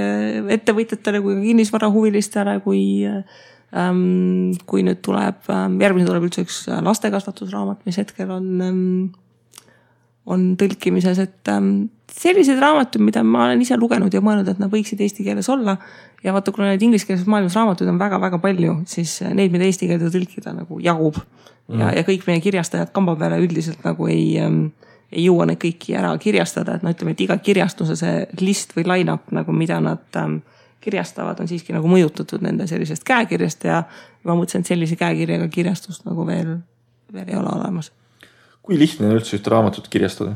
ettevõtjatele 0.55 1.21
kui 1.21 1.37
ka 1.37 1.45
kinnisvarahuvilistele, 1.51 2.59
kui 2.65 2.83
ähm,. 3.09 3.23
Kui 3.69 4.81
nüüd 4.81 5.01
tuleb 5.05 5.49
ähm,, 5.53 5.75
järgmine 5.81 6.07
tuleb 6.07 6.23
üldse 6.25 6.41
üks 6.41 6.63
lastekasvatusraamat, 6.81 7.83
mis 7.85 7.99
hetkel 8.01 8.31
on 8.33 8.47
ähm, 8.65 8.79
on 10.29 10.53
tõlkimises, 10.59 11.19
et 11.21 11.49
selliseid 12.19 12.59
raamatuid, 12.61 13.03
mida 13.03 13.23
ma 13.25 13.45
olen 13.47 13.61
ise 13.63 13.77
lugenud 13.79 14.13
ja 14.13 14.21
mõelnud, 14.23 14.49
et 14.51 14.59
nad 14.61 14.71
võiksid 14.71 15.01
eesti 15.03 15.25
keeles 15.25 15.49
olla. 15.49 15.77
ja 16.23 16.33
vaata, 16.35 16.51
kuna 16.51 16.67
neid 16.67 16.81
ingliskeelses 16.83 17.27
maailmas 17.31 17.55
raamatuid 17.55 17.89
on 17.89 17.99
väga-väga 17.99 18.41
palju, 18.43 18.81
siis 18.91 19.21
äh, 19.23 19.31
neid, 19.33 19.53
mida 19.53 19.63
eesti 19.63 19.87
keelde 19.87 20.09
tõlkida 20.11 20.51
nagu 20.51 20.79
jagub 20.83 21.15
mm.. 21.15 21.79
ja, 21.79 21.93
ja 21.95 22.03
kõik 22.07 22.27
meie 22.27 22.41
kirjastajad 22.43 22.91
kamba 22.95 23.15
peale 23.19 23.39
üldiselt 23.39 23.85
nagu 23.87 24.09
ei 24.11 24.33
ähm,, 24.43 24.65
ei 25.09 25.23
jõua 25.25 25.47
neid 25.49 25.61
kõiki 25.61 25.95
ära 25.97 26.11
kirjastada, 26.21 26.75
et 26.75 26.83
no 26.85 26.91
ütleme, 26.93 27.15
et 27.15 27.23
iga 27.23 27.39
kirjastuse 27.41 27.95
see 27.97 28.25
list 28.43 28.75
või 28.75 28.85
line-up 28.91 29.31
nagu, 29.33 29.55
mida 29.55 29.79
nad 29.81 30.19
ähm, 30.19 30.41
kirjastavad, 30.81 31.39
on 31.39 31.47
siiski 31.47 31.75
nagu 31.75 31.87
mõjutatud 31.91 32.43
nende 32.45 32.67
sellisest 32.67 33.03
käekirjast 33.07 33.63
ja 33.67 33.83
ma 34.23 34.35
mõtlesin, 34.35 34.63
et 34.63 34.73
sellise 34.73 34.95
käekirjaga 34.99 35.47
kirjastust 35.51 36.05
nagu 36.07 36.27
veel, 36.27 36.57
veel 37.13 37.31
ei 37.31 37.39
ole 37.39 37.51
olemas 37.55 37.91
kui 38.69 38.77
lihtne 38.77 39.09
on 39.09 39.17
üldse 39.17 39.33
ühte 39.39 39.49
raamatut 39.49 39.89
kirjastada? 39.89 40.35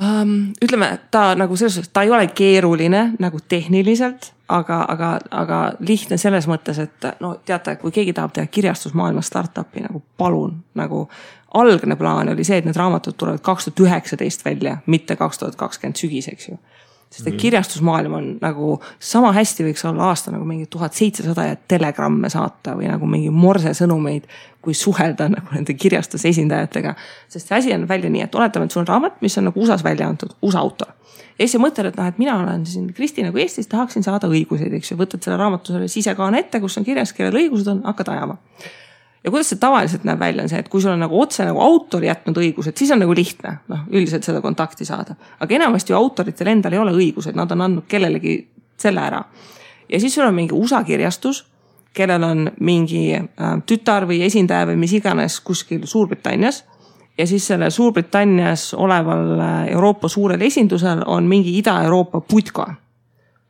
um,. 0.00 0.54
ütleme, 0.64 0.88
ta 1.12 1.34
nagu 1.36 1.56
selles 1.56 1.76
suhtes, 1.76 1.92
ta 1.92 2.02
ei 2.02 2.10
ole 2.10 2.26
keeruline 2.32 3.02
nagu 3.20 3.38
tehniliselt, 3.48 4.30
aga, 4.48 4.80
aga, 4.88 5.10
aga 5.30 5.58
lihtne 5.84 6.16
selles 6.18 6.48
mõttes, 6.48 6.80
et 6.80 7.08
no 7.20 7.34
teate, 7.44 7.76
kui 7.82 7.92
keegi 7.92 8.16
tahab 8.16 8.32
teha 8.34 8.48
kirjastusmaailmas 8.48 9.28
startup'i 9.28 9.84
nagu 9.84 10.00
palun, 10.16 10.56
nagu 10.80 11.04
algne 11.60 11.96
plaan 12.00 12.32
oli 12.32 12.46
see, 12.48 12.62
et 12.62 12.66
need 12.66 12.80
raamatud 12.80 13.20
tulevad 13.20 13.44
kaks 13.44 13.68
tuhat 13.68 13.84
üheksateist 13.84 14.48
välja, 14.48 14.78
mitte 14.86 15.16
kaks 15.20 15.42
tuhat 15.42 15.60
kakskümmend 15.60 16.00
sügis, 16.00 16.30
eks 16.32 16.48
ju 16.48 16.58
sest 17.14 17.28
et 17.30 17.36
kirjastusmaailm 17.38 18.16
on 18.18 18.26
nagu 18.42 18.78
sama 19.02 19.30
hästi 19.36 19.68
võiks 19.68 19.84
olla 19.86 20.08
aasta 20.10 20.32
nagu 20.34 20.46
mingi 20.48 20.66
tuhat 20.70 20.96
seitsesada 20.98 21.46
ja 21.46 21.58
telegramme 21.70 22.30
saata 22.32 22.74
või 22.78 22.88
nagu 22.90 23.06
mingi 23.10 23.30
morsesõnumeid, 23.30 24.26
kui 24.64 24.74
suhelda 24.74 25.28
nagu 25.30 25.54
nende 25.54 25.76
kirjastuse 25.78 26.32
esindajatega. 26.32 26.94
sest 27.28 27.48
see 27.48 27.58
asi 27.58 27.74
on 27.76 27.86
välja 27.88 28.10
nii, 28.10 28.24
et 28.26 28.34
oletame, 28.34 28.66
et 28.66 28.74
sul 28.74 28.82
on 28.82 28.90
raamat, 28.90 29.20
mis 29.22 29.38
on 29.38 29.50
nagu 29.50 29.62
USA-s 29.62 29.84
välja 29.86 30.08
antud, 30.10 30.34
USA 30.42 30.64
autor. 30.64 30.90
ja 31.38 31.44
siis 31.44 31.54
sa 31.54 31.62
mõtled, 31.62 31.92
et 31.92 32.00
noh, 32.00 32.08
et 32.10 32.18
mina 32.18 32.38
olen 32.40 32.66
siin 32.66 32.90
Kristi 32.94 33.22
nagu 33.22 33.38
Eestis, 33.38 33.70
tahaksin 33.70 34.02
saada 34.02 34.30
õiguseid, 34.30 34.74
eks 34.74 34.90
ju, 34.90 34.98
võtad 34.98 35.22
selle 35.22 35.38
raamatu 35.38 35.76
selle 35.76 35.88
sisekaane 35.88 36.42
ette, 36.42 36.60
kus 36.60 36.78
on 36.80 36.86
kirjas, 36.88 37.14
kellel 37.14 37.44
õigused 37.44 37.70
on, 37.70 37.84
hakkad 37.86 38.10
ajama 38.16 38.40
ja 39.24 39.30
kuidas 39.30 39.48
see 39.52 39.60
tavaliselt 39.60 40.04
näeb 40.04 40.20
välja, 40.20 40.44
on 40.44 40.52
see, 40.52 40.60
et 40.60 40.68
kui 40.68 40.82
sul 40.84 40.92
on 40.92 41.00
nagu 41.00 41.20
otse 41.20 41.46
nagu 41.48 41.60
autor 41.64 42.04
jätnud 42.04 42.38
õigused, 42.42 42.76
siis 42.76 42.92
on 42.92 43.00
nagu 43.00 43.14
lihtne, 43.16 43.56
noh, 43.72 43.86
üldiselt 43.92 44.26
seda 44.26 44.42
kontakti 44.44 44.84
saada. 44.84 45.16
aga 45.40 45.54
enamasti 45.54 45.92
ju 45.92 45.98
autoritel 45.98 46.52
endal 46.52 46.76
ei 46.76 46.82
ole 46.82 46.92
õigused, 46.92 47.36
nad 47.36 47.50
on 47.52 47.64
andnud 47.64 47.88
kellelegi 47.88 48.36
selle 48.80 49.00
ära. 49.00 49.24
ja 49.88 50.00
siis 50.00 50.14
sul 50.14 50.26
on 50.26 50.34
mingi 50.34 50.52
USA 50.52 50.84
kirjastus, 50.84 51.44
kellel 51.94 52.22
on 52.22 52.50
mingi 52.60 53.14
äh, 53.14 53.56
tütar 53.66 54.06
või 54.06 54.20
esindaja 54.26 54.66
või 54.66 54.76
mis 54.76 54.92
iganes 54.92 55.40
kuskil 55.40 55.86
Suurbritannias. 55.86 56.64
ja 57.18 57.26
siis 57.26 57.46
sellel 57.46 57.70
Suurbritannias 57.70 58.74
oleval 58.74 59.40
äh, 59.40 59.68
Euroopa 59.72 60.08
suurel 60.08 60.40
esindusel 60.42 61.02
on 61.06 61.24
mingi 61.24 61.58
Ida-Euroopa 61.58 62.20
putka 62.20 62.66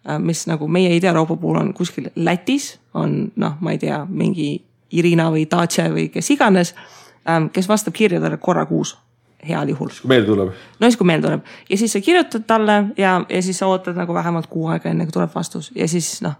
äh, 0.08 0.18
mis 0.18 0.46
nagu 0.46 0.68
meie 0.68 0.94
Ida-Euroopa 0.96 1.36
puhul 1.36 1.56
on 1.56 1.74
kuskil 1.74 2.10
Lätis, 2.14 2.78
on 2.94 3.32
noh, 3.36 3.56
ma 3.60 3.72
ei 3.72 3.78
tea, 3.78 4.06
mingi 4.08 4.62
Irina 4.98 5.30
või 5.34 5.46
Dacia 5.50 5.88
või 5.92 6.08
kes 6.12 6.30
iganes, 6.34 6.74
ähm, 7.28 7.50
kes 7.52 7.68
vastab 7.68 7.96
kirjadele 7.96 8.38
korra 8.42 8.66
kuus 8.66 8.96
heal 9.48 9.68
juhul. 9.68 9.92
kui 10.00 10.08
meelde 10.08 10.26
tuleb. 10.32 10.52
no 10.80 10.86
siis, 10.88 10.96
kui 10.96 11.06
meelde 11.06 11.28
tuleb 11.28 11.54
ja 11.70 11.78
siis 11.78 11.92
sa 11.92 12.00
kirjutad 12.00 12.46
talle 12.46 12.84
ja, 12.98 13.20
ja 13.28 13.42
siis 13.42 13.58
sa 13.58 13.66
ootad 13.66 13.96
nagu 13.96 14.14
vähemalt 14.14 14.46
kuu 14.50 14.68
aega, 14.72 14.90
enne 14.90 15.06
kui 15.08 15.16
tuleb 15.16 15.34
vastus 15.34 15.72
ja 15.74 15.88
siis 15.88 16.16
noh 16.24 16.38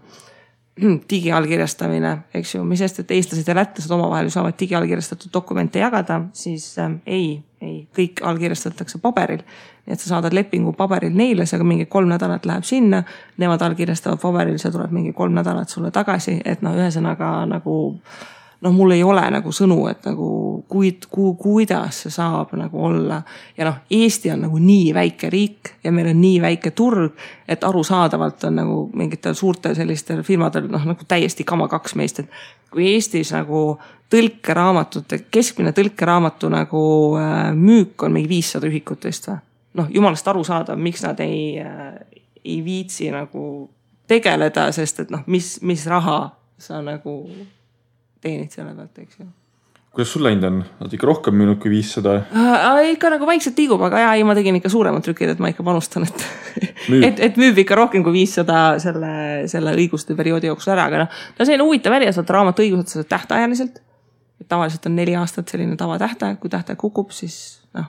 digiallkirjastamine, 1.11 2.17
eks 2.35 2.55
ju, 2.55 2.63
mis 2.67 2.81
sest, 2.83 2.99
et 2.99 3.11
eestlased 3.15 3.47
ja 3.47 3.55
lätlased 3.55 3.91
omavahel 3.95 4.27
ju 4.27 4.33
saavad 4.35 4.57
digiallkirjastatud 4.59 5.31
dokumente 5.33 5.79
jagada, 5.79 6.19
siis 6.35 6.67
ähm, 6.83 6.97
ei, 7.07 7.39
ei, 7.61 7.85
kõik 7.95 8.19
allkirjastatakse 8.27 8.99
paberil. 9.03 9.45
nii 9.85 9.93
et 9.93 10.01
sa 10.01 10.09
saadad 10.15 10.33
lepingu 10.33 10.73
paberil 10.73 11.15
neile, 11.15 11.45
see 11.45 11.63
mingi 11.63 11.85
kolm 11.85 12.09
nädalat 12.11 12.45
läheb 12.45 12.67
sinna, 12.67 13.03
nemad 13.37 13.61
allkirjastavad 13.61 14.19
paberil, 14.19 14.57
see 14.59 14.73
tuleb 14.73 14.91
mingi 14.91 15.13
kolm 15.13 15.37
nädalat 15.37 15.69
sulle 15.69 15.91
tagasi, 15.95 16.41
et 16.45 16.65
noh, 16.65 16.75
ühesõnaga 16.75 17.31
nagu 17.47 17.75
noh, 18.61 18.73
mul 18.73 18.95
ei 18.95 19.03
ole 19.03 19.23
nagu 19.31 19.51
sõnu, 19.51 19.77
et 19.89 20.05
nagu 20.07 20.29
kuid, 20.69 21.07
ku, 21.11 21.33
kuidas 21.39 22.03
see 22.03 22.13
saab 22.13 22.53
nagu 22.57 22.83
olla. 22.87 23.21
ja 23.57 23.67
noh, 23.69 23.81
Eesti 23.91 24.31
on 24.33 24.45
nagu 24.47 24.59
nii 24.61 24.93
väike 24.93 25.29
riik 25.29 25.73
ja 25.83 25.91
meil 25.91 26.09
on 26.11 26.21
nii 26.21 26.41
väike 26.41 26.71
turg, 26.71 27.17
et 27.47 27.63
arusaadavalt 27.63 28.43
on 28.49 28.55
nagu 28.61 28.77
mingitel 28.93 29.35
suurtel 29.35 29.75
sellistel 29.75 30.23
firmadel 30.23 30.69
noh, 30.71 30.85
nagu 30.93 31.07
täiesti 31.07 31.43
kama 31.43 31.67
kaks 31.71 31.95
meist, 31.95 32.19
et 32.19 32.71
kui 32.71 32.87
Eestis 32.93 33.31
nagu 33.35 33.77
tõlkeraamatute, 34.11 35.25
keskmine 35.31 35.73
tõlkeraamatu 35.75 36.49
nagu 36.53 36.81
äh, 37.19 37.51
müük 37.55 38.03
on 38.03 38.13
mingi 38.13 38.29
viissada 38.29 38.69
ühikut 38.69 39.07
vist 39.09 39.29
või? 39.29 39.39
noh, 39.75 39.89
jumalast 39.91 40.27
arusaadav, 40.27 40.79
miks 40.79 41.03
nad 41.03 41.19
ei 41.19 41.59
äh,, 41.59 41.95
ei 42.45 42.61
viitsi 42.65 43.09
nagu 43.11 43.69
tegeleda, 44.07 44.69
sest 44.71 45.01
et 45.05 45.11
noh, 45.13 45.23
mis, 45.27 45.57
mis 45.65 45.85
raha 45.89 46.19
sa 46.61 46.81
nagu 46.85 47.15
teenid 48.25 48.53
selle 48.53 48.73
pealt, 48.75 49.03
eks 49.05 49.21
ju 49.21 49.31
kuidas 49.95 50.11
sul 50.11 50.25
läinud 50.25 50.43
on, 50.43 50.57
oled 50.83 50.93
ikka 50.97 51.07
rohkem 51.07 51.37
müünud 51.39 51.59
kui 51.63 51.71
viissada 51.71 52.17
äh,? 52.27 52.81
ikka 52.91 53.13
nagu 53.13 53.27
vaikselt 53.29 53.59
liigub, 53.61 53.79
aga 53.87 54.01
ja 54.03 54.09
ei, 54.19 54.25
ma 54.27 54.35
tegin 54.35 54.57
ikka 54.59 54.71
suuremad 54.71 55.05
trükid, 55.05 55.31
et 55.31 55.39
ma 55.39 55.53
ikka 55.53 55.63
panustan, 55.63 56.03
et 56.03 56.25
et, 57.07 57.21
et 57.29 57.39
müüb 57.39 57.61
ikka 57.63 57.77
rohkem 57.79 58.03
kui 58.03 58.17
viissada 58.17 58.75
selle, 58.83 59.13
selle 59.51 59.75
õiguste 59.79 60.17
perioodi 60.19 60.51
jooksul 60.51 60.73
ära, 60.75 60.89
aga 60.91 61.05
noh. 61.05 61.21
no 61.37 61.47
selline 61.47 61.67
huvitav 61.67 61.95
äri, 61.95 62.09
saad 62.15 62.33
raamatu 62.35 62.65
õigused, 62.65 63.07
tähtajaliselt. 63.11 63.79
tavaliselt 64.51 64.89
on 64.89 64.99
neli 64.99 65.15
aastat 65.15 65.55
selline 65.55 65.77
tavatähtaeg, 65.79 66.41
kui 66.43 66.51
tähtaeg 66.51 66.77
kukub, 66.81 67.15
siis 67.15 67.61
noh, 67.77 67.87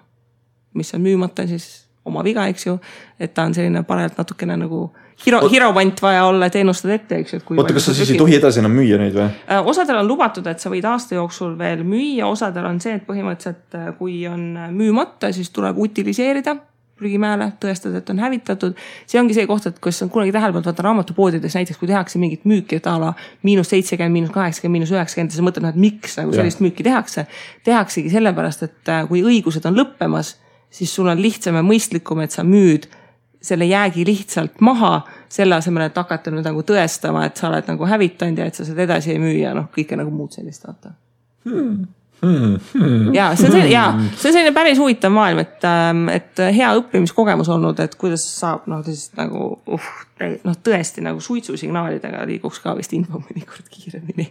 mis 0.79 0.95
on 0.95 1.03
müümata, 1.03 1.49
siis 1.51 1.89
oma 2.07 2.23
viga, 2.25 2.47
eks 2.47 2.69
ju. 2.69 2.79
et 3.19 3.35
ta 3.35 3.49
on 3.51 3.55
selline 3.55 3.83
parajalt 3.83 4.23
natukene 4.23 4.57
nagu 4.63 4.87
hiro, 5.25 5.41
hiromant 5.49 6.03
vaja 6.03 6.25
olla, 6.29 6.47
et 6.47 6.57
ennustad 6.61 6.93
ette, 6.97 7.21
eks 7.23 7.37
ju. 7.37 7.41
oota, 7.57 7.75
kas 7.77 7.89
sa 7.89 7.97
siis 7.97 8.13
ei 8.15 8.21
tohi 8.21 8.37
edasi 8.39 8.61
enam 8.63 8.77
müüa 8.77 9.01
neid 9.01 9.17
või? 9.17 9.27
Äh, 9.49 9.73
osadel 9.73 10.01
on 10.03 10.09
lubatud, 10.11 10.47
et 10.51 10.63
sa 10.63 10.73
võid 10.73 10.87
aasta 10.89 11.19
jooksul 11.19 11.57
veel 11.59 11.85
müüa, 11.87 12.29
osadel 12.29 12.69
on 12.69 12.81
see, 12.83 12.97
et 12.99 13.05
põhimõtteliselt 13.09 13.79
äh, 13.79 13.91
kui 13.99 14.23
on 14.31 14.49
müümata, 14.77 15.33
siis 15.37 15.53
tuleb 15.55 15.79
utiliseerida 15.87 16.59
prügimäele, 16.97 17.51
tõestada, 17.61 18.01
et 18.01 18.09
on 18.09 18.21
hävitatud. 18.25 18.79
see 19.07 19.21
ongi 19.21 19.35
see 19.37 19.45
koht, 19.49 19.67
et 19.69 19.77
kas 19.85 20.01
on 20.05 20.09
kunagi 20.13 20.33
tähele 20.33 20.55
pannud, 20.55 20.69
vaata 20.71 20.85
raamatupoodides 20.87 21.59
näiteks, 21.59 21.77
kui 21.77 21.91
tehakse 21.91 22.19
mingit 22.19 22.47
müüki, 22.49 22.79
et 22.81 22.89
a 22.89 22.95
la 23.01 23.13
miinus 23.45 23.69
seitsekümmend, 23.75 24.15
miinus 24.15 24.33
kaheksakümmend, 24.33 24.79
miinus 24.81 24.95
üheksakümmend 24.97 25.37
sa 25.37 25.45
mõtled, 25.45 25.69
et 25.69 25.81
miks 25.81 26.17
nagu 26.17 26.33
sellist 26.33 26.63
ja. 26.63 26.65
müüki 26.65 26.87
tehakse. 26.87 27.27
tehaksegi 27.69 28.13
sellepärast, 28.17 28.65
et 28.65 28.93
äh, 28.93 29.05
kui 29.11 29.21
õigused 29.29 29.69
on 29.69 29.77
lõppemas 29.77 30.39
siis 30.71 30.95
sul 30.95 31.09
on 31.09 31.21
lihtsam 31.23 31.57
ja 31.57 31.65
mõistlikum, 31.65 32.21
et 32.25 32.35
sa 32.35 32.45
müüd 32.47 32.89
selle 33.47 33.69
jäägi 33.69 34.07
lihtsalt 34.07 34.61
maha, 34.65 35.01
selle 35.33 35.59
asemel, 35.59 35.87
et 35.89 35.99
hakata 35.99 36.33
nüüd 36.35 36.47
nagu 36.47 36.65
tõestama, 36.67 37.27
et 37.29 37.39
sa 37.39 37.51
oled 37.51 37.69
nagu 37.71 37.89
hävitanud 37.89 38.43
ja 38.43 38.49
et 38.51 38.59
sa 38.59 38.67
seda 38.67 38.87
edasi 38.87 39.15
ei 39.15 39.21
müü 39.23 39.39
ja 39.41 39.55
noh, 39.57 39.69
kõike 39.75 39.99
nagu 39.99 40.13
muud 40.15 40.35
sellist 40.37 40.67
vaata. 40.67 40.97
Hmm.. 41.47 41.87
Hmm, 42.17 42.55
hmm, 42.73 43.11
ja 43.13 43.27
see 43.37 43.51
on 43.51 43.53
see 43.53 43.65
ja 43.69 43.83
see 44.17 44.31
on 44.31 44.33
selline 44.33 44.53
päris 44.57 44.79
huvitav 44.81 45.13
maailm, 45.13 45.43
et, 45.43 45.59
ähm, 45.69 46.07
et 46.09 46.41
hea 46.57 46.71
õppimiskogemus 46.79 47.51
olnud, 47.53 47.83
et 47.85 47.93
kuidas 48.01 48.25
saab 48.39 48.65
noh, 48.73 48.81
siis 48.87 49.11
nagu 49.21 49.51
uh, 49.53 49.91
noh, 50.25 50.57
tõesti 50.65 51.05
nagu 51.05 51.21
suitsusignaalidega 51.21 52.25
liiguks 52.33 52.63
ka 52.65 52.73
vist 52.79 52.97
info 52.97 53.21
mõnikord 53.21 53.69
kiiremini 53.69 54.31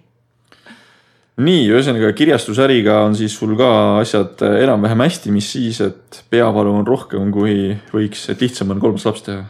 nii, 1.35 1.65
ühesõnaga 1.67 2.13
kirjastusäriga 2.15 3.01
on 3.09 3.15
siis 3.17 3.33
sul 3.35 3.55
ka 3.59 3.69
asjad 3.99 4.39
enam-vähem 4.47 5.03
hästi, 5.03 5.33
mis 5.35 5.49
siis, 5.55 5.81
et 5.83 6.21
peavalu 6.31 6.71
on 6.79 6.87
rohkem, 6.87 7.31
kui 7.35 7.73
võiks, 7.91 8.29
et 8.31 8.43
lihtsam 8.43 8.71
on 8.71 8.79
kolmas 8.83 9.07
laps 9.07 9.25
teha 9.25 9.43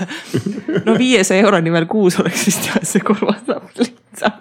no 0.86 0.94
viiesaja 0.96 1.44
euroni 1.44 1.72
veel 1.74 1.86
kuus 1.90 2.16
oleks 2.22 2.46
vist 2.48 2.70
jah, 2.70 2.80
see 2.86 3.04
kolmas 3.04 3.44
laps 3.50 3.82
lihtsam 3.82 4.38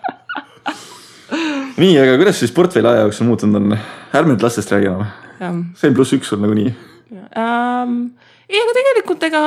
nii, 1.81 1.97
aga 1.99 2.15
kuidas 2.21 2.39
siis 2.39 2.55
portfelli 2.55 2.87
aja 2.87 3.03
jooksul 3.07 3.27
muutunud 3.27 3.59
on? 3.59 3.75
ärme 4.15 4.33
nüüd 4.33 4.45
lastest 4.45 4.71
räägi 4.71 4.93
enam. 4.93 5.65
see 5.75 5.91
on 5.91 5.97
pluss 5.97 6.15
üks 6.15 6.31
sul 6.31 6.39
nagunii 6.43 6.71
um,. 7.11 7.99
ei, 8.47 8.63
aga 8.63 8.79
tegelikult 8.79 9.27
ega 9.27 9.43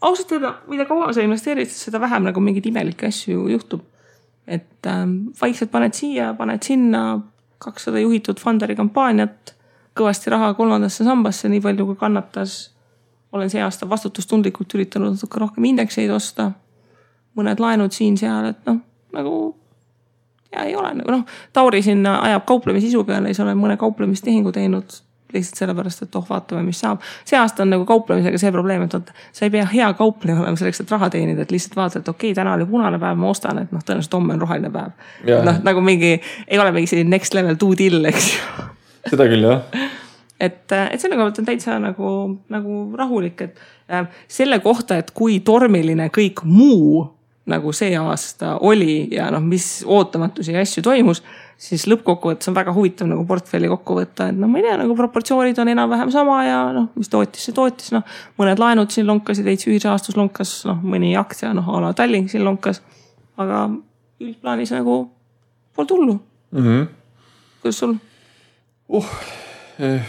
ausalt 0.00 0.32
öelda, 0.32 0.56
mida 0.72 0.88
kauem 0.88 1.12
sa 1.12 1.20
investeerid, 1.24 1.68
seda 1.68 2.00
vähem 2.00 2.24
nagu 2.30 2.40
mingeid 2.40 2.72
imelikke 2.72 3.12
asju 3.12 3.50
juhtub 3.52 3.84
et 4.46 4.86
ähm, 4.86 5.30
vaikselt 5.40 5.70
paned 5.70 5.94
siia, 5.94 6.32
paned 6.34 6.62
sinna 6.62 7.20
kakssada 7.60 8.00
juhitud 8.00 8.40
Funderi 8.40 8.76
kampaaniat, 8.76 9.54
kõvasti 9.96 10.32
raha 10.32 10.54
kolmandasse 10.56 11.04
sambasse, 11.04 11.48
nii 11.48 11.60
palju 11.60 11.86
kui 11.90 11.98
kannatas. 12.00 12.70
olen 13.32 13.50
see 13.50 13.62
aasta 13.62 13.86
vastutustundlikult 13.88 14.74
üritanud 14.74 15.14
natuke 15.14 15.38
rohkem 15.38 15.64
indekseid 15.64 16.10
osta. 16.10 16.52
mõned 17.36 17.60
laenud 17.60 17.92
siin-seal, 17.94 18.48
et 18.50 18.66
noh, 18.66 18.80
nagu 19.12 19.34
ja 20.52 20.64
ei 20.64 20.74
ole 20.76 20.94
nagu 20.94 21.10
noh, 21.10 21.24
Tauri 21.52 21.82
sinna 21.82 22.18
ajab 22.22 22.44
kauplemisisu 22.46 23.04
peale, 23.04 23.30
siis 23.30 23.40
olen 23.40 23.58
mõne 23.58 23.76
kauplemistehingu 23.76 24.52
teinud 24.52 24.96
lihtsalt 25.34 25.62
sellepärast, 25.62 26.02
et 26.06 26.18
oh, 26.18 26.26
vaatame, 26.28 26.62
mis 26.66 26.80
saab. 26.80 27.04
see 27.28 27.38
aasta 27.38 27.64
on 27.64 27.72
nagu 27.74 27.86
kauplemisega 27.88 28.40
see 28.40 28.52
probleem, 28.54 28.84
et 28.86 28.96
vot 28.96 29.12
sa 29.32 29.46
ei 29.46 29.54
pea 29.54 29.66
hea 29.72 29.92
kaupleja 29.98 30.40
olema 30.40 30.56
selleks, 30.60 30.82
et 30.84 30.94
raha 30.96 31.10
teenida, 31.12 31.46
et 31.46 31.54
lihtsalt 31.54 31.76
vaatad, 31.78 32.04
et 32.04 32.12
okei 32.12 32.30
okay,, 32.30 32.38
täna 32.40 32.56
oli 32.58 32.66
punane 32.70 33.00
päev, 33.02 33.20
ma 33.20 33.30
ostan, 33.30 33.62
et 33.64 33.72
noh, 33.74 33.84
tõenäoliselt 33.84 34.18
homme 34.18 34.36
on 34.36 34.44
roheline 34.44 34.72
päev. 34.74 35.08
noh, 35.46 35.62
nagu 35.66 35.84
mingi, 35.84 36.16
ei 36.48 36.58
ole 36.58 36.74
mingi 36.76 36.90
selline 36.92 37.16
next 37.16 37.34
level 37.36 37.58
due 37.60 37.78
deal, 37.78 38.04
eks 38.10 38.32
ju. 38.34 38.68
seda 39.14 39.28
küll, 39.30 39.48
jah 39.48 39.88
et, 40.40 40.72
et 40.72 41.00
selle 41.00 41.16
koha 41.16 41.28
pealt 41.28 41.40
on 41.42 41.48
täitsa 41.48 41.78
nagu, 41.82 42.10
nagu 42.52 42.82
rahulik, 42.96 43.42
et 43.44 43.58
äh, 43.92 44.06
selle 44.28 44.60
kohta, 44.64 44.96
et 45.00 45.10
kui 45.16 45.40
tormiline 45.44 46.08
kõik 46.14 46.44
muu 46.48 47.04
nagu 47.50 47.72
see 47.74 47.94
aasta 47.98 48.56
oli 48.66 49.08
ja 49.14 49.30
noh, 49.32 49.42
mis 49.42 49.80
ootamatusi 49.86 50.54
ja 50.54 50.62
asju 50.64 50.84
toimus 50.86 51.22
siis 51.60 51.84
lõppkokkuvõttes 51.90 52.48
on 52.48 52.56
väga 52.56 52.72
huvitav 52.72 53.08
nagu 53.10 53.24
portfelli 53.28 53.68
kokku 53.68 53.98
võtta, 53.98 54.30
et 54.30 54.38
noh, 54.38 54.48
ma 54.48 54.60
ei 54.60 54.64
tea, 54.64 54.78
nagu 54.80 54.94
proportsioonid 54.96 55.58
on 55.60 55.70
enam-vähem 55.74 56.12
sama 56.14 56.38
ja 56.46 56.60
noh, 56.76 56.86
mis 56.96 57.10
tootis, 57.12 57.44
see 57.46 57.56
tootis, 57.56 57.90
noh. 57.92 58.06
mõned 58.40 58.62
laenud 58.62 58.92
siin 58.94 59.08
lonkasid, 59.08 59.44
veits 59.44 59.68
ühisrahastus 59.68 60.16
lonkas, 60.16 60.54
noh 60.68 60.80
mõni 60.80 61.12
aktsia, 61.20 61.52
noh 61.56 61.68
a 61.68 61.82
la 61.84 61.92
Tallink 61.96 62.32
siin 62.32 62.46
lonkas. 62.46 62.80
aga 63.40 63.66
üldplaanis 64.20 64.72
nagu 64.74 64.96
polnud 65.76 65.92
hullu 65.94 66.16
mm. 66.16 66.64
-hmm. 66.64 66.88
kuidas 67.62 67.78
sul? 67.78 67.94
uh 68.88 69.12
eh,, 69.78 70.02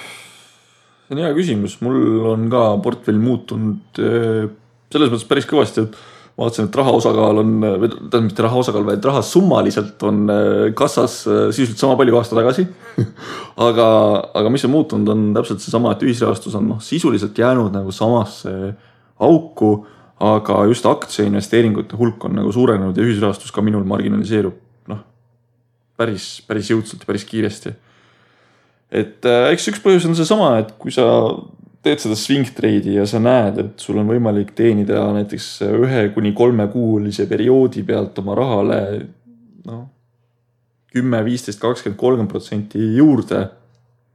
see 1.08 1.16
on 1.16 1.24
hea 1.24 1.34
küsimus, 1.36 1.78
mul 1.82 2.26
on 2.32 2.49
ka 2.49 2.64
portfell 2.84 3.20
muutunud 3.20 3.99
eh, 3.99 4.49
selles 4.91 5.12
mõttes 5.12 5.28
päris 5.28 5.47
kõvasti, 5.47 5.88
et 5.88 5.99
vaatasin, 6.39 6.67
et 6.69 6.77
raha 6.79 6.93
osakaal 6.95 7.41
on, 7.41 7.53
tähendab 7.61 8.27
mitte 8.27 8.45
raha 8.45 8.61
osakaal, 8.63 8.86
vaid 8.88 9.05
raha 9.05 9.21
summaliselt 9.25 10.03
on 10.07 10.21
äh, 10.32 10.73
kassas 10.77 11.21
äh, 11.27 11.47
sisuliselt 11.51 11.84
sama 11.84 11.97
palju 11.99 12.15
kui 12.15 12.21
aasta 12.21 12.38
tagasi 12.39 12.67
aga, 13.67 13.88
aga 14.41 14.53
mis 14.53 14.65
on 14.67 14.75
muutunud, 14.75 15.11
on 15.11 15.25
täpselt 15.38 15.63
seesama, 15.63 15.95
et 15.95 16.05
ühisrahastus 16.07 16.55
on 16.59 16.69
noh, 16.73 16.84
sisuliselt 16.84 17.38
jäänud 17.38 17.75
nagu 17.75 17.93
samasse 17.95 18.53
auku 19.21 19.73
aga 20.21 20.65
just 20.69 20.86
aktsiainvesteeringute 20.86 21.97
hulk 21.97 22.25
on 22.27 22.36
nagu 22.38 22.51
suurenenud 22.53 22.97
ja 22.97 23.05
ühisrahastus 23.05 23.53
ka 23.53 23.63
minul 23.65 23.86
marginaliseerub 23.89 24.57
noh, 24.91 24.99
päris, 25.97 26.36
päris 26.47 26.69
jõudsalt 26.69 27.01
ja 27.01 27.09
päris 27.09 27.25
kiiresti. 27.29 27.73
et 28.91 29.25
äh, 29.25 29.49
eks 29.55 29.71
üks 29.73 29.82
põhjus 29.82 30.05
on 30.09 30.17
seesama, 30.17 30.53
et 30.61 30.75
kui 30.82 30.93
sa 30.93 31.07
teed 31.82 32.03
seda 32.03 32.17
swing 32.17 32.49
trade'i 32.55 32.97
ja 32.99 33.05
sa 33.09 33.21
näed, 33.21 33.57
et 33.57 33.82
sul 33.82 33.97
on 34.01 34.09
võimalik 34.09 34.53
teenida 34.57 35.01
näiteks 35.15 35.47
ühe 35.65 36.03
kuni 36.13 36.34
kolmekuulise 36.38 37.25
perioodi 37.29 37.82
pealt 37.88 38.19
oma 38.21 38.36
rahale 38.38 38.82
noh, 39.65 39.88
kümme, 40.91 41.23
viisteist, 41.25 41.61
kakskümmend, 41.61 41.97
kolmkümmend 41.99 42.32
protsenti 42.32 42.91
juurde 42.97 43.45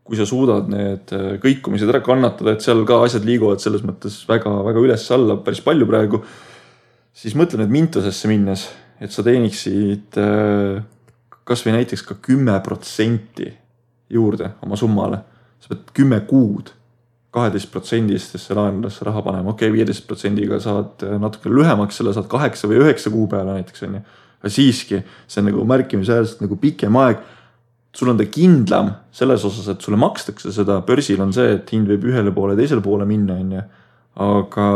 kui 0.06 0.18
sa 0.18 0.26
suudad 0.28 0.68
need 0.70 1.10
äh, 1.14 1.34
kõikumised 1.42 1.90
ära 1.90 2.00
kannatada, 2.04 2.54
et 2.54 2.64
seal 2.64 2.84
ka 2.86 3.00
asjad 3.02 3.26
liiguvad 3.26 3.62
selles 3.62 3.82
mõttes 3.86 4.20
väga-väga 4.28 4.82
üles-alla 4.84 5.40
päris 5.42 5.62
palju 5.66 5.88
praegu. 5.88 6.22
siis 7.16 7.34
mõtle 7.34 7.58
nüüd 7.58 7.72
Mintosesse 7.74 8.28
minnes, 8.30 8.68
et 9.02 9.10
sa 9.10 9.24
teeniksid 9.26 10.18
äh, 10.22 10.78
kasvõi 11.46 11.74
näiteks 11.80 12.06
ka 12.06 12.18
kümme 12.22 12.54
protsenti 12.62 13.50
juurde 14.10 14.52
oma 14.62 14.78
summale. 14.78 15.24
sa 15.58 15.74
pead 15.74 15.90
kümme 15.92 16.20
kuud 16.28 16.70
kaheteist 17.36 17.70
protsendistesse 17.72 18.56
laenudesse 18.56 19.06
raha 19.06 19.22
panema, 19.26 19.52
okei 19.52 19.68
okay,, 19.68 19.76
viieteist 19.76 20.06
protsendiga 20.08 20.60
saad 20.62 21.04
äh, 21.06 21.16
natuke 21.22 21.52
lühemaks, 21.52 22.00
selle 22.00 22.16
saad 22.16 22.28
kaheksa 22.32 22.70
või 22.70 22.82
üheksa 22.84 23.12
kuu 23.12 23.28
peale 23.30 23.58
näiteks 23.58 23.86
on 23.86 23.98
ju. 24.00 24.04
aga 24.40 24.52
siiski, 24.52 25.00
see 25.26 25.42
on 25.42 25.50
nagu 25.50 25.64
märkimisväärselt 25.68 26.44
nagu 26.44 26.58
pikem 26.60 26.96
aeg 27.02 27.24
sul 27.96 28.12
on 28.12 28.18
ta 28.20 28.26
kindlam 28.28 28.90
selles 29.14 29.44
osas, 29.48 29.70
et 29.72 29.84
sulle 29.84 29.98
makstakse 30.00 30.52
seda, 30.52 30.80
börsil 30.86 31.20
on 31.24 31.32
see, 31.32 31.56
et 31.56 31.72
hind 31.72 31.88
võib 31.88 32.04
ühele 32.10 32.32
poole, 32.36 32.56
teisele 32.58 32.84
poole 32.84 33.06
minna, 33.08 33.38
on 33.40 33.54
ju. 33.56 33.64
aga 34.26 34.66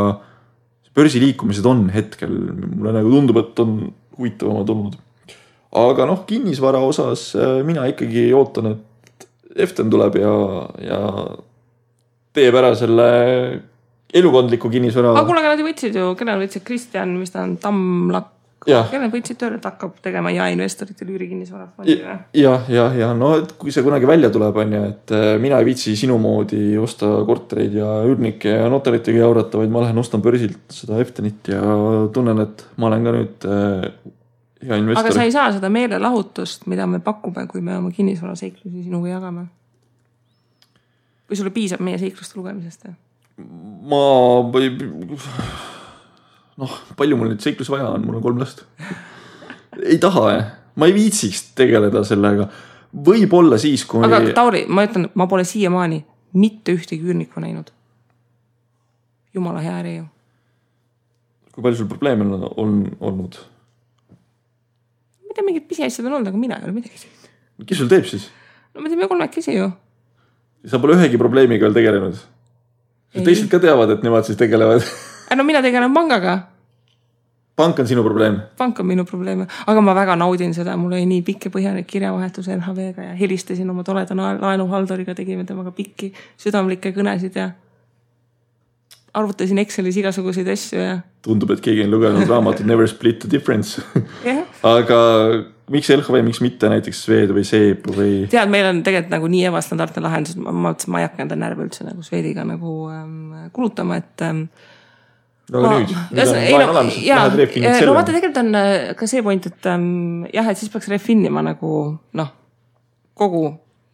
börsi 0.97 1.21
liikumised 1.23 1.67
on 1.69 1.87
hetkel, 1.93 2.33
mulle 2.33 2.95
nagu 2.97 3.13
tundub, 3.13 3.41
et 3.43 3.63
on 3.63 3.77
huvitavamad 4.17 4.73
olnud. 4.75 4.97
aga 5.85 6.09
noh, 6.09 6.25
kinnisvara 6.29 6.81
osas 6.85 7.31
äh, 7.37 7.61
mina 7.67 7.87
ikkagi 7.93 8.31
ootan, 8.37 8.75
et 8.75 8.87
Eften 9.61 9.89
tuleb 9.91 10.15
ja, 10.21 10.33
ja 10.79 10.99
teeb 12.37 12.59
ära 12.61 12.75
selle 12.79 13.07
elukondliku 14.15 14.71
kinnisvara. 14.71 15.15
aga 15.15 15.27
kuule, 15.27 15.43
aga 15.43 15.55
nad 15.55 15.63
ju 15.63 15.69
võtsid 15.69 15.97
ju, 15.97 16.11
kellele 16.19 16.47
võtsid 16.47 16.67
Kristjan, 16.67 17.17
mis 17.19 17.33
ta 17.35 17.45
on, 17.47 17.57
Tammlak 17.63 18.37
kellel 18.67 19.09
võtsid 19.13 19.39
tööle, 19.41 19.57
et 19.57 19.65
hakkab 19.65 19.97
tegema 20.05 20.33
jaeinvestoritele 20.35 21.15
üürikinnisvarafondi 21.15 21.95
või? 21.97 22.17
jah, 22.37 22.67
jah, 22.69 22.97
ja 22.99 23.11
no 23.17 23.33
et 23.41 23.55
kui 23.61 23.73
see 23.73 23.85
kunagi 23.87 24.09
välja 24.09 24.29
tuleb, 24.33 24.59
on 24.61 24.75
ju, 24.77 24.83
et 24.93 25.15
äh, 25.17 25.29
mina 25.41 25.61
ei 25.63 25.69
viitsi 25.71 25.95
sinu 25.97 26.19
moodi 26.21 26.77
osta 26.81 27.09
kortereid 27.29 27.77
ja 27.81 28.01
üürnikke 28.09 28.59
ja 28.59 28.69
notaritega 28.73 29.23
jaurata, 29.23 29.61
vaid 29.63 29.73
ma 29.73 29.87
lähen 29.87 30.01
ostan 30.03 30.25
börsilt 30.25 30.61
seda 30.77 31.01
Eftenit 31.01 31.53
ja 31.55 31.63
tunnen, 32.13 32.43
et 32.45 32.67
ma 32.77 32.91
olen 32.91 33.09
ka 33.09 33.15
nüüd 33.17 33.49
äh, 33.49 33.87
hea 34.67 34.83
investor. 34.83 35.07
aga 35.07 35.17
sa 35.17 35.25
ei 35.25 35.33
saa 35.35 35.49
seda 35.57 35.73
meelelahutust, 35.73 36.69
mida 36.71 36.89
me 36.91 37.01
pakume, 37.05 37.47
kui 37.49 37.65
me 37.65 37.79
oma 37.81 37.95
kinnisvaraseiklusi 37.97 38.85
sinuga 38.85 39.15
jagame? 39.15 39.49
Või 41.31 41.39
sulle 41.39 41.55
piisab 41.55 41.81
meie 41.87 41.99
seikluste 42.01 42.39
lugemisest? 42.39 42.91
ma 43.91 44.05
noh, 46.61 46.79
palju 46.99 47.19
mul 47.19 47.33
neid 47.33 47.45
seiklusi 47.45 47.73
vaja 47.73 47.91
on, 47.95 48.05
mul 48.07 48.19
on 48.19 48.25
kolm 48.25 48.41
last. 48.43 48.65
ei 49.85 49.99
taha, 50.03 50.27
ma 50.77 50.89
ei 50.89 50.95
viitsiks 50.97 51.51
tegeleda 51.59 52.03
sellega. 52.07 52.49
võib-olla 53.07 53.59
siis, 53.61 53.85
kui. 53.89 54.03
aga 54.07 54.23
Tauri, 54.37 54.65
ma 54.69 54.85
ütlen, 54.89 55.09
ma 55.15 55.29
pole 55.31 55.47
siiamaani 55.49 56.03
mitte 56.41 56.75
ühtegi 56.77 57.07
üürnikku 57.07 57.43
näinud. 57.43 57.71
jumala 59.35 59.63
hea 59.65 59.79
äri 59.83 59.97
ju. 59.97 60.09
kui 61.55 61.63
palju 61.63 61.83
sul 61.83 61.91
probleeme 61.91 62.27
on, 62.27 62.51
on 62.57 62.77
olnud? 63.01 63.41
ma 64.11 65.31
ei 65.31 65.39
tea, 65.39 65.47
mingid 65.47 65.69
pisiasjad 65.71 66.07
on 66.07 66.19
olnud, 66.19 66.33
aga 66.33 66.45
mina 66.49 66.59
ei 66.59 66.69
ole 66.69 66.77
midagi 66.77 67.07
teinud. 67.07 67.31
kes 67.67 67.83
sul 67.83 67.93
teeb 67.93 68.11
siis? 68.11 68.29
no 68.75 68.83
me 68.83 68.93
teeme 68.93 69.09
kolmekesi 69.09 69.57
ju. 69.57 69.71
Sa 70.67 70.81
pole 70.81 70.97
ühegi 70.99 71.21
probleemiga 71.21 71.69
veel 71.69 71.77
tegelenud? 71.77 72.19
teised 73.15 73.49
ka 73.51 73.59
teavad, 73.63 73.91
et 73.97 74.05
nemad 74.07 74.27
siis 74.29 74.39
tegelevad 74.39 74.85
no 75.37 75.45
mina 75.45 75.63
tegelen 75.63 75.95
pangaga. 75.95 76.39
pank 77.57 77.79
on 77.79 77.89
sinu 77.89 78.03
probleem? 78.03 78.41
pank 78.59 78.81
on 78.81 78.87
minu 78.87 79.05
probleem, 79.05 79.47
aga 79.67 79.81
ma 79.81 79.95
väga 79.95 80.17
naudin 80.17 80.55
seda, 80.55 80.77
mul 80.77 80.93
oli 80.93 81.07
nii 81.07 81.23
pikk 81.27 81.49
ja 81.49 81.55
põhjalik 81.55 81.89
kirjavahetus 81.91 82.49
LHV-ga 82.49 83.11
ja 83.11 83.17
helistasin 83.19 83.71
oma 83.71 83.85
toleda 83.85 84.17
laenuhalduriga, 84.17 85.15
tegime 85.15 85.45
temaga 85.45 85.73
pikki 85.75 86.13
südamlikke 86.41 86.95
kõnesid 86.97 87.37
ja 87.39 87.51
arvutasin 89.15 89.59
Excelis 89.59 89.97
igasuguseid 89.99 90.49
asju 90.49 90.79
ja. 90.81 90.99
tundub, 91.23 91.51
et 91.51 91.63
keegi 91.65 91.87
on 91.87 91.97
lugenud 91.97 92.29
raamatut 92.31 92.67
Never 92.67 92.89
split 92.89 93.21
the 93.25 93.31
difference 93.31 93.83
aga 94.63 95.01
miks 95.71 95.91
LHV, 95.95 96.23
miks 96.27 96.41
mitte 96.45 96.71
näiteks 96.71 97.05
Swed 97.07 97.33
või 97.35 97.45
Seep 97.47 97.87
või? 97.91 98.11
tead, 98.31 98.51
meil 98.53 98.69
on 98.71 98.83
tegelikult 98.87 99.15
nagu 99.15 99.31
nii 99.31 99.47
ebastandardne 99.51 100.03
lahendus, 100.05 100.37
ma 100.41 100.55
mõtlesin, 100.55 100.93
ma 100.95 101.03
ei 101.03 101.09
hakka 101.09 101.25
enda 101.25 101.39
närve 101.39 101.67
üldse 101.67 101.87
nagu 101.87 102.05
Swediga 102.07 102.45
nagu 102.49 102.75
ähm, 102.93 103.49
kulutama, 103.55 104.01
et 104.01 104.27
ähm, 104.27 104.45
no 105.51 105.63
aga 105.63 105.73
nüüd, 105.77 105.95
nüüd 105.95 106.23
on 106.25 106.33
laen 106.35 106.51
no, 106.51 106.59
olemas, 106.59 106.99
lähed 107.07 107.39
refinid 107.43 107.75
selle. 107.75 107.91
no 107.91 107.97
vaata, 107.99 108.15
tegelikult 108.15 108.43
on 108.43 108.61
äh, 108.61 108.77
ka 108.99 109.11
see 109.11 109.25
point, 109.27 109.51
et 109.51 109.71
ähm, 109.71 109.87
jah, 110.35 110.51
et 110.51 110.61
siis 110.61 110.73
peaks 110.73 110.91
refinima 110.93 111.45
nagu 111.47 111.75
noh, 112.19 112.35
kogu 113.19 113.45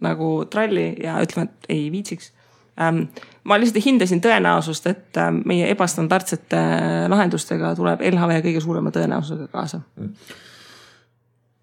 nagu 0.05 0.33
tralli 0.53 0.91
ja 1.03 1.19
ütlema, 1.25 1.49
et 1.49 1.71
ei 1.73 1.87
viitsiks 1.93 2.33
ähm,. 2.81 3.07
ma 3.47 3.61
lihtsalt 3.61 3.85
hindasin 3.85 4.21
tõenäosust, 4.25 4.89
et 4.91 5.21
ähm, 5.21 5.43
meie 5.49 5.69
ebastandardsete 5.73 6.59
äh, 6.59 7.05
lahendustega 7.13 7.75
tuleb 7.79 8.05
LHV 8.11 8.43
kõige 8.49 8.65
suurema 8.65 8.93
tõenäosusega 8.95 9.49
kaasa. 9.53 9.85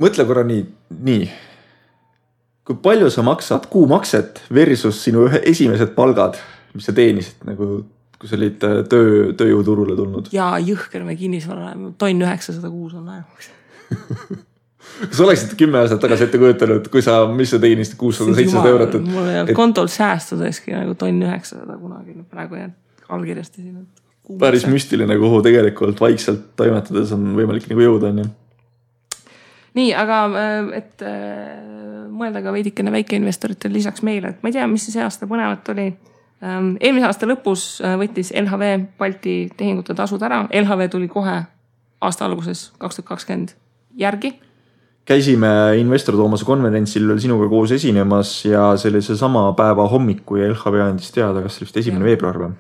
Mõtle 0.02 0.26
korra 0.30 0.46
nii, 0.48 0.64
nii. 1.04 1.28
kui 2.64 2.80
palju 2.84 3.10
sa 3.14 3.26
maksad 3.26 3.68
kuumakset 3.72 4.44
versus 4.54 5.04
sinu 5.04 5.28
ühe 5.28 5.44
esimesed 5.52 5.94
palgad, 5.98 6.40
mis 6.74 6.88
sa 6.90 6.96
teenisid 6.96 7.44
nagu 7.50 7.84
kui 8.24 8.32
sa 8.32 8.38
olid 8.40 8.64
äh, 8.64 8.80
töö, 8.88 9.34
tööjõuturule 9.36 9.98
tulnud. 10.00 10.32
ja 10.32 10.54
jõhker 10.64 11.04
me 11.04 11.18
kinnisvara, 11.20 11.74
tonn 12.00 12.24
üheksasada 12.24 12.72
kuus 12.72 12.96
on 12.96 13.10
laenuks 13.12 13.52
kas 15.10 15.20
oleksid 15.24 15.58
kümme 15.60 15.82
aastat 15.82 16.02
tagasi 16.04 16.28
ette 16.28 16.40
kujutanud, 16.40 16.88
kui 16.94 17.04
sa, 17.04 17.24
mis 17.28 17.52
sa 17.54 17.60
teenisid 17.62 17.98
kuussada, 18.00 18.36
seitsesada 18.38 18.72
eurot, 18.72 18.96
mul 19.04 19.28
ei 19.28 19.42
olnud 19.42 19.52
et... 19.52 19.58
kontol 19.58 19.90
säästudeski 19.92 20.76
nagu 20.76 20.96
tonn 21.00 21.24
üheksasada 21.26 21.76
kunagi, 21.80 22.16
praegu 22.32 22.60
jah, 22.62 22.72
allkirjastasin. 23.12 23.84
päris 24.40 24.64
müstiline, 24.70 25.18
kuhu 25.20 25.42
tegelikult 25.46 26.00
vaikselt 26.04 26.54
toimetades 26.60 27.12
on 27.16 27.34
võimalik 27.38 27.68
nagu 27.72 27.86
jõuda, 27.88 28.14
on 28.14 28.24
ju. 28.24 28.30
Nii, 29.78 29.92
aga 29.98 30.24
äh, 30.30 30.72
et 30.80 31.06
äh, 31.06 32.08
mõelda 32.14 32.44
ka 32.46 32.54
veidikene 32.54 32.92
väikeinvestoritele 32.94 33.80
lisaks 33.80 34.04
meile, 34.06 34.34
et 34.34 34.44
ma 34.44 34.52
ei 34.52 34.58
tea, 34.60 34.68
mis 34.70 34.86
see 34.90 35.04
aasta 35.04 35.30
põnevat 35.30 35.72
oli 35.74 35.92
Ehm, 36.44 36.74
eelmise 36.84 37.08
aasta 37.08 37.28
lõpus 37.30 37.64
äh, 37.80 37.94
võttis 38.00 38.34
LHV 38.36 38.72
Balti 39.00 39.36
tehingute 39.56 39.96
tasud 39.96 40.24
ära, 40.26 40.42
LHV 40.52 40.90
tuli 40.92 41.08
kohe 41.12 41.38
aasta 42.04 42.26
alguses, 42.28 42.66
kaks 42.82 43.00
tuhat 43.00 43.14
kakskümmend 43.14 43.54
järgi. 43.96 44.34
käisime 45.06 45.48
investor 45.80 46.16
Toomase 46.16 46.46
konverentsil 46.46 47.08
veel 47.08 47.20
sinuga 47.20 47.48
koos 47.52 47.72
esinemas 47.72 48.46
ja 48.46 48.74
see 48.80 48.92
oli 48.92 49.02
seesama 49.04 49.46
päeva 49.56 49.88
hommik, 49.88 50.26
kui 50.26 50.44
LHV 50.44 50.84
andis 50.84 51.12
teada, 51.16 51.42
kas 51.44 51.56
see 51.56 51.68
vist 51.68 51.80
esimene 51.80 52.04
veebruar 52.12 52.42
või? 52.42 52.52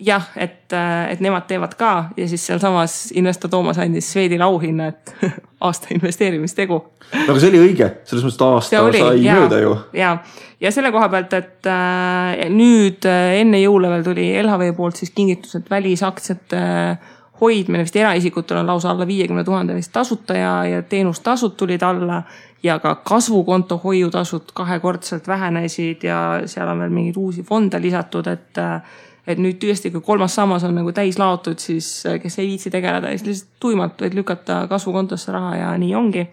Jah, 0.00 0.28
et, 0.36 0.72
äh, 0.72 1.12
et 1.12 1.20
nemad 1.24 1.46
teevad 1.48 1.74
ka 1.78 1.92
ja 2.16 2.28
siis 2.28 2.46
sealsamas 2.46 3.12
investor 3.16 3.50
Toomas 3.50 3.78
andis 3.78 4.12
Swedile 4.12 4.44
auhinna, 4.44 4.88
et 4.92 5.14
aasta 5.66 5.94
investeerimistegu. 5.94 6.78
no 7.14 7.32
aga 7.32 7.40
see 7.40 7.52
oli 7.52 7.62
õige, 7.68 7.90
selles 8.04 8.26
mõttes, 8.26 8.38
et 8.38 8.46
aasta 8.48 8.82
oli, 8.84 9.02
sai 9.02 9.24
ja, 9.24 9.40
mööda 9.40 9.60
ju. 9.62 9.74
ja, 9.96 10.16
ja 10.60 10.72
selle 10.74 10.92
koha 10.94 11.08
pealt, 11.12 11.36
et 11.38 11.70
äh, 11.72 12.46
nüüd 12.52 13.08
äh, 13.08 13.36
enne 13.42 13.60
jõule 13.62 13.92
veel 13.94 14.06
tuli 14.06 14.30
LHV 14.42 14.72
poolt 14.76 15.02
siis 15.02 15.14
kingitus, 15.16 15.58
et 15.60 15.70
välisaktsiate 15.70 16.62
äh, 16.62 17.14
hoidmine 17.40 17.84
vist 17.84 17.96
eraisikutel 17.96 18.60
on 18.62 18.66
lausa 18.66 18.90
alla 18.90 19.06
viiekümne 19.06 19.44
tuhande 19.44 19.74
vist 19.76 19.92
tasuta 19.92 20.36
ja, 20.36 20.52
ja 20.64 20.82
teenustasud 20.82 21.56
tulid 21.56 21.82
alla 21.82 22.22
ja 22.62 22.78
ka 22.78 22.94
kasvukonto 22.94 23.80
hoiutasud 23.84 24.52
kahekordselt 24.54 25.28
vähenesid 25.28 26.04
ja 26.04 26.20
seal 26.46 26.68
on 26.68 26.80
veel 26.84 26.94
mingeid 26.94 27.16
uusi 27.20 27.42
fonde 27.42 27.80
lisatud, 27.82 28.26
et 28.26 28.58
äh, 28.58 28.80
et 29.26 29.40
nüüd 29.42 29.58
tõesti, 29.62 29.90
kui 29.94 30.04
kolmas 30.06 30.36
sammas 30.38 30.64
on 30.66 30.76
nagu 30.78 30.92
täis 30.94 31.18
laotud, 31.18 31.58
siis 31.62 31.88
äh, 32.06 32.20
kes 32.22 32.38
ei 32.38 32.52
viitsi 32.52 32.70
tegeleda, 32.70 33.10
siis 33.14 33.26
lihtsalt 33.26 33.60
tuimalt 33.62 34.00
võid 34.02 34.14
lükata 34.18 34.62
kasvukontosse 34.70 35.34
raha 35.34 35.56
ja 35.56 35.74
nii 35.80 35.94
ongi. 35.98 36.26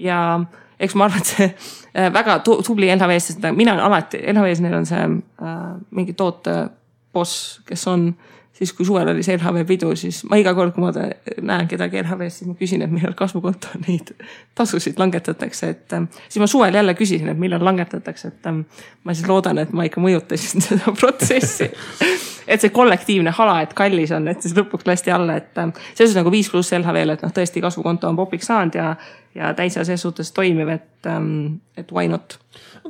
ja 0.00 0.40
eks 0.80 0.96
ma 0.96 1.06
arvan, 1.06 1.20
et 1.20 1.30
see 1.34 1.48
äh, 1.50 2.10
väga 2.12 2.38
tubli 2.46 2.88
LHV-s, 2.94 3.32
sest 3.32 3.48
mina 3.56 3.76
alati, 3.84 4.22
LHV-s 4.32 4.64
neil 4.64 4.78
on 4.80 4.88
see 4.88 5.02
äh, 5.04 5.56
mingi 5.96 6.16
tooteboss, 6.16 7.60
kes 7.68 7.86
on 7.92 8.10
siis 8.60 8.74
kui 8.76 8.86
suvel 8.86 9.08
oli 9.08 9.24
see 9.24 9.38
LHV 9.38 9.64
pidu, 9.68 9.94
siis 9.96 10.20
ma 10.28 10.36
iga 10.40 10.52
kord, 10.56 10.74
kui 10.76 10.84
ma 10.84 10.92
näen 10.92 11.68
kedagi 11.70 12.02
LHV-s, 12.02 12.40
siis 12.42 12.50
ma 12.50 12.56
küsin, 12.58 12.84
et 12.84 12.92
millal 12.92 13.16
kasvukonto 13.16 13.72
neid 13.86 14.12
tasusid 14.58 15.00
langetatakse, 15.00 15.72
et 15.74 15.96
äh, 15.96 16.08
siis 16.28 16.42
ma 16.42 16.50
suvel 16.50 16.76
jälle 16.76 16.94
küsisin, 16.98 17.32
et 17.32 17.40
millal 17.40 17.64
langetatakse, 17.64 18.34
et 18.34 18.50
ma 18.52 19.16
siis 19.16 19.28
loodan, 19.28 19.62
et 19.64 19.72
ma 19.72 19.88
ikka 19.88 20.04
mõjutasin 20.04 20.64
seda 20.68 20.92
protsessi 20.92 21.70
et 22.50 22.62
see 22.62 22.74
kollektiivne 22.74 23.32
hala, 23.36 23.60
et 23.64 23.72
kallis 23.78 24.10
on, 24.16 24.26
et 24.30 24.42
siis 24.42 24.56
lõpuks 24.56 24.88
lasti 24.88 25.14
alla, 25.14 25.38
et 25.40 25.58
ähm, 25.62 25.72
selles 25.94 26.16
nagu 26.18 26.32
viis 26.34 26.50
pluss 26.50 26.74
LHV-l, 26.74 27.14
et 27.14 27.24
noh, 27.24 27.34
tõesti 27.34 27.62
kasvukonto 27.62 28.10
on 28.10 28.18
popiks 28.18 28.50
saanud 28.50 28.78
ja, 28.78 28.92
ja 29.38 29.52
täitsa 29.56 29.86
ses 29.86 30.02
suhtes 30.02 30.32
toimiv, 30.36 30.72
et, 30.74 30.90
ähm, 31.06 31.60
et 31.78 31.92
why 31.94 32.10
not 32.10 32.40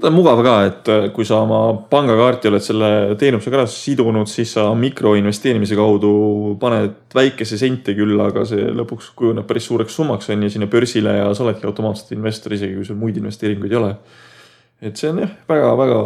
ta 0.01 0.09
on 0.09 0.17
mugav 0.17 0.41
ka, 0.45 0.55
et 0.69 0.89
äh, 0.89 1.07
kui 1.15 1.27
sa 1.29 1.43
oma 1.45 1.61
pangakaarti 1.91 2.49
oled 2.49 2.65
selle 2.65 2.91
teenusega 3.21 3.61
ära 3.61 3.67
sidunud, 3.71 4.29
siis 4.31 4.55
sa 4.57 4.69
mikroinvesteerimise 4.79 5.77
kaudu 5.79 6.13
paned 6.63 7.13
väikese 7.17 7.59
sente 7.61 7.95
küll, 7.99 8.17
aga 8.23 8.47
see 8.49 8.71
lõpuks 8.81 9.13
kujuneb 9.19 9.49
päris 9.49 9.69
suureks 9.69 9.97
summaks 10.01 10.31
on 10.33 10.47
ju 10.47 10.55
sinna 10.55 10.71
börsile 10.71 11.19
ja 11.19 11.29
sa 11.35 11.45
oledki 11.45 11.69
automaatselt 11.69 12.15
investor, 12.17 12.57
isegi 12.57 12.79
kui 12.79 12.89
sul 12.89 13.01
muid 13.01 13.19
investeeringuid 13.21 13.75
ei 13.75 13.81
ole. 13.83 13.95
et 14.81 14.97
see 14.97 15.11
on 15.11 15.21
jah, 15.27 15.33
väga-väga 15.49 16.01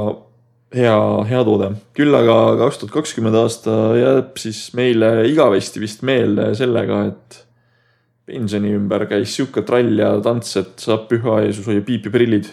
hea, 0.74 0.98
hea 1.30 1.42
toode. 1.46 1.70
küll 1.96 2.14
aga 2.18 2.38
kaks 2.64 2.82
tuhat 2.82 2.94
kakskümmend 2.98 3.38
aasta 3.38 3.78
jääb 3.98 4.38
siis 4.40 4.66
meile 4.76 5.16
igavesti 5.30 5.82
vist 5.82 6.04
meelde 6.06 6.50
sellega, 6.58 7.04
et 7.10 7.40
pensioni 8.24 8.72
ümber 8.76 9.06
käis 9.10 9.34
sihuke 9.36 9.64
trall 9.66 9.98
ja 10.00 10.14
tants, 10.24 10.56
et 10.60 10.80
saab 10.80 11.08
püha 11.10 11.42
Jeesus 11.44 11.68
hoia 11.68 11.84
piipiprillid 11.84 12.50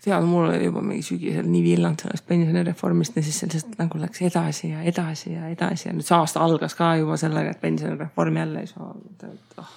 tead, 0.00 0.24
mul 0.24 0.48
oli 0.48 0.64
juba 0.64 0.82
mingi 0.84 1.04
sügisel 1.04 1.48
nii 1.48 1.62
villand 1.64 2.00
sellest 2.00 2.26
pensionireformist 2.28 3.16
ja 3.18 3.24
siis 3.24 3.42
lihtsalt 3.44 3.76
nagu 3.80 4.00
läks 4.00 4.22
edasi 4.24 4.70
ja 4.72 4.84
edasi 4.88 5.34
ja 5.34 5.50
edasi 5.52 5.90
ja 5.90 5.94
nüüd 5.96 6.06
see 6.06 6.16
aasta 6.16 6.40
algas 6.44 6.76
ka 6.78 6.94
juba 7.00 7.18
sellega, 7.20 7.52
et 7.52 7.60
pensionireform 7.60 8.38
jälle 8.40 8.64
ei 8.64 8.70
saa 8.70 8.88
oh.. 8.88 9.74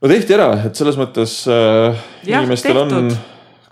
no 0.00 0.12
tehti 0.12 0.36
ära, 0.38 0.50
et 0.68 0.78
selles 0.78 0.96
mõttes 1.00 1.42
äh, 1.52 2.06
ja, 2.24 2.40
inimestel 2.40 2.80
tehtud. 2.80 2.96
on, 2.96 3.12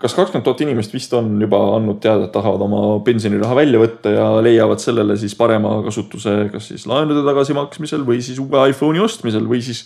kas 0.01 0.13
kakskümmend 0.13 0.45
tuhat 0.45 0.61
inimest 0.61 0.93
vist 0.93 1.13
on 1.17 1.31
juba 1.41 1.59
andnud 1.75 2.01
teada, 2.03 2.27
et 2.27 2.33
tahavad 2.35 2.61
oma 2.67 2.81
pensioniraha 3.05 3.55
välja 3.57 3.81
võtta 3.81 4.13
ja 4.13 4.27
leiavad 4.45 4.81
sellele 4.83 5.17
siis 5.17 5.33
parema 5.37 5.77
kasutuse, 5.85 6.35
kas 6.53 6.69
siis 6.71 6.85
laenude 6.89 7.23
tagasimaksmisel 7.25 8.05
või 8.05 8.21
siis 8.25 8.37
uue 8.43 8.67
iPhone'i 8.71 9.01
ostmisel 9.03 9.47
või 9.49 9.63
siis 9.65 9.85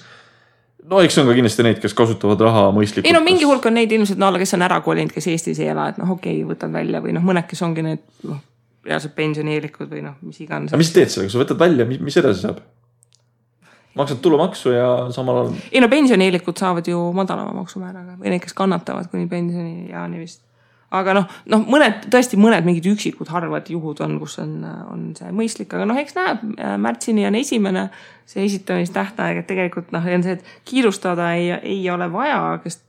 no 0.92 1.02
eks 1.06 1.18
on 1.22 1.30
ka 1.30 1.36
kindlasti 1.38 1.66
neid, 1.66 1.80
kes 1.84 1.96
kasutavad 1.98 2.44
raha 2.44 2.68
mõistlikult. 2.76 3.08
ei 3.08 3.16
no 3.16 3.24
mingi 3.26 3.48
hulk 3.48 3.66
on 3.70 3.78
neid 3.80 3.92
ilmselt, 3.96 4.20
no 4.20 4.28
alla, 4.28 4.42
kes 4.42 4.56
on 4.58 4.68
ära 4.68 4.82
kolinud, 4.84 5.14
kes 5.16 5.30
Eestis 5.32 5.62
ei 5.64 5.72
ela, 5.72 5.90
et 5.94 6.02
noh, 6.02 6.12
okei 6.18 6.42
okay,, 6.42 6.48
võtad 6.50 6.74
välja 6.74 7.04
või 7.04 7.16
noh, 7.16 7.26
mõned, 7.26 7.48
kes 7.50 7.64
ongi 7.68 7.86
need 7.86 8.04
noh, 8.28 8.42
reaalsed 8.88 9.16
pensionieelikud 9.18 9.92
või 9.92 10.04
noh, 10.06 10.18
mis 10.26 10.42
iganes. 10.44 10.74
aga 10.74 10.82
mis 10.82 10.92
sa 10.92 11.00
teed 11.00 11.14
sellega, 11.14 11.34
sa 11.34 11.44
võtad 11.44 11.62
välja, 11.62 11.88
mis 11.88 12.20
edasi 12.20 12.48
saab? 12.48 12.64
Maksad 13.98 14.22
tulumaksu 14.24 14.76
ja 14.76 14.88
samal 15.16 15.42
ajal. 15.42 15.58
ei 15.72 15.82
no 15.84 15.90
pensionieelikud 15.92 16.58
saavad 16.58 16.88
ju 16.88 17.02
madalama 17.16 17.54
maksumääraga 17.62 18.16
või 18.20 18.34
need, 18.34 18.44
kes 18.46 18.56
kannatavad 18.58 19.12
kuni 19.12 19.28
pensionieani 19.32 20.22
vist 20.22 20.44
aga 20.92 21.16
noh, 21.16 21.28
noh, 21.52 21.64
mõned 21.72 22.08
tõesti 22.12 22.40
mõned 22.40 22.68
mingid 22.68 22.88
üksikud 22.92 23.30
harvad 23.32 23.70
juhud 23.72 24.02
on, 24.04 24.18
kus 24.20 24.38
on, 24.44 24.58
on 24.92 25.04
see 25.18 25.32
mõistlik, 25.36 25.72
aga 25.76 25.88
noh, 25.88 26.00
eks 26.02 26.18
näeb, 26.18 26.44
märtsini 26.84 27.26
on 27.30 27.38
esimene 27.40 27.88
see 28.30 28.44
esitamistähtaeg, 28.48 29.42
et 29.42 29.48
tegelikult 29.48 29.94
noh, 29.96 30.04
on 30.04 30.26
see, 30.26 30.36
et 30.40 30.68
kiirustada 30.68 31.32
ei, 31.40 31.52
ei 31.76 31.84
ole 31.92 32.10
vaja, 32.12 32.42
kes 32.64 32.82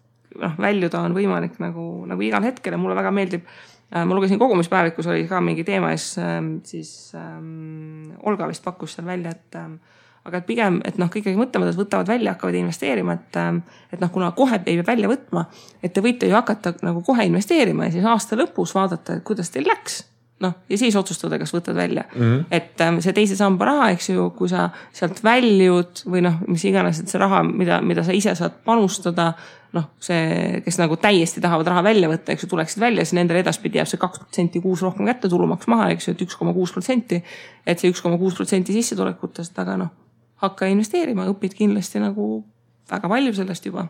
noh, 0.43 0.57
väljuda 0.59 1.05
on 1.07 1.15
võimalik 1.17 1.61
nagu, 1.63 1.87
nagu 2.11 2.27
igal 2.27 2.43
hetkel 2.47 2.75
ja 2.75 2.81
mulle 2.83 2.99
väga 2.99 3.15
meeldib 3.15 3.47
äh, 3.47 4.03
ma 4.03 4.19
lugesin 4.19 4.41
kogumispäevikus 4.43 5.07
oli 5.13 5.29
ka 5.31 5.41
mingi 5.45 5.65
teema 5.69 5.95
ja 5.95 6.03
siis, 6.03 6.19
ähm, 6.19 6.53
siis 6.67 6.93
ähm, 7.19 8.13
Olga 8.27 8.51
vist 8.51 8.65
pakkus 8.65 8.97
seal 8.97 9.07
välja, 9.07 9.35
et 9.37 9.61
ähm, 9.61 9.79
aga 10.25 10.39
et 10.39 10.47
pigem, 10.47 10.79
et 10.87 10.99
noh, 11.03 11.11
ikkagi 11.11 11.35
mõtlemata 11.39 11.75
võtavad 11.75 12.13
välja, 12.13 12.37
hakkavad 12.37 12.61
investeerima, 12.61 13.17
et, 13.19 13.37
ähm, 13.41 13.59
et 13.93 14.01
noh, 14.03 14.11
kuna 14.15 14.31
kohe 14.37 14.61
ei 14.61 14.79
pea 14.79 14.87
välja 14.87 15.11
võtma, 15.11 15.49
et 15.83 15.93
te 15.93 16.05
võite 16.05 16.31
ju 16.31 16.37
hakata 16.39 16.77
nagu 16.87 17.03
kohe 17.07 17.27
investeerima 17.27 17.89
ja 17.89 17.97
siis 17.97 18.07
aasta 18.07 18.39
lõpus 18.39 18.75
vaadata, 18.77 19.19
et 19.19 19.27
kuidas 19.27 19.51
teil 19.51 19.67
läks 19.67 20.05
noh, 20.43 20.55
ja 20.69 20.79
siis 20.79 20.97
otsustada, 20.99 21.39
kas 21.39 21.53
võtad 21.55 21.77
välja 21.79 22.05
mm. 22.15 22.21
-hmm. 22.21 22.45
et 22.51 22.81
ähm, 22.81 22.99
see 23.05 23.15
teise 23.17 23.37
samba 23.39 23.67
raha, 23.69 23.91
eks 23.95 24.11
ju, 24.11 24.31
kui 24.37 24.51
sa 24.51 24.69
sealt 24.93 25.23
väljud 25.25 26.05
või 26.07 26.23
noh, 26.27 26.41
mis 26.49 26.65
iganes, 26.67 27.01
et 27.01 27.11
see 27.11 27.21
raha, 27.23 27.43
mida, 27.47 27.81
mida 27.81 28.05
sa 28.07 28.15
ise 28.17 28.35
saad 28.39 28.63
panustada. 28.65 29.33
noh, 29.73 29.87
see, 30.05 30.61
kes 30.65 30.77
nagu 30.77 30.99
täiesti 31.01 31.41
tahavad 31.41 31.67
raha 31.67 31.83
välja 31.85 32.09
võtta, 32.11 32.35
eks 32.35 32.43
ju, 32.45 32.49
tuleksid 32.49 32.81
välja, 32.81 33.07
siis 33.07 33.15
nendele 33.17 33.41
edaspidi 33.41 33.79
jääb 33.79 33.89
see 33.89 33.99
kaks 33.99 34.19
protsenti 34.21 34.61
kuus 34.61 34.83
rohkem 34.85 35.07
kätte, 35.09 35.31
tulumaks 35.33 35.67
maha, 35.67 35.87
eks 35.95 36.09
ju, 36.09 36.13
et 36.13 36.25
üks 36.27 36.37
koma 36.37 36.53
kuus 36.53 36.75
protsenti. 36.77 37.23
et 37.67 37.79
see 37.81 37.89
üks 37.89 38.03
koma 38.05 38.19
kuus 38.21 38.37
protsenti 38.37 38.77
sissetulekutest, 38.77 39.59
aga 39.59 39.79
noh 39.81 39.95
hakka 40.43 40.69
investeerima, 40.73 41.29
õpid 41.31 41.55
kindlasti 41.59 42.03
nagu 42.03 42.43
väga 42.91 43.09
palju 43.09 43.35
sellest 43.37 43.67
juba. 43.67 43.87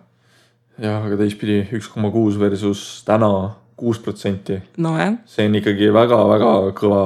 jah, 0.81 1.03
aga 1.05 1.19
teistpidi 1.21 1.63
üks 1.77 1.89
koma 1.93 2.11
kuus 2.13 2.39
versus 2.41 3.03
täna 3.09 3.33
kuus 3.77 3.99
protsenti. 3.99 4.61
nojah. 4.77 5.19
see 5.27 5.49
on 5.49 5.59
ikkagi 5.61 5.91
väga-väga 5.95 6.53
kõva 6.79 7.03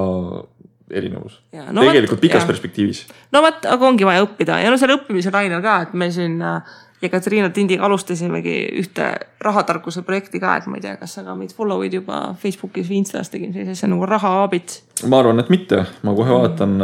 erinevus. 0.90 1.40
No 1.74 1.82
tegelikult 1.82 2.20
pikas 2.22 2.44
ja. 2.44 2.48
perspektiivis. 2.48 3.06
no 3.34 3.42
vot, 3.44 3.64
aga 3.66 3.88
ongi 3.88 4.06
vaja 4.06 4.26
õppida 4.26 4.60
ja 4.62 4.72
no 4.72 4.78
selle 4.80 4.98
õppimise 5.00 5.32
lainel 5.34 5.62
ka, 5.64 5.80
et 5.86 5.94
me 5.98 6.10
siin 6.14 6.38
äh, 6.42 6.76
Ekaterina 7.02 7.50
Tindiga 7.52 7.84
alustasimegi 7.84 8.54
ühte 8.80 9.04
rahatarkuse 9.44 10.02
projekti 10.02 10.40
ka, 10.40 10.56
et 10.56 10.66
ma 10.70 10.76
ei 10.78 10.84
tea, 10.84 10.96
kas 11.00 11.12
sa 11.18 11.22
ka 11.26 11.34
meid 11.36 11.52
follow'id 11.56 11.92
juba 11.98 12.34
Facebookis 12.40 12.88
või 12.88 12.96
Instas 13.02 13.28
tegime 13.32 13.52
sellise 13.52 13.72
asja 13.76 13.88
nagu 13.92 14.04
rahaabits. 14.08 14.72
ma 15.10 15.16
arvan, 15.20 15.38
et 15.42 15.50
mitte, 15.52 15.78
ma 16.02 16.10
kohe 16.16 16.32
vaatan 16.40 16.72
mm. 16.78 16.82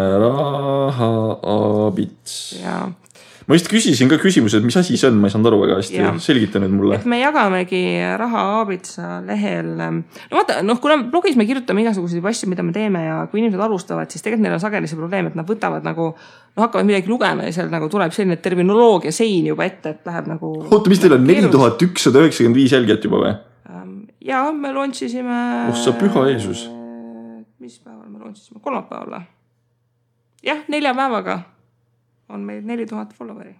rahaabits. 0.96 2.32
jaa 2.60 2.84
ma 3.52 3.58
just 3.58 3.68
küsisin 3.68 4.08
ka 4.08 4.16
küsimuse, 4.16 4.56
et 4.56 4.64
mis 4.64 4.76
asi 4.80 4.96
see 4.96 5.10
on, 5.10 5.18
ma 5.20 5.28
ei 5.28 5.32
saanud 5.34 5.50
aru 5.50 5.58
väga 5.60 5.76
hästi, 5.76 6.04
selgita 6.24 6.60
nüüd 6.62 6.72
mulle. 6.72 6.96
et 6.96 7.04
me 7.08 7.18
jagamegi 7.20 7.82
raha 8.16 8.44
Aabitsa 8.62 9.18
lehel. 9.26 9.74
no 9.76 10.38
vaata, 10.38 10.62
noh, 10.64 10.80
kuna 10.80 10.96
blogis 11.12 11.36
me 11.36 11.44
kirjutame 11.48 11.84
igasuguseid 11.84 12.24
asju, 12.32 12.48
mida 12.48 12.64
me 12.64 12.72
teeme 12.72 13.04
ja 13.04 13.18
kui 13.28 13.42
inimesed 13.42 13.60
alustavad, 13.60 14.08
siis 14.08 14.24
tegelikult 14.24 14.46
neil 14.46 14.56
on 14.56 14.64
sageli 14.64 14.88
see 14.88 14.96
probleem, 14.96 15.28
et 15.28 15.36
nad 15.36 15.48
võtavad 15.48 15.84
nagu. 15.84 16.08
noh, 16.16 16.64
hakkavad 16.64 16.88
midagi 16.88 17.12
lugema 17.12 17.44
ja 17.44 17.52
seal 17.52 17.68
nagu 17.72 17.90
tuleb 17.92 18.16
selline 18.16 18.40
terminoloogia 18.40 19.12
sein 19.12 19.52
juba 19.52 19.68
ette, 19.68 19.96
et 19.98 20.08
läheb 20.08 20.32
nagu. 20.32 20.54
oota, 20.70 20.88
mis 20.88 21.04
teil 21.04 21.18
on 21.18 21.28
neli 21.28 21.52
tuhat 21.52 21.84
ükssada 21.84 22.24
üheksakümmend 22.24 22.62
viis 22.62 22.72
jälgijat 22.72 23.04
juba 23.04 23.20
või? 23.26 23.36
Ähm, 23.68 23.96
ja 24.24 24.46
me 24.56 24.72
launch 24.72 25.04
isime. 25.04 25.42
oh 25.68 25.76
sa 25.76 25.92
püha 26.00 26.28
Jeesus. 26.32 26.70
mis 27.60 27.76
päeval 27.84 28.08
me 28.08 28.24
launch 28.24 28.40
isime, 28.40 28.64
kolmapäeval 28.64 29.18
või? 29.18 29.26
jah, 30.48 30.64
nelja 30.72 30.96
päevaga 30.96 31.42
on 32.32 32.48
meil 32.48 32.64
neli 32.66 32.88
tuhat 32.88 33.14
follower'i 33.18 33.54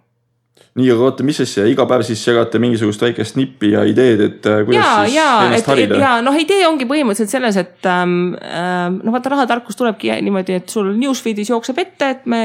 nii, 0.73 0.87
aga 0.89 1.05
oota, 1.05 1.25
mis 1.25 1.37
asja, 1.43 1.65
iga 1.69 1.85
päev 1.89 2.01
siis 2.05 2.21
jagate 2.25 2.57
mingisugust 2.61 3.01
väikest 3.03 3.35
nippi 3.37 3.71
ja 3.75 3.83
ideed, 3.89 4.21
et 4.25 4.47
äh, 4.49 4.61
kuidas 4.65 4.81
ja, 4.81 4.93
siis 5.05 5.17
ja, 5.17 5.25
ennast 5.45 5.69
harida? 5.69 5.99
ja 6.01 6.13
noh, 6.25 6.37
idee 6.37 6.63
ongi 6.65 6.87
põhimõtteliselt 6.89 7.33
selles, 7.33 7.59
et 7.61 7.89
ähm, 7.89 8.15
ähm, 8.41 8.97
noh, 9.03 9.13
vaata 9.13 9.33
rahatarkus 9.35 9.77
tulebki 9.77 10.09
niimoodi, 10.25 10.57
et 10.61 10.73
sul 10.73 10.89
newsfeed'is 10.97 11.51
jookseb 11.53 11.81
ette, 11.83 12.09
et 12.15 12.25
me 12.29 12.41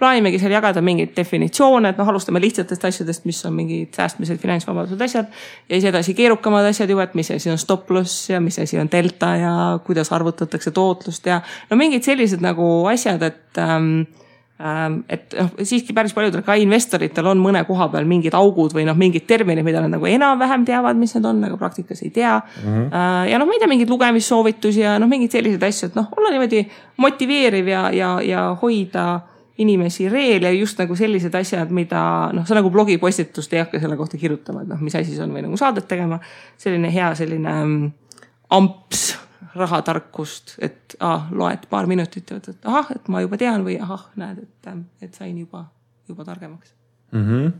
plaanimegi 0.00 0.40
seal 0.40 0.52
jagada 0.56 0.80
mingeid 0.84 1.12
definitsioone, 1.16 1.92
et 1.92 2.00
noh, 2.00 2.12
alustame 2.12 2.40
lihtsatest 2.44 2.88
asjadest, 2.88 3.28
mis 3.28 3.42
on 3.48 3.56
mingid 3.56 3.92
säästmised, 3.96 4.40
finantsvabadused, 4.40 5.04
asjad. 5.08 5.32
ja 5.68 5.76
siis 5.76 5.88
edasi 5.92 6.16
keerukamad 6.16 6.68
asjad 6.72 6.92
juba, 6.92 7.08
et 7.08 7.16
mis 7.16 7.32
asi 7.36 7.52
on 7.52 7.60
stop 7.60 7.92
loss 7.92 8.30
ja 8.32 8.40
mis 8.40 8.56
asi 8.62 8.80
on 8.80 8.88
delta 8.92 9.34
ja 9.36 9.56
kuidas 9.84 10.12
arvutatakse 10.16 10.72
tootlust 10.76 11.28
ja 11.28 11.42
no 11.70 11.80
mingid 11.80 12.08
sellised 12.08 12.44
nagu 12.44 12.68
asjad, 12.92 13.24
et 13.24 13.42
Ähm, 13.58 14.02
et 14.56 15.34
noh, 15.36 15.50
siiski 15.60 15.92
päris 15.92 16.14
paljudel 16.16 16.40
ka 16.44 16.54
investoritel 16.56 17.26
on 17.28 17.40
mõne 17.44 17.60
koha 17.68 17.90
peal 17.92 18.06
mingid 18.08 18.32
augud 18.38 18.72
või 18.72 18.86
noh, 18.88 18.96
mingid 18.96 19.26
terminid, 19.28 19.64
mida 19.66 19.82
nad 19.84 19.92
nagu 19.92 20.08
enam-vähem 20.08 20.64
teavad, 20.64 20.96
mis 20.96 21.12
need 21.12 21.28
on, 21.28 21.42
aga 21.44 21.58
praktikas 21.60 22.00
ei 22.06 22.10
tea 22.10 22.38
mm. 22.40 22.64
-hmm. 22.64 23.28
ja 23.30 23.38
noh, 23.38 23.46
ma 23.46 23.52
ei 23.52 23.60
tea, 23.60 23.68
mingeid 23.68 23.92
lugemissoovitusi 23.92 24.80
ja 24.80 24.96
noh, 24.98 25.10
mingeid 25.12 25.36
selliseid 25.36 25.68
asju, 25.68 25.90
et 25.90 25.98
noh, 26.00 26.08
olla 26.16 26.32
niimoodi 26.32 26.64
motiveeriv 27.04 27.68
ja, 27.68 27.90
ja, 27.92 28.14
ja 28.24 28.46
hoida 28.62 29.20
inimesi 29.58 30.08
reel 30.08 30.42
ja 30.42 30.50
just 30.52 30.78
nagu 30.78 30.96
sellised 30.96 31.34
asjad, 31.34 31.70
mida 31.70 32.32
noh, 32.32 32.48
sa 32.48 32.56
nagu 32.56 32.70
blogipostitust 32.72 33.52
ei 33.52 33.60
hakka 33.60 33.80
selle 33.80 33.96
kohta 33.96 34.16
kirjutama, 34.16 34.64
et 34.64 34.72
noh, 34.72 34.80
mis 34.80 34.96
asi 34.96 35.12
see 35.12 35.24
on 35.24 35.36
või 35.36 35.44
nagu 35.44 35.56
saadet 35.56 35.88
tegema. 35.88 36.18
selline 36.56 36.92
hea 36.92 37.14
selline 37.14 37.54
mm, 37.64 37.92
amps 38.56 39.18
rahatarkust, 39.56 40.56
et 40.62 40.96
ah, 41.00 41.28
loed 41.32 41.68
paar 41.70 41.88
minutit 41.90 42.30
ja 42.30 42.40
ütled, 42.40 42.58
ahah, 42.64 42.90
et 42.94 43.08
ma 43.12 43.22
juba 43.24 43.38
tean 43.40 43.64
või 43.66 43.78
ahah, 43.80 44.08
näed, 44.20 44.44
et, 44.44 44.74
et 45.02 45.14
sain 45.14 45.36
juba, 45.38 45.66
juba 46.08 46.26
targemaks 46.28 46.74
mm. 47.12 47.24
-hmm 47.24 47.54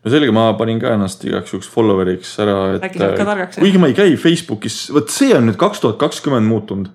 no 0.00 0.12
selge, 0.12 0.32
ma 0.34 0.46
panin 0.58 0.80
ka 0.80 0.94
ennast 0.96 1.24
igaks 1.28 1.52
juhuks 1.54 1.68
follower'iks 1.72 2.32
ära, 2.42 2.56
et 2.78 2.96
targaks. 2.96 3.60
kuigi 3.60 3.80
ma 3.82 3.90
ei 3.90 3.96
käi 3.96 4.16
Facebookis, 4.20 4.80
vot 4.94 5.12
see 5.12 5.34
on 5.36 5.50
nüüd 5.50 5.60
kaks 5.60 5.82
tuhat 5.84 6.00
kakskümmend 6.00 6.48
muutunud. 6.48 6.88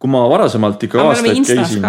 kui 0.00 0.12
ma 0.12 0.22
varasemalt 0.28 0.82
ikka 0.84 1.02
aastaid 1.02 1.42
käisin, 1.44 1.84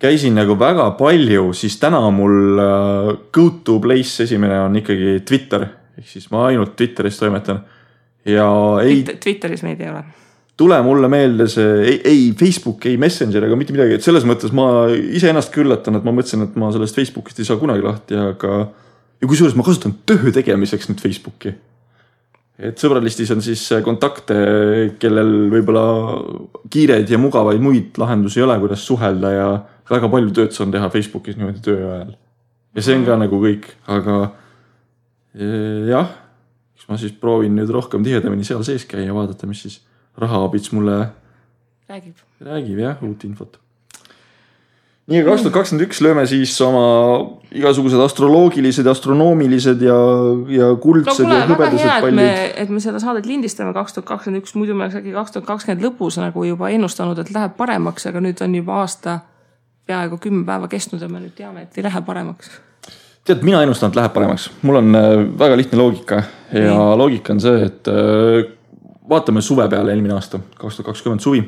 käisin 0.00 0.36
nagu 0.36 0.58
väga 0.60 0.90
palju, 0.98 1.52
siis 1.56 1.78
täna 1.80 2.02
mul 2.12 2.60
uh, 2.60 3.12
go 3.32 3.48
to 3.64 3.78
place 3.80 4.24
esimene 4.24 4.60
on 4.60 4.76
ikkagi 4.76 5.20
Twitter, 5.28 5.66
ehk 5.96 6.08
siis 6.08 6.30
ma 6.32 6.46
ainult 6.50 6.76
Twitteris 6.76 7.20
toimetan 7.20 7.64
ja 8.24 8.48
ei. 8.84 9.02
Twitteris 9.04 9.64
meid 9.64 9.80
ei 9.80 9.92
ole 9.92 10.04
tule 10.56 10.78
mulle 10.82 11.08
meelde 11.12 11.46
see, 11.52 11.68
ei, 11.84 12.00
ei 12.08 12.24
Facebook, 12.38 12.86
ei 12.88 12.96
Messenger 13.00 13.44
ega 13.44 13.58
mitte 13.60 13.74
midagi, 13.76 13.98
et 13.98 14.04
selles 14.04 14.24
mõttes 14.28 14.54
ma 14.56 14.88
iseennast 14.88 15.52
ka 15.52 15.60
üllatan, 15.62 15.98
et 15.98 16.06
ma 16.06 16.14
mõtlesin, 16.16 16.46
et 16.46 16.58
ma 16.60 16.70
sellest 16.74 16.96
Facebookist 16.96 17.40
ei 17.42 17.48
saa 17.48 17.60
kunagi 17.60 17.84
lahti, 17.84 18.16
aga. 18.16 18.66
ja 19.20 19.28
kusjuures 19.28 19.56
ma 19.56 19.66
kasutan 19.66 19.94
töö 20.08 20.32
tegemiseks 20.32 20.88
nüüd 20.90 21.02
Facebooki. 21.04 21.52
et 22.56 22.80
sõbralistis 22.80 23.30
on 23.34 23.42
siis 23.44 23.66
kontakte, 23.84 24.36
kellel 25.00 25.50
võib-olla 25.52 25.86
kiireid 26.72 27.10
ja 27.12 27.20
mugavaid 27.20 27.60
muid 27.60 27.98
lahendusi 28.00 28.40
ei 28.40 28.46
ole, 28.46 28.56
kuidas 28.62 28.86
suhelda 28.88 29.32
ja 29.34 29.48
väga 29.90 30.08
palju 30.08 30.32
tööd 30.38 30.56
saan 30.56 30.72
teha 30.72 30.88
Facebookis 30.92 31.36
niimoodi 31.36 31.60
töö 31.66 31.82
ajal. 31.90 32.14
ja 32.76 32.86
see 32.86 32.96
on 32.96 33.04
ka 33.04 33.18
nagu 33.20 33.42
kõik, 33.42 33.68
aga 33.92 34.16
eh, 35.36 35.84
jah, 35.92 36.16
eks 36.78 36.88
ma 36.88 36.96
siis 36.96 37.12
proovin 37.20 37.52
nüüd 37.60 37.68
rohkem 37.76 38.00
tihedamini 38.06 38.48
seal 38.48 38.64
sees 38.64 38.88
käia, 38.88 39.12
vaadata, 39.12 39.50
mis 39.50 39.60
siis 39.66 39.82
rahaabits 40.18 40.72
mulle 40.72 40.98
räägib. 41.88 42.26
räägib 42.40 42.82
jah, 42.82 43.02
uut 43.02 43.24
infot 43.24 43.60
nii, 45.06 45.20
aga 45.22 45.30
kaks 45.30 45.44
tuhat 45.44 45.54
kakskümmend 45.54 45.86
üks 45.86 46.00
lööme 46.02 46.24
siis 46.26 46.54
oma 46.66 46.86
igasugused 47.54 48.00
astroloogilised, 48.02 48.88
astronoomilised 48.90 49.84
ja, 49.86 49.98
ja 50.50 50.72
kuldsed 50.82 51.22
no, 51.22 51.30
kuule, 51.30 51.38
ja 51.38 51.46
hõbedased 51.52 51.92
pallid. 52.06 52.42
et 52.64 52.72
me 52.74 52.82
seda 52.82 53.00
saadet 53.02 53.28
lindistame 53.30 53.74
kaks 53.76 53.94
tuhat 53.96 54.08
kakskümmend 54.10 54.42
üks, 54.42 54.56
muidu 54.58 54.74
me 54.74 54.86
oleks 54.86 54.98
äkki 54.98 55.14
kaks 55.14 55.36
tuhat 55.36 55.48
kakskümmend 55.52 55.86
lõpus 55.86 56.18
nagu 56.18 56.46
juba 56.48 56.72
ennustanud, 56.74 57.22
et 57.22 57.30
läheb 57.34 57.54
paremaks, 57.58 58.08
aga 58.10 58.22
nüüd 58.24 58.42
on 58.42 58.58
juba 58.58 58.80
aasta 58.82 59.20
peaaegu 59.86 60.18
kümme 60.22 60.42
päeva 60.48 60.70
kestnud 60.70 61.02
ja 61.02 61.10
me 61.10 61.22
nüüd 61.22 61.36
teame, 61.38 61.68
et 61.68 61.78
ei 61.78 61.86
lähe 61.86 62.02
paremaks. 62.02 62.50
tead, 63.26 63.46
mina 63.46 63.62
ennustan, 63.62 63.94
et 63.94 64.00
läheb 64.02 64.14
paremaks, 64.16 64.50
mul 64.66 64.82
on 64.82 64.98
äh, 64.98 65.14
väga 65.38 65.62
lihtne 65.62 65.78
loogika 65.78 66.22
ja 66.50 66.66
nii. 66.66 66.98
loogika 66.98 67.36
on 67.36 67.46
see, 67.46 67.62
et 67.70 67.94
äh, 67.94 68.42
vaatame 69.08 69.42
suve 69.44 69.68
peale 69.70 69.94
eelmine 69.94 70.14
aasta, 70.16 70.40
kaks 70.58 70.80
tuhat 70.80 70.92
kakskümmend 70.92 71.24
suvi 71.24 71.44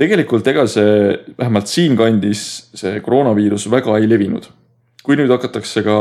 tegelikult 0.00 0.46
ega 0.50 0.66
see, 0.68 1.16
vähemalt 1.38 1.70
siinkandis 1.70 2.44
see 2.76 3.00
koroonaviirus 3.04 3.68
väga 3.72 3.98
ei 4.00 4.08
levinud. 4.10 4.48
kui 5.06 5.14
nüüd 5.14 5.30
hakatakse 5.30 5.84
ka 5.86 5.96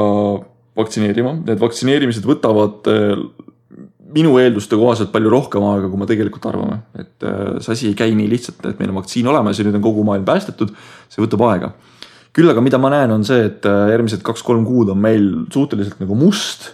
vaktsineerima, 0.75 1.35
need 1.45 1.59
vaktsineerimised 1.61 2.25
võtavad 2.25 2.87
eh, 2.89 3.19
minu 4.15 4.33
eelduste 4.41 4.77
kohaselt 4.79 5.11
palju 5.13 5.29
rohkem 5.29 5.63
aega, 5.69 5.89
kui 5.91 6.01
me 6.01 6.07
tegelikult 6.09 6.47
arvame. 6.49 6.79
et 6.97 7.23
eh, 7.23 7.59
see 7.63 7.75
asi 7.77 7.91
ei 7.91 7.97
käi 7.97 8.15
nii 8.17 8.29
lihtsalt, 8.31 8.63
et 8.65 8.79
meil 8.81 8.91
on 8.91 8.99
vaktsiin 8.99 9.29
olemas 9.31 9.59
ja 9.59 9.67
nüüd 9.67 9.79
on 9.79 9.85
kogu 9.85 10.03
maailm 10.07 10.25
päästetud, 10.27 10.73
see 11.09 11.23
võtab 11.23 11.45
aega. 11.51 11.75
küll 12.35 12.51
aga 12.51 12.63
mida 12.65 12.81
ma 12.81 12.91
näen, 12.91 13.13
on 13.15 13.23
see, 13.27 13.45
et 13.51 13.69
eh, 13.69 13.83
järgmised 13.95 14.25
kaks-kolm 14.27 14.65
kuud 14.67 14.91
on 14.91 14.99
meil 14.99 15.29
suhteliselt 15.53 16.01
nagu 16.03 16.17
must 16.19 16.73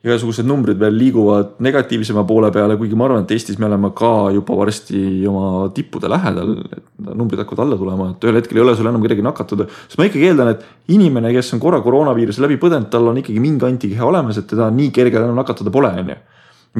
igasugused 0.00 0.46
numbrid 0.48 0.78
veel 0.80 0.94
liiguvad 0.96 1.58
negatiivsema 1.60 2.22
poole 2.28 2.48
peale, 2.54 2.78
kuigi 2.80 2.96
ma 2.96 3.04
arvan, 3.04 3.26
et 3.26 3.34
Eestis 3.36 3.58
me 3.60 3.66
oleme 3.68 3.90
ka 3.96 4.30
juba 4.32 4.56
varsti 4.56 5.00
oma 5.28 5.68
tippude 5.76 6.08
lähedal, 6.08 6.54
et 6.72 7.10
numbrid 7.10 7.42
hakkavad 7.42 7.66
alla 7.66 7.76
tulema, 7.80 8.06
et 8.14 8.24
ühel 8.24 8.38
hetkel 8.40 8.60
ei 8.60 8.64
ole 8.64 8.74
sul 8.78 8.88
enam 8.88 9.04
kedagi 9.04 9.24
nakatada. 9.26 9.68
sest 9.84 10.00
ma 10.00 10.08
ikkagi 10.08 10.30
eeldan, 10.30 10.54
et 10.54 10.64
inimene, 10.96 11.34
kes 11.36 11.52
on 11.56 11.60
korra 11.60 11.82
koroonaviiruse 11.84 12.40
läbi 12.40 12.56
põdenud, 12.62 12.88
tal 12.92 13.12
on 13.12 13.20
ikkagi 13.20 13.44
mingi 13.44 13.68
antikeha 13.68 14.08
olemas, 14.08 14.40
et 14.40 14.48
teda 14.48 14.70
nii 14.72 14.88
kerge 14.96 15.20
enam 15.20 15.36
nakatada 15.36 15.72
pole, 15.74 15.92
on 15.92 16.14
ju. 16.14 16.18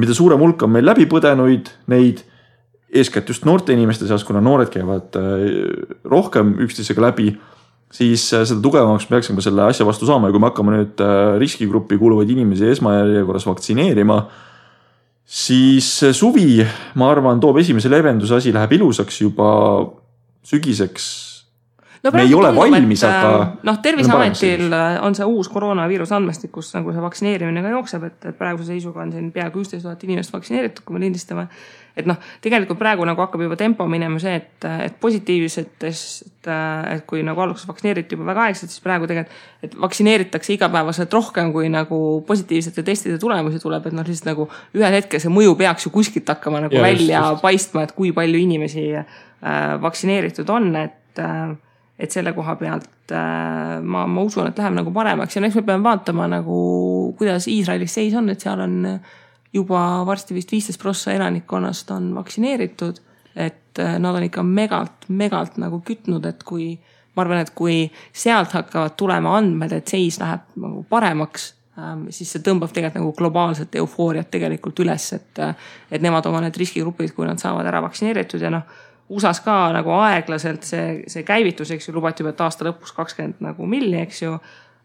mida 0.01 0.17
suurem 0.17 0.41
hulk 0.41 0.65
on 0.65 0.73
meil 0.73 0.87
läbi 0.87 1.05
põdenuid, 1.05 1.69
neid 1.93 2.25
eeskätt 2.91 3.29
just 3.29 3.45
noorte 3.45 3.73
inimeste 3.73 4.09
seas, 4.09 4.25
kuna 4.25 4.41
noored 4.41 4.73
käivad 4.73 5.13
äh, 5.19 5.45
rohkem 6.09 6.55
üksteisega 6.65 7.05
läbi 7.05 7.35
siis 7.91 8.27
äh, 8.33 8.45
seda 8.47 8.61
tugevamaks 8.63 9.07
me 9.09 9.17
peaksime 9.17 9.43
selle 9.43 9.65
asja 9.69 9.87
vastu 9.87 10.07
saama 10.09 10.29
ja 10.29 10.35
kui 10.35 10.43
me 10.43 10.49
hakkame 10.51 10.75
nüüd 10.77 11.03
äh, 11.03 11.35
riskigruppi 11.41 11.99
kuuluvaid 12.01 12.29
inimesi 12.31 12.69
esmajärjekorras 12.75 13.47
vaktsineerima, 13.49 14.21
siis 15.25 15.89
suvi, 16.17 16.61
ma 16.99 17.11
arvan, 17.11 17.39
toob 17.43 17.61
esimese 17.61 17.91
leevenduse, 17.91 18.39
asi 18.39 18.53
läheb 18.55 18.79
ilusaks 18.79 19.21
juba 19.23 19.51
sügiseks 20.47 21.30
no, 22.03 22.11
me 22.13 22.23
ei 22.23 22.33
ole 22.33 22.51
tundub, 22.51 22.71
valmis, 22.75 23.03
aga. 23.07 23.33
Äh, 23.41 23.51
noh, 23.67 23.81
Terviseametil 23.83 24.73
on 25.05 25.17
see 25.17 25.27
uus 25.27 25.51
koroonaviiruse 25.53 26.17
andmestik, 26.17 26.53
kus 26.55 26.73
nagu 26.77 26.95
see 26.95 27.03
vaktsineerimine 27.03 27.65
ka 27.65 27.75
jookseb, 27.75 28.07
et, 28.09 28.17
et 28.31 28.39
praeguse 28.39 28.73
seisuga 28.73 29.05
on 29.05 29.13
siin 29.13 29.29
peaaegu 29.35 29.63
üksteist 29.63 29.87
tuhat 29.87 30.03
inimest 30.07 30.33
vaktsineeritud, 30.33 30.85
kui 30.85 30.97
me 30.97 31.05
lindistame 31.05 31.47
et 31.97 32.07
noh, 32.07 32.17
tegelikult 32.43 32.79
praegu 32.79 33.05
nagu 33.07 33.21
hakkab 33.23 33.43
juba 33.43 33.57
tempo 33.59 33.85
minema 33.89 34.19
see, 34.21 34.33
et, 34.39 34.67
et 34.87 34.95
positiivsetest, 35.01 36.47
et 36.47 37.03
kui 37.09 37.23
nagu 37.25 37.43
alguses 37.43 37.67
vaktsineeriti 37.67 38.15
juba 38.15 38.29
väga 38.31 38.45
aeglaselt, 38.47 38.73
siis 38.73 38.83
praegu 38.83 39.09
tegelikult, 39.09 39.41
et 39.65 39.75
vaktsineeritakse 39.85 40.55
igapäevaselt 40.55 41.13
rohkem, 41.17 41.51
kui 41.55 41.71
nagu 41.71 41.99
positiivsete 42.27 42.85
testide 42.87 43.19
tulemusi 43.21 43.59
tuleb, 43.63 43.89
et 43.89 43.97
noh, 43.97 44.07
lihtsalt 44.07 44.31
nagu 44.31 44.47
ühel 44.77 44.97
hetkel 45.01 45.23
see 45.23 45.33
mõju 45.33 45.57
peaks 45.59 45.87
ju 45.87 45.93
kuskilt 45.93 46.31
hakkama 46.31 46.63
nagu 46.67 46.79
ja, 46.79 46.85
välja 46.85 47.17
just, 47.17 47.35
just. 47.35 47.43
paistma, 47.43 47.85
et 47.87 47.95
kui 47.97 48.13
palju 48.15 48.39
inimesi 48.45 48.87
äh, 48.95 49.11
vaktsineeritud 49.83 50.49
on, 50.53 50.71
et 50.79 51.21
äh, 51.21 51.51
et 52.01 52.11
selle 52.11 52.33
koha 52.33 52.55
pealt 52.57 53.13
äh, 53.13 53.79
ma, 53.81 54.07
ma 54.09 54.21
usun, 54.25 54.47
et 54.49 54.57
läheb 54.57 54.73
nagu 54.79 54.93
paremaks 54.95 55.37
ja 55.37 55.43
eks 55.45 55.59
me 55.59 55.65
peame 55.67 55.85
vaatama 55.85 56.25
nagu, 56.31 56.61
kuidas 57.19 57.45
Iisraelis 57.51 57.93
seis 57.93 58.15
on, 58.17 58.29
et 58.33 58.41
seal 58.41 58.63
on 58.63 58.79
juba 59.53 60.05
varsti 60.05 60.33
vist 60.33 60.51
viisteist 60.51 60.81
prossa 60.81 61.13
elanikkonnast 61.13 61.91
on 61.91 62.15
vaktsineeritud. 62.15 63.01
et 63.35 63.79
äh, 63.79 63.99
nad 63.99 64.15
on 64.15 64.23
ikka 64.23 64.43
megalt, 64.43 65.05
megalt 65.07 65.55
nagu 65.57 65.79
kütnud, 65.87 66.25
et 66.27 66.43
kui 66.43 66.73
ma 67.15 67.23
arvan, 67.23 67.39
et 67.39 67.51
kui 67.55 67.85
sealt 68.11 68.51
hakkavad 68.51 68.97
tulema 68.99 69.37
andmed, 69.37 69.71
et 69.71 69.87
seis 69.87 70.17
läheb 70.19 70.43
nagu 70.59 70.83
paremaks, 70.89 71.45
ähm, 71.79 72.05
siis 72.11 72.33
see 72.33 72.43
tõmbab 72.43 72.73
tegelikult 72.75 72.99
nagu 72.99 73.13
globaalset 73.15 73.75
eufooriat 73.79 74.27
tegelikult 74.31 74.83
üles, 74.83 75.05
et, 75.15 75.39
äh, 75.39 75.55
et 75.91 76.03
nemad 76.03 76.27
oma 76.27 76.41
need 76.43 76.59
riskigrupid, 76.59 77.13
kui 77.15 77.27
nad 77.27 77.39
saavad 77.39 77.67
ära 77.71 77.81
vaktsineeritud 77.87 78.43
ja 78.43 78.51
noh. 78.51 78.79
USA-s 79.11 79.43
ka 79.43 79.55
nagu 79.75 79.91
aeglaselt 79.99 80.63
see, 80.67 81.03
see 81.11 81.23
käivitus, 81.27 81.71
eks 81.75 81.89
ju, 81.89 81.95
lubati 81.95 82.23
juba, 82.23 82.31
et 82.31 82.43
aasta 82.45 82.67
lõpus 82.67 82.93
kakskümmend 82.95 83.41
nagu 83.43 83.67
milli, 83.67 83.99
eks 84.05 84.21
ju. 84.23 84.35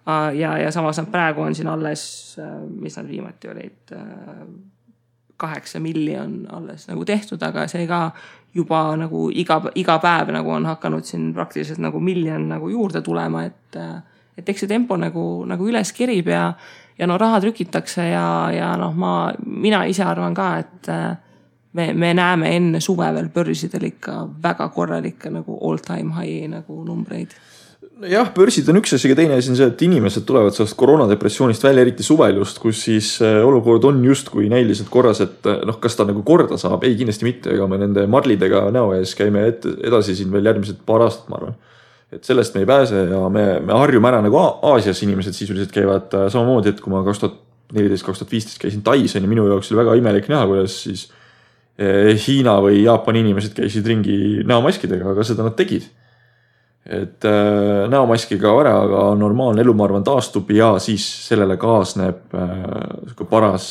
Äh, 0.06 0.38
ja, 0.40 0.56
ja 0.58 0.70
samas 0.74 0.98
nad 0.98 1.10
praegu 1.12 1.44
on 1.44 1.54
siin 1.54 1.68
alles, 1.70 2.02
äh, 2.42 2.56
mis 2.80 2.96
nad 2.98 3.06
viimati 3.10 3.50
olid, 3.52 3.92
äh, 3.94 4.40
kaheksa 5.36 5.80
milli 5.80 6.16
on 6.18 6.40
alles 6.52 6.88
nagu 6.88 7.04
tehtud, 7.04 7.42
aga 7.42 7.66
see 7.68 7.86
ka 7.86 8.10
juba 8.56 8.80
nagu 8.96 9.26
iga, 9.30 9.60
iga 9.76 9.98
päev 10.00 10.32
nagu 10.32 10.50
on 10.50 10.66
hakanud 10.66 11.04
siin 11.04 11.28
praktiliselt 11.36 11.82
nagu 11.82 12.00
miljon 12.00 12.48
nagu 12.48 12.70
juurde 12.72 13.02
tulema, 13.04 13.44
et, 13.44 13.76
et 14.38 14.48
eks 14.48 14.64
see 14.64 14.70
tempo 14.70 14.96
nagu, 14.96 15.44
nagu 15.46 15.68
üles 15.68 15.92
kerib 15.92 16.32
ja, 16.32 16.48
ja 16.98 17.06
no 17.06 17.18
raha 17.20 17.42
trükitakse 17.44 18.08
ja, 18.08 18.26
ja 18.54 18.72
noh, 18.80 18.96
ma, 18.96 19.12
mina 19.44 19.84
ise 19.84 20.06
arvan 20.08 20.34
ka, 20.34 20.48
et 20.64 20.90
me, 21.76 21.90
me 21.94 22.12
näeme 22.16 22.54
enne 22.56 22.80
suve 22.84 23.08
veel 23.16 23.28
börsidel 23.34 23.90
ikka 23.90 24.22
väga 24.42 24.70
korralikke 24.74 25.32
nagu 25.32 25.58
all 25.68 25.82
time 25.84 26.16
high 26.16 26.48
nagu 26.50 26.80
numbreid. 26.86 27.36
Jah, 28.10 28.28
börsid 28.34 28.66
on 28.68 28.76
üks 28.76 28.92
asi, 28.92 29.08
aga 29.08 29.16
teine 29.22 29.36
asi 29.38 29.48
on 29.52 29.56
see, 29.56 29.66
et 29.70 29.82
inimesed 29.86 30.26
tulevad 30.28 30.52
sellest 30.52 30.76
koroonadepressioonist 30.76 31.62
välja, 31.64 31.84
eriti 31.86 32.04
suvel 32.04 32.42
just, 32.42 32.58
kus 32.60 32.82
siis 32.84 33.14
äh, 33.24 33.38
olukord 33.44 33.86
on 33.88 34.02
justkui 34.04 34.50
näiliselt 34.52 34.90
korras, 34.92 35.22
et 35.24 35.48
äh, 35.48 35.62
noh, 35.64 35.78
kas 35.80 35.96
ta 35.96 36.04
nagu 36.08 36.20
korda 36.26 36.58
saab, 36.60 36.84
ei 36.84 36.96
kindlasti 36.98 37.24
mitte, 37.24 37.54
ega 37.54 37.68
me 37.70 37.78
nende 37.80 38.04
marlidega 38.12 38.66
näo 38.74 38.92
ees 38.98 39.14
käime 39.16 39.46
ette, 39.48 39.72
edasi 39.88 40.16
siin 40.18 40.34
veel 40.34 40.50
järgmised 40.50 40.82
paar 40.88 41.06
aastat, 41.06 41.30
ma 41.32 41.40
arvan. 41.40 41.56
et 42.12 42.28
sellest 42.28 42.54
me 42.54 42.66
ei 42.66 42.68
pääse 42.68 43.06
ja 43.08 43.22
me, 43.32 43.46
me 43.64 43.80
harjume 43.80 44.12
ära 44.12 44.20
nagu 44.24 44.38
Aasias 44.44 45.00
inimesed 45.06 45.36
sisuliselt 45.36 45.72
käivad 45.72 46.12
äh, 46.12 46.28
samamoodi, 46.32 46.74
et 46.74 46.84
kui 46.84 46.92
ma 46.92 47.00
kaks 47.06 47.22
tuhat 47.24 47.40
neliteist, 47.76 48.04
kaks 48.06 48.20
tuhat 48.20 48.36
viisteist 48.36 48.60
käisin 48.60 48.84
Tais 48.84 49.16
on 49.16 49.24
ju, 49.24 49.30
minu 49.30 49.48
jaoks 49.48 49.72
oli 49.72 49.80
väga 49.80 49.96
imelik 50.02 50.28
näha, 50.32 50.44
kuidas 50.52 50.82
siis 50.84 51.08
Hiina 51.76 52.54
või 52.64 52.78
Jaapani 52.80 53.20
inimesed 53.20 53.52
käisid 53.52 53.84
ringi 53.84 54.42
näomaskidega, 54.48 55.10
aga 55.12 55.24
seda 55.28 55.44
nad 55.44 55.56
tegid 55.58 55.84
et 56.86 57.24
äh, 57.26 57.88
näomaski 57.90 58.38
kaob 58.38 58.62
ära, 58.62 58.76
aga 58.84 59.00
normaalne 59.18 59.62
elu, 59.64 59.74
ma 59.74 59.88
arvan, 59.88 60.04
taastub 60.06 60.50
ja 60.54 60.76
siis 60.82 61.04
sellele 61.26 61.56
kaasneb 61.58 62.34
äh, 62.34 62.52
sihuke 63.08 63.26
paras, 63.30 63.66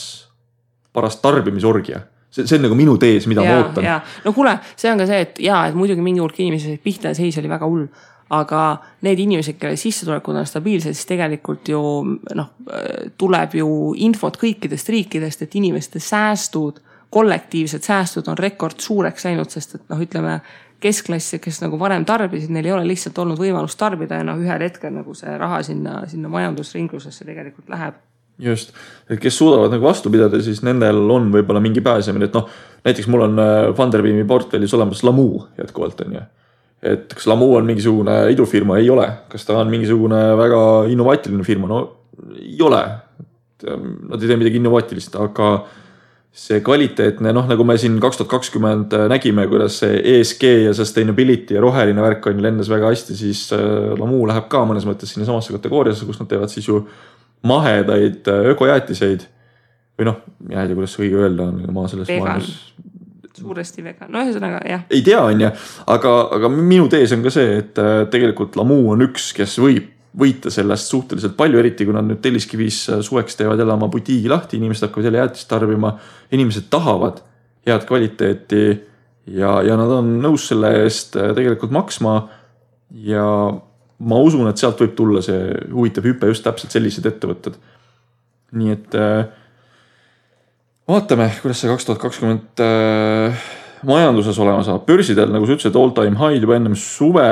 paras 0.93 1.15
tarbimisorgia 1.23 2.01
see, 2.35 2.43
see 2.43 2.57
on 2.59 2.67
nagu 2.67 2.77
minu 2.77 2.97
tees, 3.01 3.27
mida 3.31 3.45
ja, 3.45 3.53
ma 3.53 3.61
ootan. 3.63 3.87
no 4.25 4.33
kuule, 4.35 4.57
see 4.75 4.91
on 4.91 4.99
ka 4.99 5.07
see, 5.09 5.21
et 5.27 5.39
ja, 5.47 5.61
et 5.69 5.77
muidugi 5.77 6.03
mingi 6.03 6.23
hulk 6.23 6.41
inimesi 6.43 6.75
pihta 6.83 7.15
seis 7.15 7.39
oli 7.39 7.51
väga 7.51 7.69
hull. 7.69 7.87
aga 8.35 8.59
need 9.05 9.19
inimesed, 9.21 9.53
kelle 9.61 9.77
sissetulekud 9.77 10.35
on 10.41 10.47
stabiilsed, 10.49 10.95
siis 10.97 11.05
tegelikult 11.05 11.69
ju 11.69 11.79
noh, 12.35 12.47
tuleb 13.21 13.53
ju 13.53 13.67
infot 14.01 14.39
kõikidest 14.41 14.89
riikidest, 14.89 15.43
et 15.45 15.55
inimeste 15.55 16.01
säästud, 16.01 16.81
kollektiivsed 17.15 17.85
säästud 17.87 18.27
on 18.27 18.37
rekord 18.37 18.81
suureks 18.83 19.23
läinud, 19.23 19.47
sest 19.53 19.77
et 19.77 19.83
noh, 19.91 20.01
ütleme 20.03 20.39
keskklassi, 20.83 21.39
kes 21.39 21.61
nagu 21.63 21.79
varem 21.79 22.03
tarbisid, 22.05 22.51
neil 22.51 22.67
ei 22.67 22.73
ole 22.75 22.87
lihtsalt 22.89 23.17
olnud 23.23 23.39
võimalust 23.39 23.79
tarbida 23.79 24.19
ja 24.19 24.25
noh, 24.27 24.41
ühel 24.41 24.65
hetkel 24.65 24.91
nagu 24.91 25.15
see 25.15 25.37
raha 25.39 25.61
sinna, 25.63 26.01
sinna 26.11 26.31
majandusringlusesse 26.33 27.27
tegelikult 27.27 27.71
läheb. 27.71 28.01
Just, 28.43 28.73
et 29.07 29.21
kes 29.23 29.37
suudavad 29.39 29.71
nagu 29.71 29.87
vastu 29.87 30.11
pidada, 30.11 30.41
siis 30.43 30.59
nendel 30.67 30.99
on 31.15 31.29
võib-olla 31.31 31.61
mingi 31.63 31.79
pääsemine, 31.83 32.27
et 32.27 32.35
noh, 32.35 32.49
näiteks 32.83 33.07
mul 33.07 33.23
on 33.29 33.39
Funderbeami 33.77 34.25
äh, 34.25 34.27
portfellis 34.27 34.75
olemas 34.75 35.05
Lamu 35.07 35.29
jätkuvalt 35.55 36.03
on 36.03 36.17
ju. 36.17 36.25
et 36.83 37.15
kas 37.15 37.29
Lamu 37.31 37.47
on 37.55 37.71
mingisugune 37.71 38.17
idufirma, 38.35 38.81
ei 38.83 38.91
ole, 38.91 39.07
kas 39.31 39.47
ta 39.47 39.55
on 39.61 39.71
mingisugune 39.71 40.19
väga 40.35 40.61
innovaatiline 40.91 41.47
firma, 41.47 41.71
no 41.71 41.81
ei 42.35 42.59
ole. 42.61 42.83
Nad 43.65 44.21
ei 44.21 44.27
tee 44.27 44.35
midagi 44.37 44.59
innovaatilist, 44.59 45.15
aga 45.15 45.49
see 46.35 46.59
kvaliteetne, 46.63 47.31
noh, 47.35 47.45
nagu 47.47 47.63
me 47.67 47.77
siin 47.79 47.95
kaks 48.03 48.19
tuhat 48.19 48.31
kakskümmend 48.33 48.93
äh, 48.95 49.05
nägime, 49.11 49.45
kuidas 49.47 49.79
see 49.81 50.01
ESG 50.15 50.43
ja 50.65 50.73
sustainability 50.75 51.55
ja 51.55 51.63
roheline 51.63 52.03
värk 52.03 52.27
on 52.27 52.41
ju 52.41 52.43
lendas 52.43 52.69
väga 52.71 52.91
hästi, 52.91 53.15
siis 53.15 53.45
äh, 53.55 53.93
Lamu 53.99 54.19
läheb 54.27 54.49
ka 54.51 54.65
mõnes 54.67 54.87
mõttes 54.87 55.15
sinnasamasse 55.15 55.55
kategooriasse, 55.55 56.07
kus 56.07 56.19
nad 56.19 56.29
teevad 56.31 56.51
siis 56.51 56.67
ju 56.67 56.81
mahedaid 57.47 58.27
äh, 58.31 58.51
ökojäätiseid. 58.51 59.29
või 59.95 60.09
noh, 60.09 60.19
mina 60.43 60.65
ei 60.65 60.67
tea, 60.67 60.75
kuidas 60.75 60.99
õige 60.99 61.23
öelda 61.23 61.47
on, 61.47 61.63
ma 61.71 61.87
selles 61.87 62.11
Vegan. 62.11 62.27
maailmas 62.27 62.51
suuresti 63.35 63.83
vegan, 63.83 64.11
no 64.11 64.21
ühesõnaga 64.23 64.61
jah, 64.67 64.85
ei 64.91 65.01
tea, 65.03 65.19
on 65.23 65.41
ju, 65.43 65.49
aga, 65.91 66.11
aga 66.35 66.51
minu 66.51 66.87
tees 66.91 67.11
on 67.15 67.23
ka 67.23 67.31
see, 67.35 67.57
et 67.63 67.79
tegelikult 68.11 68.55
Lamu 68.59 68.77
on 68.91 69.03
üks, 69.07 69.33
kes 69.35 69.57
võib 69.59 69.94
võita 70.19 70.51
sellest 70.53 70.91
suhteliselt 70.91 71.35
palju, 71.37 71.59
eriti 71.59 71.85
kui 71.87 71.95
nad 71.95 72.07
nüüd 72.07 72.21
Telliskivis 72.23 72.85
äh, 72.89 73.03
suveks 73.05 73.37
teevad 73.39 73.59
jälle 73.59 73.75
oma 73.75 73.89
butiigi 73.91 74.31
lahti, 74.31 74.59
inimesed 74.59 74.87
hakkavad 74.87 75.09
jälle 75.09 75.21
jäätist 75.23 75.47
tarbima. 75.51 75.95
inimesed 76.31 76.69
tahavad 76.69 77.21
head 77.67 77.85
kvaliteeti 77.87 78.65
ja, 79.25 79.61
ja 79.65 79.77
nad 79.77 79.91
on 79.91 80.15
nõus 80.23 80.47
selle 80.51 80.71
eest 80.83 81.17
äh, 81.19 81.33
tegelikult 81.35 81.71
maksma. 81.71 82.17
ja 82.91 83.25
ma 83.97 84.19
usun, 84.19 84.47
et 84.49 84.57
sealt 84.57 84.79
võib 84.81 84.95
tulla 84.95 85.21
see 85.25 85.51
huvitav 85.71 86.05
hüpe 86.05 86.27
just 86.31 86.43
täpselt 86.43 86.71
sellised 86.71 87.05
ettevõtted. 87.05 87.59
nii 88.55 88.71
et 88.71 88.95
äh, 88.95 89.27
vaatame, 90.87 91.31
kuidas 91.41 91.61
see 91.61 91.71
kaks 91.71 91.85
tuhat 91.85 92.01
kakskümmend 92.01 92.65
majanduses 93.85 94.37
olema 94.39 94.63
saab, 94.65 94.85
börsidel, 94.87 95.31
nagu 95.33 95.47
sa 95.47 95.55
ütlesid, 95.55 95.77
all 95.77 95.93
time 95.95 96.17
high'd 96.19 96.43
juba 96.45 96.57
ennem 96.57 96.75
suve. 96.79 97.25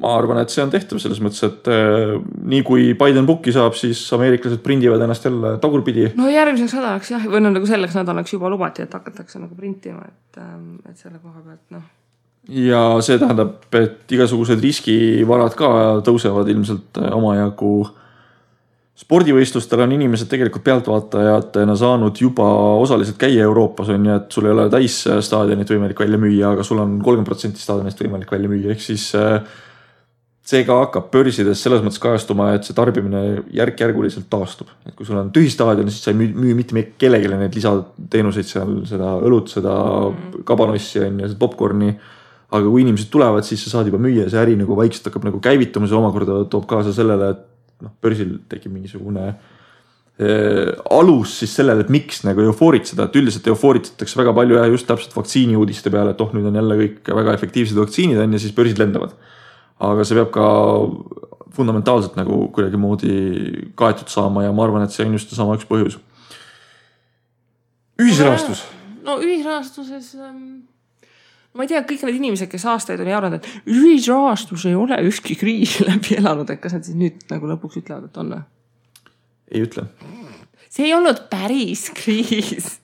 Ma 0.00 0.12
arvan, 0.16 0.40
et 0.42 0.52
see 0.52 0.62
on 0.64 0.70
tehtav 0.72 1.00
selles 1.02 1.20
mõttes, 1.22 1.42
et 1.46 1.68
äh, 1.70 2.14
nii 2.48 2.62
kui 2.66 2.92
Biden 2.98 3.26
pukki 3.28 3.52
saab, 3.54 3.76
siis 3.78 4.00
ameeriklased 4.16 4.62
prindivad 4.64 5.02
ennast 5.04 5.26
jälle 5.28 5.56
tagurpidi. 5.62 6.12
no 6.18 6.28
järgmiseks 6.32 6.76
nädalaks 6.78 7.12
jah, 7.12 7.24
või 7.28 7.42
no 7.44 7.52
nagu 7.52 7.68
selleks 7.68 7.96
nädalaks 7.98 8.32
juba 8.32 8.50
lubati, 8.52 8.86
et 8.86 8.94
hakatakse 8.94 9.40
nagu 9.42 9.56
printima, 9.58 10.04
et, 10.08 10.38
et 10.88 10.96
selle 10.96 11.18
koha 11.18 11.42
pealt 11.44 11.74
noh. 11.76 11.88
ja 12.62 12.84
see 13.04 13.18
tähendab, 13.20 13.58
et 13.78 14.14
igasugused 14.16 14.62
riskivarad 14.62 15.56
ka 15.58 15.72
tõusevad 16.06 16.48
ilmselt 16.54 17.02
äh, 17.02 17.10
omajagu. 17.18 17.74
spordivõistlustel 19.02 19.82
on 19.82 19.92
inimesed 19.92 20.30
tegelikult 20.30 20.64
pealtvaatajatena 20.64 21.74
saanud 21.76 22.16
juba 22.20 22.46
osaliselt 22.80 23.18
käia 23.18 23.44
Euroopas 23.44 23.92
on 23.92 24.06
ju, 24.06 24.16
et 24.16 24.32
sul 24.32 24.48
ei 24.48 24.54
ole 24.56 24.70
täisstaadionit 24.72 25.74
võimalik 25.74 26.00
välja 26.00 26.22
müüa, 26.22 26.54
aga 26.54 26.64
sul 26.64 26.80
on 26.80 26.96
kolmkümmend 27.02 27.28
protsenti 27.28 27.60
staadionist 27.60 28.00
võimalik 28.00 28.32
välja 28.32 28.48
müüa, 28.52 28.72
ehk 28.72 28.84
siis 28.84 29.10
äh, 29.18 29.42
see 30.42 30.64
ka 30.66 30.76
hakkab 30.80 31.10
börsides 31.14 31.60
selles 31.62 31.84
mõttes 31.84 32.02
kajastuma, 32.02 32.48
et 32.56 32.66
see 32.66 32.74
tarbimine 32.74 33.44
järk-järguliselt 33.54 34.26
taastub. 34.30 34.72
et 34.86 34.94
kui 34.98 35.06
sul 35.06 35.20
on 35.20 35.30
tühi 35.34 35.50
staadion, 35.52 35.90
siis 35.90 36.02
sa 36.02 36.10
ei 36.10 36.18
müü, 36.18 36.32
müü 36.34 36.56
mitte 36.58 36.88
kellelegi 36.98 37.30
neid 37.30 37.54
lisateenuseid 37.54 38.48
seal, 38.48 38.74
seda 38.88 39.14
õlut, 39.22 39.52
seda 39.54 39.76
kabanossi 40.48 41.04
on 41.06 41.22
ju, 41.22 41.30
seda 41.30 41.38
popkorni. 41.38 41.94
aga 42.52 42.68
kui 42.68 42.82
inimesed 42.82 43.08
tulevad, 43.08 43.46
siis 43.48 43.62
sa 43.64 43.78
saad 43.78 43.88
juba 43.88 44.02
müüa, 44.02 44.26
see 44.28 44.42
äri 44.42 44.58
nagu 44.58 44.76
vaikselt 44.76 45.06
hakkab 45.08 45.24
nagu 45.24 45.38
käivituma, 45.40 45.86
see 45.88 45.96
omakorda 45.96 46.42
toob 46.52 46.66
kaasa 46.68 46.92
sellele, 46.92 47.30
et 47.32 47.86
noh, 47.86 47.94
börsil 48.02 48.34
tekib 48.50 48.74
mingisugune 48.74 49.28
äh, 49.30 50.74
alus 50.90 51.38
siis 51.38 51.54
sellele, 51.54 51.86
et 51.86 51.94
miks 51.94 52.26
nagu 52.26 52.42
eufooritseda, 52.50 53.06
et 53.06 53.16
üldiselt 53.22 53.46
eufooritsetakse 53.54 54.18
väga 54.20 54.34
palju 54.36 54.58
ja 54.58 54.66
just 54.68 54.90
täpselt 54.90 55.14
vaktsiiniuudiste 55.16 55.94
peale, 55.94 56.12
et 56.12 56.20
oh, 56.20 56.34
nüüd 56.34 56.50
on 56.50 56.60
jälle 56.60 56.80
kõik 56.82 57.14
väga 57.22 57.38
efektiivsed 57.38 57.78
vaktsiinid 57.78 58.20
on 58.20 58.36
ja 58.36 58.42
siis 58.42 58.58
börsid 58.58 58.82
lendavad 58.82 59.14
aga 59.82 60.06
see 60.06 60.18
peab 60.18 60.30
ka 60.34 60.46
fundamentaalselt 61.52 62.16
nagu 62.16 62.46
kuidagimoodi 62.54 63.14
kaetud 63.78 64.10
saama 64.12 64.46
ja 64.46 64.52
ma 64.56 64.66
arvan, 64.66 64.86
et 64.86 64.94
see 64.94 65.06
on 65.06 65.16
just 65.16 65.32
seesama 65.32 65.56
üks 65.58 65.68
põhjus. 65.68 65.98
ühisrahastus, 68.00 68.64
no 69.04 69.18
ühisrahastuses 69.20 70.14
ähm,. 70.16 70.64
ma 71.52 71.66
ei 71.66 71.72
tea, 71.72 71.82
kõik 71.88 72.06
need 72.06 72.20
inimesed, 72.20 72.50
kes 72.50 72.64
aastaid 72.72 73.02
on 73.04 73.12
jauranud, 73.12 73.42
et 73.42 73.68
ühisrahastus 73.68 74.64
ei 74.70 74.76
ole 74.78 74.98
ükski 75.10 75.36
kriisi 75.40 75.84
läbi 75.90 76.16
elanud, 76.18 76.50
et 76.50 76.62
kas 76.62 76.78
nad 76.78 76.88
siis 76.88 76.98
nüüd 76.98 77.26
nagu 77.32 77.50
lõpuks 77.52 77.82
ütlevad, 77.82 78.08
et 78.08 78.22
on 78.22 78.36
või? 78.36 78.44
ei 79.52 79.66
ütle. 79.66 79.86
see 80.72 80.88
ei 80.88 80.96
olnud 80.96 81.26
päris 81.32 81.90
kriis. 82.00 82.78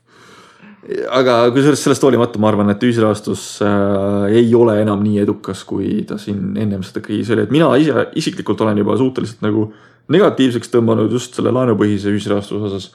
Aga 0.86 1.34
kusjuures 1.52 1.80
sellest 1.82 2.04
hoolimata 2.06 2.40
ma 2.40 2.52
arvan, 2.52 2.70
et 2.72 2.84
ühisrahastus 2.86 3.44
äh, 3.66 4.38
ei 4.40 4.48
ole 4.54 4.78
enam 4.82 5.02
nii 5.04 5.18
edukas, 5.24 5.64
kui 5.68 6.04
ta 6.08 6.18
siin 6.20 6.56
ennem 6.60 6.84
seda 6.86 7.02
kriisi 7.04 7.34
oli, 7.34 7.44
et 7.48 7.54
mina 7.54 7.70
ise 7.80 8.08
isiklikult 8.20 8.62
olen 8.64 8.78
juba 8.78 8.96
suhteliselt 9.00 9.42
nagu 9.44 9.68
negatiivseks 10.14 10.70
tõmmanud 10.72 11.12
just 11.12 11.36
selle 11.36 11.52
laenupõhise 11.54 12.12
ühisrahastuse 12.14 12.70
osas. 12.70 12.90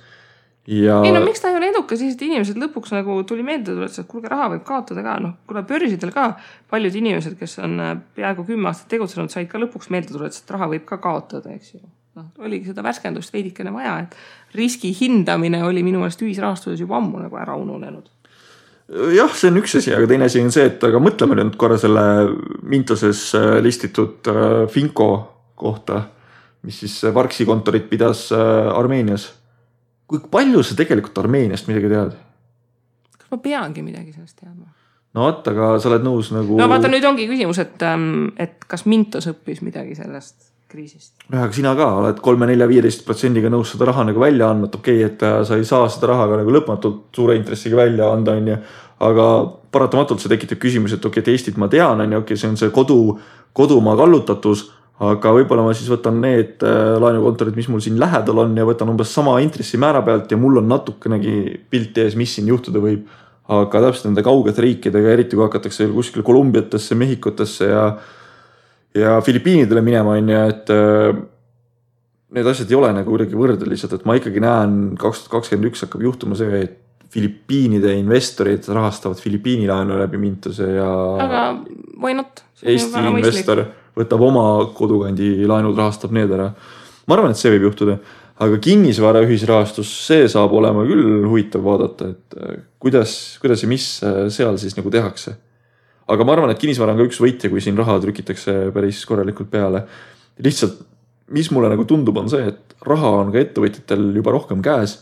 ja 0.68 1.02
ei 1.04 1.12
no 1.12 1.22
miks 1.26 1.44
ta 1.44 1.52
ei 1.52 1.58
ole 1.60 1.74
edukas, 1.74 2.00
lihtsalt 2.02 2.24
inimesed 2.30 2.62
lõpuks 2.62 2.96
nagu 2.96 3.18
tuli 3.28 3.44
meelde 3.44 3.74
tuletada, 3.74 4.06
et 4.06 4.10
kuulge, 4.10 4.32
raha 4.32 4.54
võib 4.56 4.64
kaotada 4.68 5.04
ka, 5.04 5.18
noh, 5.26 5.36
kuna 5.50 5.66
börsidel 5.68 6.14
ka 6.16 6.30
paljud 6.72 6.96
inimesed, 7.02 7.36
kes 7.40 7.60
on 7.68 7.76
äh, 7.84 7.98
peaaegu 8.16 8.48
kümme 8.48 8.72
aastat 8.72 8.90
tegutsenud, 8.96 9.34
said 9.34 9.52
ka 9.52 9.62
lõpuks 9.62 9.92
meelde 9.94 10.16
tuletada, 10.16 10.40
et 10.40 10.56
raha 10.56 10.72
võib 10.72 10.88
ka 10.88 11.02
kaotada, 11.04 11.52
eks 11.52 11.76
ju. 11.76 11.84
noh, 12.16 12.32
oligi 12.40 12.72
seda 12.72 12.86
värskendust 12.86 13.34
veidikene 13.36 13.76
vaja, 13.76 14.00
et 14.06 14.18
riski 14.56 14.94
hindamine 15.00 15.64
oli 15.64 15.84
minu 15.84 16.02
meelest 16.02 16.22
ühisrahastuses 16.22 16.82
juba 16.84 16.98
ammu 17.00 17.24
nagu 17.24 17.38
ära 17.40 17.56
ununenud. 17.60 18.10
jah, 19.16 19.32
see 19.34 19.50
on 19.50 19.62
üks 19.62 19.78
asi, 19.80 19.94
aga 19.96 20.08
teine 20.10 20.28
asi 20.28 20.42
on 20.44 20.52
see, 20.54 20.66
et 20.70 20.84
aga 20.84 21.00
mõtleme 21.02 21.38
nüüd 21.40 21.56
korra 21.60 21.80
selle 21.82 22.04
Mintoses 22.70 23.30
äh, 23.40 23.56
listitud 23.64 24.28
äh, 24.30 24.52
Finko 24.70 25.10
kohta, 25.56 26.04
mis 26.68 26.82
siis 26.84 27.00
äh, 27.08 27.16
Varksi 27.16 27.48
kontorit 27.48 27.90
pidas 27.90 28.28
Armeenias. 28.34 29.32
kui 30.08 30.20
palju 30.32 30.64
sa 30.64 30.78
tegelikult 30.78 31.18
Armeeniast 31.24 31.72
midagi 31.72 31.90
tead? 31.90 32.16
kas 33.18 33.32
ma 33.32 33.42
peangi 33.42 33.82
midagi 33.82 34.14
sellest 34.14 34.38
teadma? 34.38 34.70
no 35.16 35.30
vot, 35.30 35.48
aga 35.48 35.76
sa 35.80 35.90
oled 35.90 36.06
nõus 36.06 36.34
nagu. 36.36 36.60
no 36.60 36.70
vaata, 36.70 36.92
nüüd 36.92 37.08
ongi 37.08 37.30
küsimus, 37.32 37.64
et, 37.64 37.88
et 38.38 38.68
kas 38.68 38.86
Mintos 38.86 39.32
õppis 39.32 39.64
midagi 39.66 39.96
sellest 39.98 40.53
kriisist? 40.74 41.14
noh, 41.30 41.44
aga 41.46 41.54
sina 41.56 41.74
ka 41.78 41.88
oled 42.02 42.22
kolme-nelja-viieteist 42.26 43.06
protsendiga 43.08 43.52
nõus 43.54 43.74
seda 43.74 43.88
raha 43.90 44.08
nagu 44.10 44.22
välja 44.22 44.50
andma, 44.50 44.70
et 44.70 44.78
okei 44.80 45.02
okay,, 45.04 45.12
et 45.12 45.26
äh, 45.28 45.40
sa 45.48 45.60
ei 45.60 45.68
saa 45.70 45.90
seda 45.92 46.10
raha 46.14 46.30
ka 46.32 46.40
nagu 46.42 46.54
lõpmatult 46.56 47.04
suure 47.16 47.38
intressiga 47.38 47.80
välja 47.84 48.10
anda, 48.14 48.38
on 48.40 48.54
ju. 48.54 48.62
aga 49.04 49.26
paratamatult 49.74 50.24
see 50.24 50.32
tekitab 50.32 50.62
küsimusi, 50.64 50.98
et 50.98 51.06
okei 51.06 51.22
okay,, 51.22 51.34
et 51.34 51.36
Eestit 51.36 51.60
ma 51.62 51.70
tean, 51.72 52.02
on 52.02 52.16
ju, 52.16 52.24
okei 52.24 52.34
okay,, 52.34 52.42
see 52.42 52.52
on 52.52 52.58
see 52.60 52.74
kodu, 52.74 53.20
kodumaa 53.58 54.00
kallutatus. 54.00 54.72
aga 55.04 55.32
võib-olla 55.36 55.64
ma 55.66 55.74
siis 55.76 55.90
võtan 55.92 56.20
need 56.24 56.64
äh, 56.64 56.96
laenukontorid, 57.02 57.58
mis 57.58 57.68
mul 57.68 57.82
siin 57.84 57.98
lähedal 58.00 58.44
on 58.46 58.58
ja 58.58 58.66
võtan 58.68 58.92
umbes 58.94 59.14
sama 59.14 59.40
intressimäära 59.44 60.04
pealt 60.06 60.32
ja 60.32 60.38
mul 60.40 60.62
on 60.62 60.70
natukenegi 60.70 61.66
pilt 61.70 61.98
ees, 61.98 62.16
mis 62.16 62.36
siin 62.38 62.50
juhtuda 62.50 62.82
võib. 62.84 63.10
aga 63.54 63.82
täpselt 63.84 64.06
nende 64.08 64.24
kaugete 64.24 64.64
riikidega, 64.64 65.10
eriti 65.18 65.36
kui 65.36 65.44
hakatakse 65.44 65.90
kuskile 65.92 66.24
Kolumbiatesse, 66.24 66.96
Mehhikotesse 66.96 67.66
ja 67.68 67.82
ja 68.98 69.18
Filipiinidele 69.26 69.82
minema, 69.82 70.18
on 70.20 70.30
ju, 70.30 70.44
et 70.54 70.72
äh, 70.74 71.18
need 72.38 72.50
asjad 72.50 72.72
ei 72.72 72.80
ole 72.80 72.94
nagu 72.96 73.14
kuidagi 73.14 73.38
võrdelised, 73.38 73.94
et 73.98 74.08
ma 74.10 74.18
ikkagi 74.20 74.42
näen, 74.44 74.80
kaks 75.00 75.26
tuhat 75.26 75.40
kakskümmend 75.40 75.72
üks 75.72 75.86
hakkab 75.86 76.06
juhtuma 76.06 76.38
see, 76.40 76.64
et 76.66 76.80
Filipiinide 77.14 77.92
investorid 78.00 78.66
rahastavad 78.74 79.20
Filipiini 79.22 79.68
laenu 79.70 80.00
läbi 80.00 80.18
Mintuse 80.18 80.66
ja 80.80 80.90
aga 81.22 81.44
why 82.02 82.16
not? 82.18 82.42
Eesti 82.64 83.04
investor 83.12 83.62
võtab 83.94 84.24
oma 84.26 84.46
kodukandi 84.74 85.44
laenud, 85.46 85.78
rahastab 85.78 86.16
need 86.16 86.34
ära. 86.34 86.50
ma 87.06 87.18
arvan, 87.18 87.36
et 87.36 87.38
see 87.38 87.52
võib 87.54 87.68
juhtuda, 87.68 88.00
aga 88.42 88.58
kinnisvara 88.64 89.22
ühisrahastus, 89.28 89.92
see 90.08 90.26
saab 90.32 90.56
olema 90.58 90.88
küll 90.90 91.28
huvitav 91.28 91.62
vaadata, 91.66 92.14
et 92.16 92.38
äh, 92.40 92.62
kuidas, 92.82 93.38
kuidas 93.44 93.62
ja 93.62 93.70
mis 93.70 93.88
äh, 94.02 94.24
seal 94.34 94.58
siis 94.62 94.78
nagu 94.80 94.90
tehakse 94.94 95.36
aga 96.08 96.26
ma 96.28 96.36
arvan, 96.36 96.52
et 96.52 96.60
kinnisvara 96.60 96.94
on 96.94 97.00
ka 97.00 97.08
üks 97.08 97.22
võitja, 97.24 97.52
kui 97.52 97.62
siin 97.64 97.78
raha 97.80 98.00
trükitakse 98.04 98.56
päris 98.76 99.04
korralikult 99.08 99.52
peale. 99.52 99.86
lihtsalt, 100.44 100.82
mis 101.34 101.50
mulle 101.54 101.70
nagu 101.72 101.86
tundub, 101.88 102.18
on 102.18 102.30
see, 102.30 102.48
et 102.52 102.76
raha 102.86 103.12
on 103.22 103.32
ka 103.34 103.42
ettevõtjatel 103.42 104.10
juba 104.18 104.34
rohkem 104.36 104.64
käes 104.66 105.00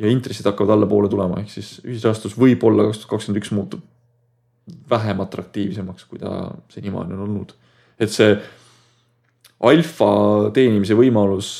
ja 0.00 0.10
intressid 0.10 0.46
hakkavad 0.48 0.76
allapoole 0.76 1.10
tulema, 1.12 1.42
ehk 1.42 1.50
siis 1.52 1.74
ühisrahastus 1.84 2.36
võib-olla 2.38 2.88
kaks 2.88 3.02
tuhat 3.02 3.12
kakskümmend 3.16 3.42
üks 3.42 3.52
muutub 3.54 3.84
vähem 4.90 5.20
atraktiivsemaks, 5.20 6.06
kui 6.08 6.22
ta 6.22 6.50
senimaani 6.72 7.16
on 7.16 7.24
olnud. 7.26 7.54
et 8.00 8.10
see 8.10 8.34
alfa 9.62 10.10
teenimise 10.54 10.96
võimalus 10.98 11.50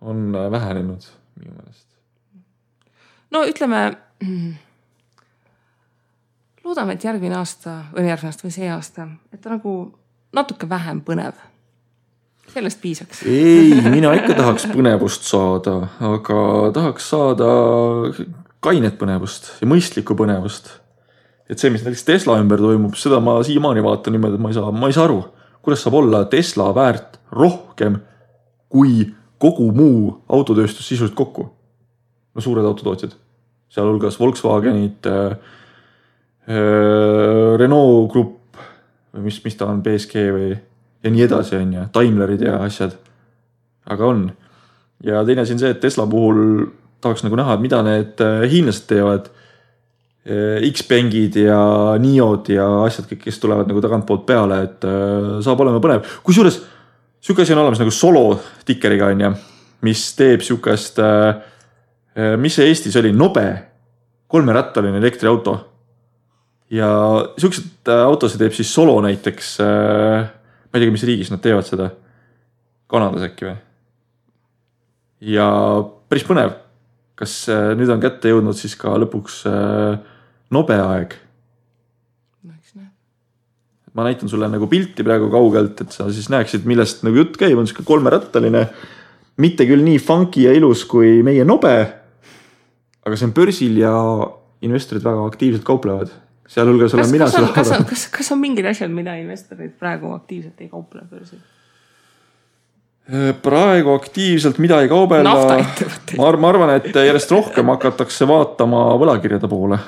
on 0.00 0.30
vähenenud 0.32 1.06
minu 1.40 1.54
meelest. 1.54 1.86
no 3.30 3.44
ütleme 3.48 3.82
loodame, 6.70 6.94
et 6.94 7.04
järgmine 7.04 7.34
aasta 7.38 7.80
või 7.94 8.06
järgmine 8.06 8.30
aasta 8.30 8.46
või 8.46 8.54
see 8.54 8.68
aasta, 8.70 9.06
et 9.34 9.40
ta 9.42 9.50
nagu 9.52 9.72
natuke 10.36 10.68
vähem 10.70 11.02
põnev. 11.06 11.34
sellest 12.50 12.80
piisaks. 12.82 13.22
ei, 13.26 13.74
mina 13.96 14.12
ikka 14.18 14.36
tahaks 14.38 14.68
põnevust 14.70 15.26
saada, 15.26 15.76
aga 16.00 16.38
tahaks 16.74 17.10
saada 17.10 17.50
kainet 18.62 18.98
põnevust 19.00 19.52
ja 19.60 19.68
mõistlikku 19.70 20.14
põnevust. 20.18 20.70
et 21.50 21.58
see, 21.58 21.70
mis 21.70 21.82
näiteks 21.82 22.06
Tesla 22.06 22.38
ümber 22.38 22.62
toimub, 22.62 22.94
seda 22.94 23.20
ma 23.20 23.40
siiamaani 23.46 23.82
vaatan 23.82 24.14
niimoodi, 24.14 24.38
et 24.38 24.46
ma 24.46 24.52
ei 24.52 24.58
saa, 24.58 24.70
ma 24.70 24.90
ei 24.90 24.94
saa 24.94 25.08
aru, 25.08 25.24
kuidas 25.62 25.82
saab 25.82 25.98
olla 26.02 26.24
Tesla 26.30 26.70
väärt 26.74 27.18
rohkem 27.34 27.98
kui 28.70 29.08
kogu 29.42 29.72
muu 29.74 30.20
autotööstus 30.28 30.86
sisuliselt 30.86 31.18
kokku. 31.18 31.50
no 32.34 32.40
suured 32.40 32.64
autotootjad, 32.64 33.16
sealhulgas 33.74 34.20
Volkswagenid 34.20 35.06
äh, 35.10 35.34
Renault 36.48 38.10
Grupp 38.10 38.58
või 39.14 39.26
mis, 39.28 39.40
mis 39.44 39.56
ta 39.58 39.68
on, 39.70 39.82
BSG 39.84 40.22
või 40.34 40.50
ja 41.04 41.12
nii 41.12 41.24
edasi, 41.26 41.56
on 41.58 41.74
ju, 41.74 41.84
Daimlerid 41.94 42.44
ja 42.44 42.58
asjad. 42.64 42.96
aga 43.90 44.06
on. 44.06 44.30
ja 45.04 45.24
teine 45.24 45.42
asi 45.42 45.54
on 45.56 45.62
see, 45.62 45.70
et 45.70 45.80
Tesla 45.80 46.06
puhul 46.06 46.66
tahaks 47.00 47.24
nagu 47.24 47.36
näha, 47.36 47.54
et 47.54 47.60
mida 47.64 47.82
need 47.86 48.24
äh, 48.24 48.42
hiinlased 48.50 48.88
teevad. 48.90 49.30
X-Bankid 50.20 51.38
ja 51.40 51.58
Niod 51.98 52.50
ja 52.52 52.66
asjad 52.84 53.06
kõik, 53.08 53.22
kes 53.24 53.38
tulevad 53.40 53.66
nagu 53.66 53.80
tagantpoolt 53.80 54.26
peale, 54.28 54.58
et 54.66 54.84
saab 55.42 55.62
olema 55.64 55.80
põnev. 55.80 56.04
kusjuures 56.22 56.58
sihuke 57.24 57.42
asi 57.42 57.54
on 57.54 57.62
olemas 57.62 57.80
nagu 57.80 57.90
solo 57.90 58.36
tikeriga 58.68 59.08
on 59.10 59.24
ju, 59.24 59.30
mis 59.88 60.02
teeb 60.18 60.44
sihukest, 60.44 61.00
mis 62.36 62.56
see 62.56 62.68
Eestis 62.68 63.00
oli, 63.00 63.14
Nobe, 63.16 63.46
kolmerattaline 64.28 65.00
elektriauto. 65.00 65.56
Ja 66.70 66.90
siukseid 67.40 67.90
autosid 68.04 68.38
teeb 68.42 68.54
siis 68.54 68.74
Solo 68.74 69.00
näiteks. 69.02 69.56
ma 69.60 70.78
ei 70.78 70.84
teagi, 70.84 70.94
mis 70.94 71.08
riigis 71.08 71.32
nad 71.32 71.42
teevad 71.42 71.66
seda. 71.66 71.90
Kanadas 72.90 73.26
äkki 73.26 73.46
või? 73.46 73.58
ja 75.20 75.46
päris 76.08 76.24
põnev. 76.26 76.56
kas 77.20 77.34
äh, 77.52 77.74
nüüd 77.76 77.90
on 77.92 78.00
kätte 78.00 78.30
jõudnud 78.32 78.56
siis 78.56 78.72
ka 78.80 78.94
lõpuks 79.02 79.42
äh, 79.50 79.98
nobe 80.54 80.78
aeg? 80.80 81.16
no 82.42 82.54
eks 82.56 82.74
näe. 82.78 82.88
ma 83.94 84.08
näitan 84.08 84.32
sulle 84.32 84.48
nagu 84.48 84.68
pilti 84.70 85.04
praegu 85.06 85.28
kaugelt, 85.32 85.84
et 85.84 85.92
sa 85.92 86.08
siis 86.08 86.30
näeksid, 86.32 86.64
millest 86.68 87.04
nagu 87.04 87.20
jutt 87.20 87.36
käib, 87.40 87.58
on 87.60 87.68
sihuke 87.68 87.84
kolmerattaline. 87.88 88.66
mitte 89.36 89.68
küll 89.68 89.84
nii 89.84 90.00
funky 90.00 90.46
ja 90.48 90.56
ilus 90.56 90.86
kui 90.88 91.20
meie 91.26 91.44
nobe. 91.44 91.76
aga 93.04 93.16
see 93.16 93.28
on 93.28 93.36
börsil 93.36 93.78
ja 93.84 93.94
investorid 94.64 95.04
väga 95.04 95.28
aktiivselt 95.28 95.64
kauplevad 95.64 96.12
sealhulgas 96.50 96.94
olen 96.94 97.10
mina 97.10 97.30
seda 97.30 97.46
vaadanud. 97.46 97.88
kas, 97.88 98.08
kas 98.10 98.32
on 98.34 98.42
mingid 98.42 98.66
asjad, 98.66 98.90
mida 98.92 99.14
investorid 99.20 99.72
praegu 99.78 100.12
aktiivselt 100.16 100.60
ei 100.60 100.68
kauple 100.68 101.02
börsil? 101.10 101.40
Äh, 103.10 103.32
praegu 103.42 103.94
aktiivselt 103.94 104.58
midagi 104.62 104.88
kaubelda. 104.90 105.34
ma, 106.18 106.30
ma 106.36 106.48
arvan, 106.52 106.74
et 106.78 106.94
järjest 106.94 107.30
rohkem 107.34 107.70
hakatakse 107.74 108.28
vaatama 108.28 108.84
võlakirjade 109.02 109.50
poole. 109.50 109.78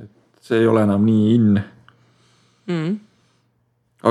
et 0.00 0.10
see 0.44 0.60
ei 0.60 0.68
ole 0.68 0.84
enam 0.88 1.04
nii 1.04 1.34
in 1.34 1.48
mm.. 1.56 2.98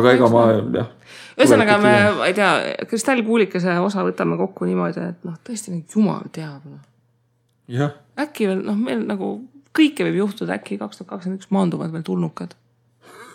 aga 0.02 0.16
ega 0.18 0.32
ma 0.34 0.44
jah. 0.80 0.92
ühesõnaga 1.38 1.78
me, 1.82 1.94
ma 2.18 2.28
ei 2.30 2.36
tea, 2.38 2.52
kristallkuulikese 2.90 3.78
osa 3.86 4.04
võtame 4.08 4.38
kokku 4.42 4.66
niimoodi, 4.70 5.06
et 5.14 5.30
noh, 5.30 5.38
tõesti 5.46 5.74
nüüd 5.76 5.96
jumal 5.96 6.26
teab 6.34 6.66
no.. 6.66 7.90
äkki 8.20 8.50
veel 8.50 8.66
noh, 8.66 8.78
meil 8.78 9.06
nagu 9.06 9.34
kõike 9.76 10.08
võib 10.08 10.20
juhtuda, 10.24 10.58
äkki 10.60 10.80
kaks 10.82 11.00
tuhat 11.00 11.14
kakskümmend 11.14 11.44
üks 11.44 11.52
maanduvad 11.54 11.94
veel 11.94 12.06
tulnukad 12.08 12.56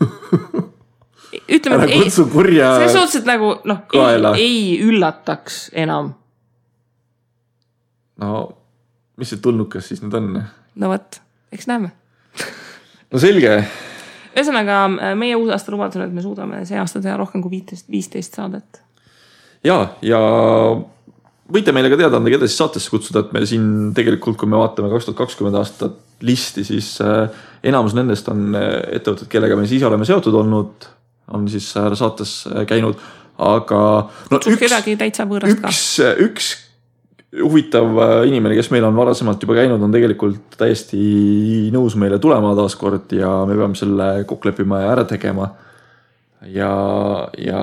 ütleme, 1.56 1.84
et 1.84 1.94
ei, 1.94 2.10
selles 2.10 2.92
suhtes, 2.92 3.16
et 3.20 3.28
nagu 3.28 3.54
noh, 3.68 3.84
ei, 3.94 4.28
ei 4.42 4.60
üllataks 4.84 5.68
enam. 5.84 6.12
no 8.22 8.30
mis 9.20 9.30
see 9.34 9.42
tulnukas 9.42 9.90
siis 9.90 10.02
nüüd 10.04 10.16
on? 10.18 10.30
no 10.80 10.92
vot, 10.92 11.20
eks 11.54 11.68
näeme 11.70 11.92
no 13.14 13.22
selge. 13.22 13.56
ühesõnaga 14.34 14.80
meie 15.18 15.36
uusaasta 15.38 15.74
lubadus 15.74 16.00
on, 16.00 16.08
et 16.08 16.16
me 16.16 16.24
suudame 16.24 16.64
see 16.68 16.78
aasta 16.80 17.02
teha 17.04 17.16
rohkem 17.20 17.44
kui 17.44 17.58
viiteist, 17.58 17.88
viisteist 17.90 18.38
saadet. 18.40 18.82
ja, 19.66 19.78
ja 20.02 20.20
võite 21.54 21.74
meile 21.74 21.92
ka 21.92 22.00
teada 22.00 22.18
anda, 22.18 22.32
keda 22.32 22.48
siis 22.50 22.58
saatesse 22.60 22.90
kutsuda, 22.92 23.24
et 23.24 23.36
me 23.36 23.44
siin 23.48 23.68
tegelikult, 23.96 24.38
kui 24.40 24.50
me 24.50 24.58
vaatame 24.60 24.90
kaks 24.92 25.08
tuhat 25.08 25.22
kakskümmend 25.22 25.60
aastat 25.60 26.00
listi, 26.24 26.64
siis 26.66 26.96
äh, 27.04 27.28
enamus 27.66 27.94
nendest 27.96 28.28
on 28.32 28.50
äh, 28.58 28.80
ettevõtted, 28.98 29.30
kellega 29.32 29.58
me 29.58 29.68
siis 29.68 29.80
ise 29.80 29.88
oleme 29.90 30.08
seotud 30.08 30.36
olnud 30.42 30.90
on 31.32 31.48
siis 31.48 31.70
saates 31.72 32.34
käinud, 32.68 33.00
aga 33.40 33.80
no 34.30 34.40
üks, 34.40 34.58
kedagi 34.60 34.96
täitsa 35.00 35.26
võõrast 35.28 35.60
ka. 35.62 35.72
üks, 35.72 35.88
üks 36.26 36.50
huvitav 37.42 37.98
inimene, 38.28 38.54
kes 38.58 38.70
meil 38.74 38.84
on 38.86 38.96
varasemalt 38.96 39.42
juba 39.42 39.56
käinud, 39.58 39.82
on 39.82 39.94
tegelikult 39.94 40.58
täiesti 40.60 41.00
nõus 41.74 41.96
meile 41.98 42.20
tulema 42.22 42.52
taaskord 42.58 43.12
ja 43.16 43.30
me 43.48 43.56
peame 43.58 43.78
selle 43.78 44.10
kokku 44.28 44.50
leppima 44.50 44.84
ja 44.84 44.92
ära 44.94 45.06
tegema. 45.08 45.50
Ja, 46.52 46.70
ja 47.38 47.60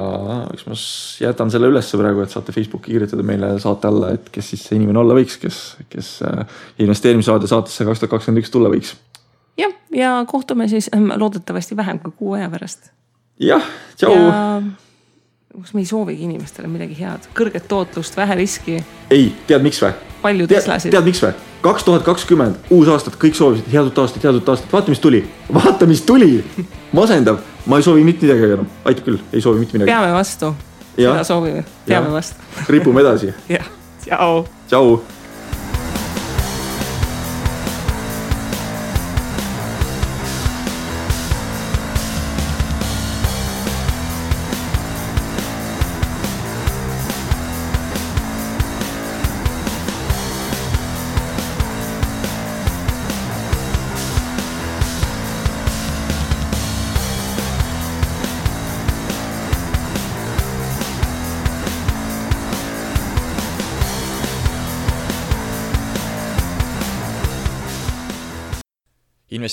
eks 0.53 0.65
ma 0.67 0.77
jätan 1.25 1.51
selle 1.53 1.69
ülesse 1.71 1.99
praegu, 1.99 2.23
et 2.23 2.33
saate 2.33 2.55
Facebooki 2.55 2.93
kirjutada 2.93 3.25
meile 3.25 3.53
saate 3.61 3.89
alla, 3.89 4.11
et 4.15 4.29
kes 4.33 4.53
siis 4.53 4.65
see 4.67 4.79
inimene 4.79 5.01
olla 5.03 5.17
võiks, 5.17 5.37
kes, 5.41 5.61
kes 5.91 6.13
äh, 6.27 6.45
investeerimisradio 6.83 7.49
saatesse 7.51 7.87
kaks 7.87 8.03
tuhat 8.03 8.15
kakskümmend 8.15 8.43
üks 8.43 8.53
tulla 8.53 8.71
võiks. 8.73 8.95
jah, 9.59 9.75
ja 9.95 10.15
kohtume 10.29 10.69
siis 10.71 10.89
ähm, 10.95 11.11
loodetavasti 11.15 11.77
vähem 11.77 11.99
kui 11.99 12.15
kuu 12.17 12.37
aja 12.39 12.49
pärast 12.53 12.91
jah, 13.41 13.67
tšau 13.97 14.15
ja 14.15 14.39
kas 15.59 15.73
me 15.73 15.81
ei 15.81 15.85
soovigi 15.85 16.23
inimestele 16.23 16.69
midagi 16.71 16.95
head, 16.99 17.27
kõrget 17.35 17.67
tootlust, 17.67 18.15
vähe 18.17 18.37
riski? 18.39 18.77
ei, 19.11 19.31
tead 19.47 19.63
miks 19.65 19.81
või? 19.83 19.91
palju 20.21 20.47
Teslasid. 20.47 20.93
tead 20.93 21.07
miks 21.07 21.23
või? 21.23 21.33
kaks 21.61 21.85
tuhat 21.87 22.05
kakskümmend, 22.07 22.71
uus 22.73 22.91
aastat, 22.91 23.17
kõik 23.21 23.35
soovisid 23.37 23.67
head 23.73 23.89
uut 23.91 23.99
aastat, 24.03 24.23
head 24.23 24.39
uut 24.39 24.53
aastat, 24.53 24.71
vaata, 24.71 24.93
mis 24.93 25.03
tuli, 25.03 25.25
vaata, 25.53 25.89
mis 25.89 26.05
tuli. 26.07 26.37
masendav, 26.93 27.39
ma 27.65 27.79
ei 27.79 27.85
soovi 27.85 28.03
mitte 28.07 28.27
midagi 28.27 28.51
enam, 28.57 28.67
aitab 28.85 29.07
küll, 29.07 29.23
ei 29.31 29.41
soovi 29.43 29.63
mitte 29.63 29.77
midagi. 29.77 29.91
peame 29.91 30.11
vastu, 30.15 30.53
seda 30.97 31.23
soovime, 31.27 31.63
peame 31.87 32.11
vastu. 32.13 32.51
ripume 32.69 33.03
edasi. 33.05 33.33
jah, 33.55 33.67
tšau. 34.05 34.45
tšau 34.67 35.20